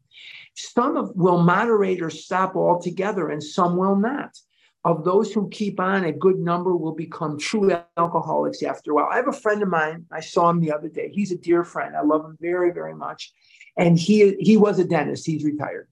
Some 0.55 0.97
of, 0.97 1.16
will 1.16 1.43
moderate 1.43 2.03
or 2.03 2.11
stop 2.11 2.55
altogether, 2.55 3.30
and 3.30 3.43
some 3.43 3.76
will 3.76 3.97
not 3.97 4.39
of 4.85 5.05
those 5.05 5.32
who 5.32 5.49
keep 5.49 5.80
on, 5.80 6.05
a 6.05 6.12
good 6.12 6.39
number 6.39 6.76
will 6.76 6.95
become 6.95 7.39
true 7.39 7.74
alcoholics 7.97 8.62
after 8.62 8.91
a 8.91 8.95
while. 8.95 9.09
I 9.11 9.16
have 9.16 9.28
a 9.28 9.32
friend 9.32 9.62
of 9.62 9.68
mine. 9.68 10.05
I 10.12 10.20
saw 10.20 10.51
him 10.51 10.61
the 10.61 10.72
other 10.72 10.89
day. 10.89 11.11
He's 11.12 11.32
a 11.32 11.39
dear 11.39 11.64
friend. 11.64 11.97
I 11.97 12.03
love 12.03 12.24
him 12.24 12.37
very, 12.41 12.70
very 12.70 12.95
much. 12.95 13.32
And 13.76 13.99
he 13.99 14.37
he 14.39 14.57
was 14.57 14.78
a 14.78 14.85
dentist. 14.85 15.26
He's 15.26 15.45
retired. 15.45 15.89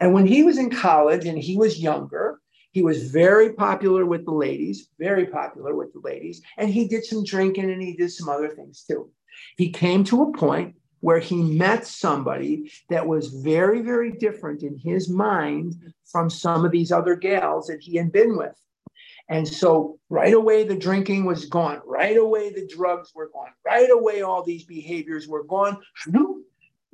And 0.00 0.12
when 0.12 0.26
he 0.26 0.42
was 0.42 0.58
in 0.58 0.70
college 0.70 1.24
and 1.26 1.38
he 1.38 1.56
was 1.56 1.78
younger, 1.80 2.40
He 2.72 2.82
was 2.82 3.10
very 3.10 3.52
popular 3.52 4.06
with 4.06 4.24
the 4.24 4.32
ladies, 4.32 4.88
very 4.98 5.26
popular 5.26 5.74
with 5.76 5.92
the 5.92 6.00
ladies. 6.00 6.40
And 6.56 6.70
he 6.70 6.88
did 6.88 7.04
some 7.04 7.22
drinking 7.22 7.70
and 7.70 7.82
he 7.82 7.94
did 7.94 8.10
some 8.10 8.28
other 8.28 8.48
things 8.48 8.84
too. 8.88 9.10
He 9.56 9.70
came 9.70 10.04
to 10.04 10.22
a 10.22 10.32
point 10.32 10.76
where 11.00 11.18
he 11.18 11.42
met 11.42 11.86
somebody 11.86 12.72
that 12.88 13.06
was 13.06 13.28
very, 13.28 13.82
very 13.82 14.12
different 14.12 14.62
in 14.62 14.78
his 14.78 15.08
mind 15.08 15.74
from 16.12 16.30
some 16.30 16.64
of 16.64 16.70
these 16.70 16.92
other 16.92 17.16
gals 17.16 17.66
that 17.66 17.80
he 17.80 17.96
had 17.96 18.12
been 18.12 18.36
with. 18.36 18.54
And 19.28 19.48
so 19.48 19.98
right 20.10 20.34
away, 20.34 20.64
the 20.64 20.76
drinking 20.76 21.24
was 21.24 21.46
gone. 21.46 21.80
Right 21.86 22.18
away, 22.18 22.50
the 22.50 22.66
drugs 22.66 23.12
were 23.14 23.30
gone. 23.32 23.52
Right 23.64 23.90
away, 23.90 24.20
all 24.20 24.42
these 24.42 24.64
behaviors 24.64 25.26
were 25.26 25.44
gone. 25.44 25.78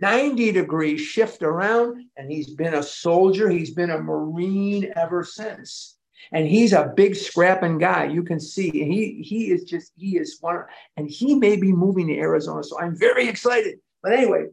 90 0.01 0.53
degrees 0.53 1.01
shift 1.01 1.43
around, 1.43 2.05
and 2.17 2.31
he's 2.31 2.55
been 2.55 2.75
a 2.75 2.83
soldier. 2.83 3.49
He's 3.49 3.75
been 3.75 3.91
a 3.91 3.99
Marine 3.99 4.93
ever 4.95 5.25
since. 5.25 5.97
And 6.31 6.47
he's 6.47 6.73
a 6.73 6.93
big 6.95 7.17
scrapping 7.17 7.79
guy. 7.79 8.05
You 8.05 8.23
can 8.23 8.39
see 8.39 8.71
he 8.71 9.23
he 9.23 9.51
is 9.51 9.65
just 9.65 9.93
he 9.97 10.19
is 10.19 10.37
one, 10.41 10.65
and 10.97 11.09
he 11.09 11.35
may 11.35 11.57
be 11.57 11.73
moving 11.73 12.09
to 12.09 12.19
Arizona. 12.19 12.63
So 12.63 12.79
I'm 12.79 12.97
very 12.97 13.29
excited. 13.29 13.79
But 14.03 14.13
anyway, 14.13 14.47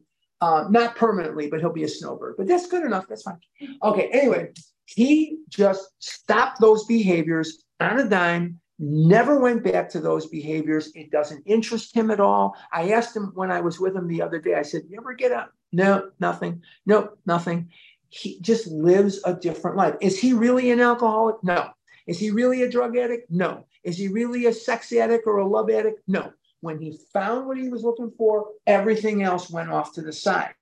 uh, 0.46 0.68
not 0.70 0.96
permanently, 0.96 1.50
but 1.50 1.60
he'll 1.60 1.74
be 1.74 1.84
a 1.84 1.88
snowbird. 1.88 2.36
But 2.38 2.48
that's 2.48 2.68
good 2.68 2.86
enough. 2.86 3.06
That's 3.10 3.24
fine. 3.24 3.40
Okay. 3.82 4.10
Anyway, 4.12 4.52
he 4.86 5.40
just 5.50 5.90
stopped 6.00 6.62
those 6.62 6.86
behaviors 6.86 7.64
on 7.80 8.00
a 8.00 8.08
dime, 8.08 8.60
never 8.78 9.40
went 9.40 9.64
back 9.64 9.90
to 9.90 10.00
those 10.00 10.28
behaviors. 10.28 10.92
It 10.94 11.10
doesn't 11.10 11.44
interest 11.48 11.96
him 11.96 12.12
at 12.12 12.20
all. 12.20 12.56
I 12.72 12.92
asked 12.92 13.16
him 13.16 13.32
when 13.34 13.52
I 13.52 13.62
was 13.62 13.80
with 13.80 13.96
him 13.96 14.08
the 14.08 14.22
other 14.22 14.40
day, 14.40 14.54
I 14.54 14.62
said, 14.62 14.84
You 14.88 15.00
ever 15.00 15.14
get 15.14 15.32
up? 15.32 15.52
No, 15.72 16.12
nothing. 16.20 16.62
No, 16.86 17.10
nothing. 17.26 17.70
He 18.10 18.40
just 18.42 18.68
lives 18.68 19.20
a 19.26 19.34
different 19.34 19.78
life. 19.78 19.96
Is 20.00 20.20
he 20.20 20.34
really 20.34 20.72
an 20.72 20.80
alcoholic? 20.80 21.38
No. 21.44 21.72
Is 22.08 22.20
he 22.20 22.30
really 22.30 22.62
a 22.62 22.70
drug 22.70 22.96
addict? 22.96 23.32
No. 23.32 23.66
Is 23.84 23.98
he 23.98 24.10
really 24.10 24.46
a 24.46 24.54
sex 24.54 24.94
addict 24.94 25.26
or 25.26 25.38
a 25.38 25.48
love 25.48 25.72
addict? 25.72 26.02
No. 26.08 26.32
When 26.66 26.80
he 26.80 26.98
found 27.14 27.46
what 27.46 27.60
he 27.60 27.70
was 27.70 27.84
looking 27.84 28.12
for, 28.18 28.48
everything 28.66 29.22
else 29.22 29.52
went 29.52 29.70
off 29.70 29.94
to 29.94 30.02
the 30.02 30.12
side. 30.12 30.56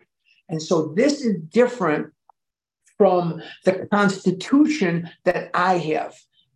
And 0.50 0.62
so 0.62 0.88
this 0.88 1.24
is 1.24 1.38
different 1.44 2.12
from 2.98 3.42
the 3.64 3.88
constitution 3.90 5.10
that 5.24 5.50
I 5.54 5.78
have. 5.78 6.14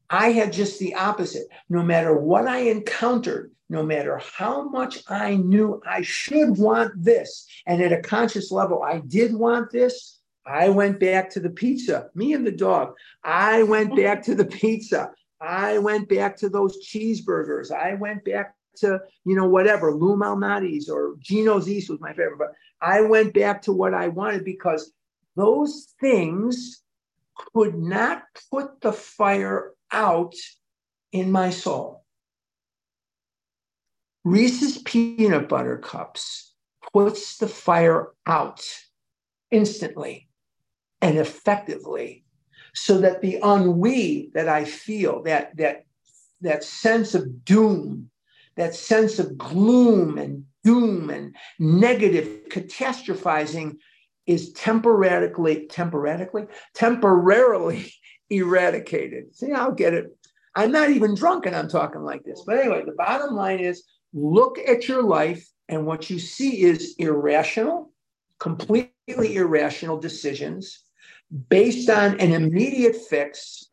I 0.10 0.34
had 0.34 0.52
just 0.52 0.80
the 0.80 0.96
opposite. 0.96 1.48
No 1.70 1.82
matter 1.82 2.14
what 2.14 2.46
I 2.46 2.58
encountered, 2.58 3.54
no 3.70 3.84
matter 3.84 4.18
how 4.18 4.68
much 4.68 5.02
I 5.08 5.36
knew 5.36 5.82
I 5.88 6.02
should 6.02 6.58
want 6.58 7.02
this, 7.02 7.48
and 7.66 7.82
at 7.82 7.94
a 7.94 8.02
conscious 8.02 8.52
level, 8.52 8.84
I 8.84 9.00
did 9.00 9.34
want 9.34 9.72
this, 9.72 10.20
I 10.46 10.68
went 10.68 11.00
back 11.00 11.30
to 11.32 11.40
the 11.40 11.52
pizza. 11.52 12.10
Me 12.16 12.34
and 12.34 12.46
the 12.46 12.52
dog. 12.52 12.96
I 13.24 13.64
went 13.64 13.96
back 13.96 14.24
to 14.24 14.36
the 14.36 14.46
pizza. 14.46 15.12
I 15.40 15.78
went 15.78 16.10
back 16.10 16.36
to 16.40 16.50
those 16.50 16.86
cheeseburgers. 16.86 17.72
I 17.72 17.94
went 17.94 18.26
back 18.26 18.57
to, 18.80 19.00
you 19.26 19.36
know, 19.36 19.48
whatever, 19.48 19.94
Lou 19.94 20.16
Malnati's 20.16 20.90
or 20.90 21.16
Gino's 21.20 21.70
East 21.70 21.90
was 21.90 22.00
my 22.00 22.14
favorite. 22.14 22.38
But 22.38 22.54
I 22.82 23.02
went 23.02 23.34
back 23.34 23.62
to 23.64 23.74
what 23.74 23.94
I 23.94 24.08
wanted 24.08 24.44
because 24.44 24.92
those 25.36 25.94
things 26.00 26.82
could 27.54 27.78
not 27.78 28.24
put 28.52 28.82
the 28.82 28.94
fire 28.94 29.72
out 29.92 30.36
in 31.12 31.32
my 31.32 31.50
soul. 31.50 32.04
Reese's 34.24 34.80
peanut 34.80 35.48
butter 35.48 35.78
cups 35.78 36.54
puts 36.92 37.38
the 37.38 37.48
fire 37.48 38.10
out 38.26 38.62
instantly 39.52 40.28
and 41.02 41.18
effectively 41.18 42.26
so 42.74 43.00
that 43.00 43.22
the 43.22 43.38
ennui 43.38 44.30
that 44.34 44.50
I 44.50 44.66
feel, 44.66 45.24
that, 45.24 45.56
that, 45.58 45.86
that 46.42 46.64
sense 46.64 47.16
of 47.16 47.46
doom, 47.46 48.10
that 48.58 48.76
sense 48.76 49.20
of 49.20 49.38
gloom 49.38 50.18
and 50.18 50.44
doom 50.64 51.10
and 51.10 51.36
negative 51.60 52.50
catastrophizing 52.50 53.78
is 54.26 54.52
temporarily, 54.52 55.68
temporarily, 55.68 56.48
temporarily 56.74 57.94
eradicated. 58.30 59.36
See, 59.36 59.54
I'll 59.54 59.72
get 59.72 59.94
it. 59.94 60.08
I'm 60.56 60.72
not 60.72 60.90
even 60.90 61.16
drunk 61.16 61.46
and 61.46 61.56
I'm 61.56 61.70
talking 61.70 62.02
like 62.02 62.24
this. 62.24 62.44
But 62.46 62.58
anyway, 62.58 62.84
the 62.86 62.94
bottom 62.94 63.36
line 63.36 63.60
is 63.60 63.84
look 64.14 64.58
at 64.60 64.88
your 64.88 65.04
life, 65.04 65.48
and 65.70 65.86
what 65.86 66.10
you 66.10 66.18
see 66.18 66.62
is 66.62 66.96
irrational, 66.98 67.92
completely 68.40 69.36
irrational 69.36 70.00
decisions 70.00 70.84
based 71.50 71.90
on 71.90 72.20
an 72.20 72.34
immediate 72.34 72.96
fix. 72.96 73.66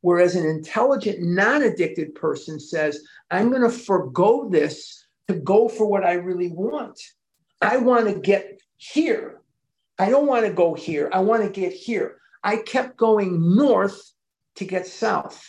Whereas 0.00 0.36
an 0.36 0.46
intelligent, 0.46 1.20
non 1.20 1.62
addicted 1.62 2.14
person 2.14 2.60
says, 2.60 3.02
I'm 3.30 3.50
going 3.50 3.62
to 3.62 3.70
forego 3.70 4.48
this 4.48 5.06
to 5.26 5.34
go 5.34 5.68
for 5.68 5.86
what 5.86 6.04
I 6.04 6.14
really 6.14 6.50
want. 6.50 7.00
I 7.60 7.78
want 7.78 8.06
to 8.06 8.14
get 8.14 8.60
here. 8.76 9.40
I 9.98 10.10
don't 10.10 10.26
want 10.26 10.46
to 10.46 10.52
go 10.52 10.74
here. 10.74 11.10
I 11.12 11.20
want 11.20 11.42
to 11.42 11.50
get 11.50 11.72
here. 11.72 12.18
I 12.44 12.58
kept 12.58 12.96
going 12.96 13.56
north 13.56 14.00
to 14.56 14.64
get 14.64 14.86
south. 14.86 15.44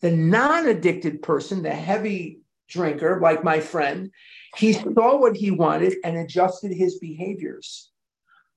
The 0.00 0.10
non 0.10 0.66
addicted 0.66 1.22
person, 1.22 1.62
the 1.62 1.70
heavy 1.70 2.40
drinker, 2.68 3.20
like 3.20 3.44
my 3.44 3.60
friend, 3.60 4.10
he 4.56 4.72
saw 4.72 5.16
what 5.16 5.36
he 5.36 5.50
wanted 5.52 5.96
and 6.04 6.16
adjusted 6.16 6.72
his 6.72 6.98
behaviors. 6.98 7.90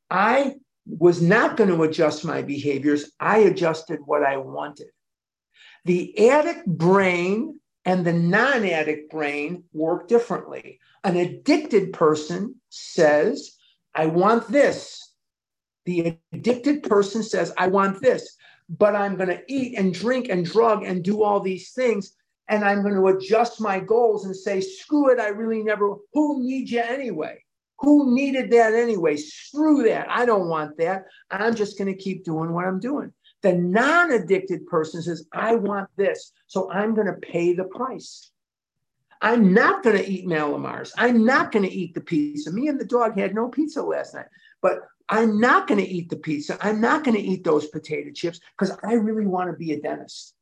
I 0.09 0.55
was 0.87 1.21
not 1.21 1.55
going 1.55 1.69
to 1.69 1.83
adjust 1.83 2.25
my 2.25 2.41
behaviors. 2.41 3.11
I 3.19 3.39
adjusted 3.39 3.99
what 4.05 4.23
I 4.23 4.37
wanted. 4.37 4.87
The 5.85 6.29
addict 6.29 6.65
brain 6.65 7.59
and 7.85 8.05
the 8.05 8.13
non 8.13 8.65
addict 8.65 9.11
brain 9.11 9.63
work 9.73 10.07
differently. 10.07 10.79
An 11.03 11.15
addicted 11.15 11.93
person 11.93 12.55
says, 12.69 13.57
I 13.95 14.05
want 14.07 14.47
this. 14.49 15.13
The 15.85 16.17
addicted 16.33 16.83
person 16.83 17.23
says, 17.23 17.53
I 17.57 17.67
want 17.67 18.01
this, 18.01 18.35
but 18.69 18.95
I'm 18.95 19.15
going 19.15 19.29
to 19.29 19.41
eat 19.47 19.77
and 19.77 19.93
drink 19.93 20.29
and 20.29 20.45
drug 20.45 20.83
and 20.83 21.03
do 21.03 21.23
all 21.23 21.39
these 21.39 21.71
things. 21.71 22.15
And 22.47 22.63
I'm 22.63 22.81
going 22.81 22.95
to 22.95 23.07
adjust 23.07 23.61
my 23.61 23.79
goals 23.79 24.25
and 24.25 24.35
say, 24.35 24.61
screw 24.61 25.09
it, 25.11 25.19
I 25.19 25.29
really 25.29 25.63
never, 25.63 25.95
who 26.13 26.43
needs 26.43 26.71
you 26.71 26.81
anyway? 26.81 27.43
Who 27.79 28.13
needed 28.13 28.51
that 28.51 28.73
anyway? 28.73 29.15
Screw 29.15 29.83
that. 29.83 30.07
I 30.09 30.25
don't 30.25 30.49
want 30.49 30.77
that. 30.77 31.05
I'm 31.31 31.55
just 31.55 31.77
going 31.77 31.91
to 31.91 31.99
keep 31.99 32.25
doing 32.25 32.53
what 32.53 32.65
I'm 32.65 32.79
doing. 32.79 33.13
The 33.41 33.53
non 33.53 34.11
addicted 34.11 34.67
person 34.67 35.01
says, 35.01 35.25
I 35.31 35.55
want 35.55 35.89
this. 35.95 36.31
So 36.47 36.71
I'm 36.71 36.93
going 36.93 37.07
to 37.07 37.13
pay 37.13 37.53
the 37.53 37.63
price. 37.63 38.31
I'm 39.21 39.53
not 39.53 39.83
going 39.83 39.97
to 39.97 40.09
eat 40.09 40.25
Mallomars. 40.25 40.91
I'm 40.97 41.25
not 41.25 41.51
going 41.51 41.65
to 41.65 41.71
eat 41.71 41.93
the 41.93 42.01
pizza. 42.01 42.51
Me 42.51 42.67
and 42.67 42.79
the 42.79 42.85
dog 42.85 43.17
had 43.17 43.35
no 43.35 43.49
pizza 43.49 43.81
last 43.81 44.13
night. 44.13 44.27
But 44.61 44.79
I'm 45.09 45.39
not 45.39 45.67
going 45.67 45.79
to 45.79 45.87
eat 45.87 46.09
the 46.09 46.15
pizza. 46.15 46.57
I'm 46.61 46.79
not 46.79 47.03
going 47.03 47.17
to 47.17 47.23
eat 47.23 47.43
those 47.43 47.67
potato 47.67 48.11
chips 48.11 48.39
because 48.57 48.77
I 48.83 48.93
really 48.93 49.25
want 49.25 49.49
to 49.49 49.57
be 49.57 49.73
a 49.73 49.81
dentist. 49.81 50.35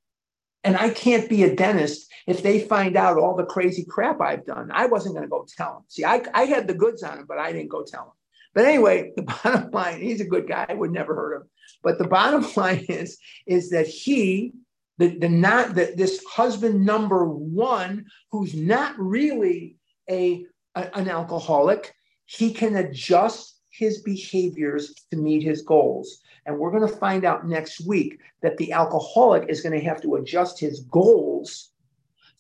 And 0.63 0.75
I 0.75 0.89
can't 0.89 1.29
be 1.29 1.43
a 1.43 1.55
dentist 1.55 2.11
if 2.27 2.43
they 2.43 2.59
find 2.59 2.97
out 2.97 3.17
all 3.17 3.35
the 3.35 3.45
crazy 3.45 3.85
crap 3.85 4.19
I've 4.19 4.45
done. 4.45 4.69
I 4.73 4.87
wasn't 4.87 5.15
going 5.15 5.25
to 5.25 5.29
go 5.29 5.45
tell 5.55 5.73
them. 5.75 5.83
See, 5.87 6.03
I, 6.03 6.21
I 6.33 6.43
had 6.43 6.67
the 6.67 6.73
goods 6.73 7.03
on 7.03 7.19
him, 7.19 7.25
but 7.27 7.37
I 7.37 7.53
didn't 7.53 7.69
go 7.69 7.83
tell 7.83 8.03
him. 8.03 8.11
But 8.53 8.65
anyway, 8.65 9.13
the 9.15 9.21
bottom 9.21 9.71
line, 9.71 10.01
he's 10.01 10.21
a 10.21 10.25
good 10.25 10.47
guy. 10.47 10.65
I 10.67 10.73
would 10.73 10.91
never 10.91 11.15
hurt 11.15 11.41
him. 11.41 11.49
But 11.83 11.97
the 11.97 12.07
bottom 12.07 12.45
line 12.55 12.85
is, 12.89 13.17
is 13.45 13.69
that 13.69 13.87
he, 13.87 14.53
the, 14.97 15.17
the 15.19 15.29
not 15.29 15.75
that 15.75 15.97
this 15.97 16.23
husband 16.25 16.85
number 16.85 17.25
one, 17.25 18.05
who's 18.31 18.55
not 18.55 18.97
really 18.97 19.77
a, 20.09 20.45
a 20.75 20.97
an 20.97 21.09
alcoholic, 21.09 21.93
he 22.25 22.51
can 22.51 22.75
adjust 22.77 23.59
his 23.71 24.01
behaviors 24.01 24.93
to 25.11 25.17
meet 25.17 25.43
his 25.43 25.61
goals. 25.61 26.21
And 26.45 26.57
we're 26.57 26.71
going 26.71 26.87
to 26.87 26.97
find 26.97 27.25
out 27.25 27.47
next 27.47 27.85
week 27.85 28.19
that 28.41 28.57
the 28.57 28.71
alcoholic 28.71 29.49
is 29.49 29.61
going 29.61 29.77
to 29.77 29.85
have 29.85 30.01
to 30.01 30.15
adjust 30.15 30.59
his 30.59 30.81
goals 30.81 31.71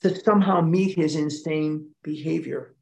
to 0.01 0.15
somehow 0.23 0.61
meet 0.61 0.95
his 0.95 1.15
insane 1.15 1.89
behavior. 2.03 2.75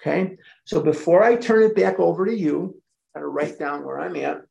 Okay. 0.00 0.36
So 0.64 0.80
before 0.80 1.22
I 1.22 1.36
turn 1.36 1.62
it 1.62 1.76
back 1.76 1.98
over 1.98 2.24
to 2.24 2.34
you, 2.34 2.80
I'm 3.14 3.22
going 3.22 3.24
to 3.24 3.28
write 3.28 3.58
down 3.58 3.84
where 3.84 4.00
I'm 4.00 4.16
at. 4.16 4.42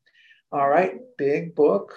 All 0.52 0.68
right. 0.68 0.94
Big 1.16 1.54
book. 1.54 1.96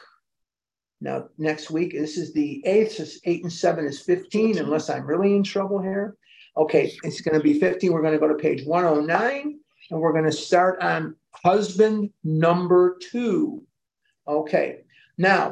Now, 1.02 1.28
next 1.38 1.70
week, 1.70 1.92
this 1.92 2.18
is 2.18 2.34
the 2.34 2.66
eighth, 2.66 2.94
so 2.94 3.04
eight 3.26 3.44
and 3.44 3.52
seven 3.52 3.86
is 3.86 4.00
15, 4.02 4.58
unless 4.58 4.90
I'm 4.90 5.06
really 5.06 5.36
in 5.36 5.44
trouble 5.44 5.82
here. 5.82 6.16
Okay, 6.56 6.94
it's 7.04 7.20
going 7.20 7.36
to 7.36 7.44
be 7.44 7.60
15. 7.60 7.92
We're 7.92 8.02
going 8.02 8.14
to 8.14 8.20
go 8.20 8.28
to 8.28 8.36
page 8.36 8.66
109 8.66 9.60
and 9.90 10.00
we're 10.00 10.14
going 10.14 10.24
to 10.24 10.32
start 10.32 10.82
on 10.82 11.16
husband 11.32 12.12
number 12.24 12.98
two. 13.12 13.64
Okay, 14.28 14.82
now 15.18 15.52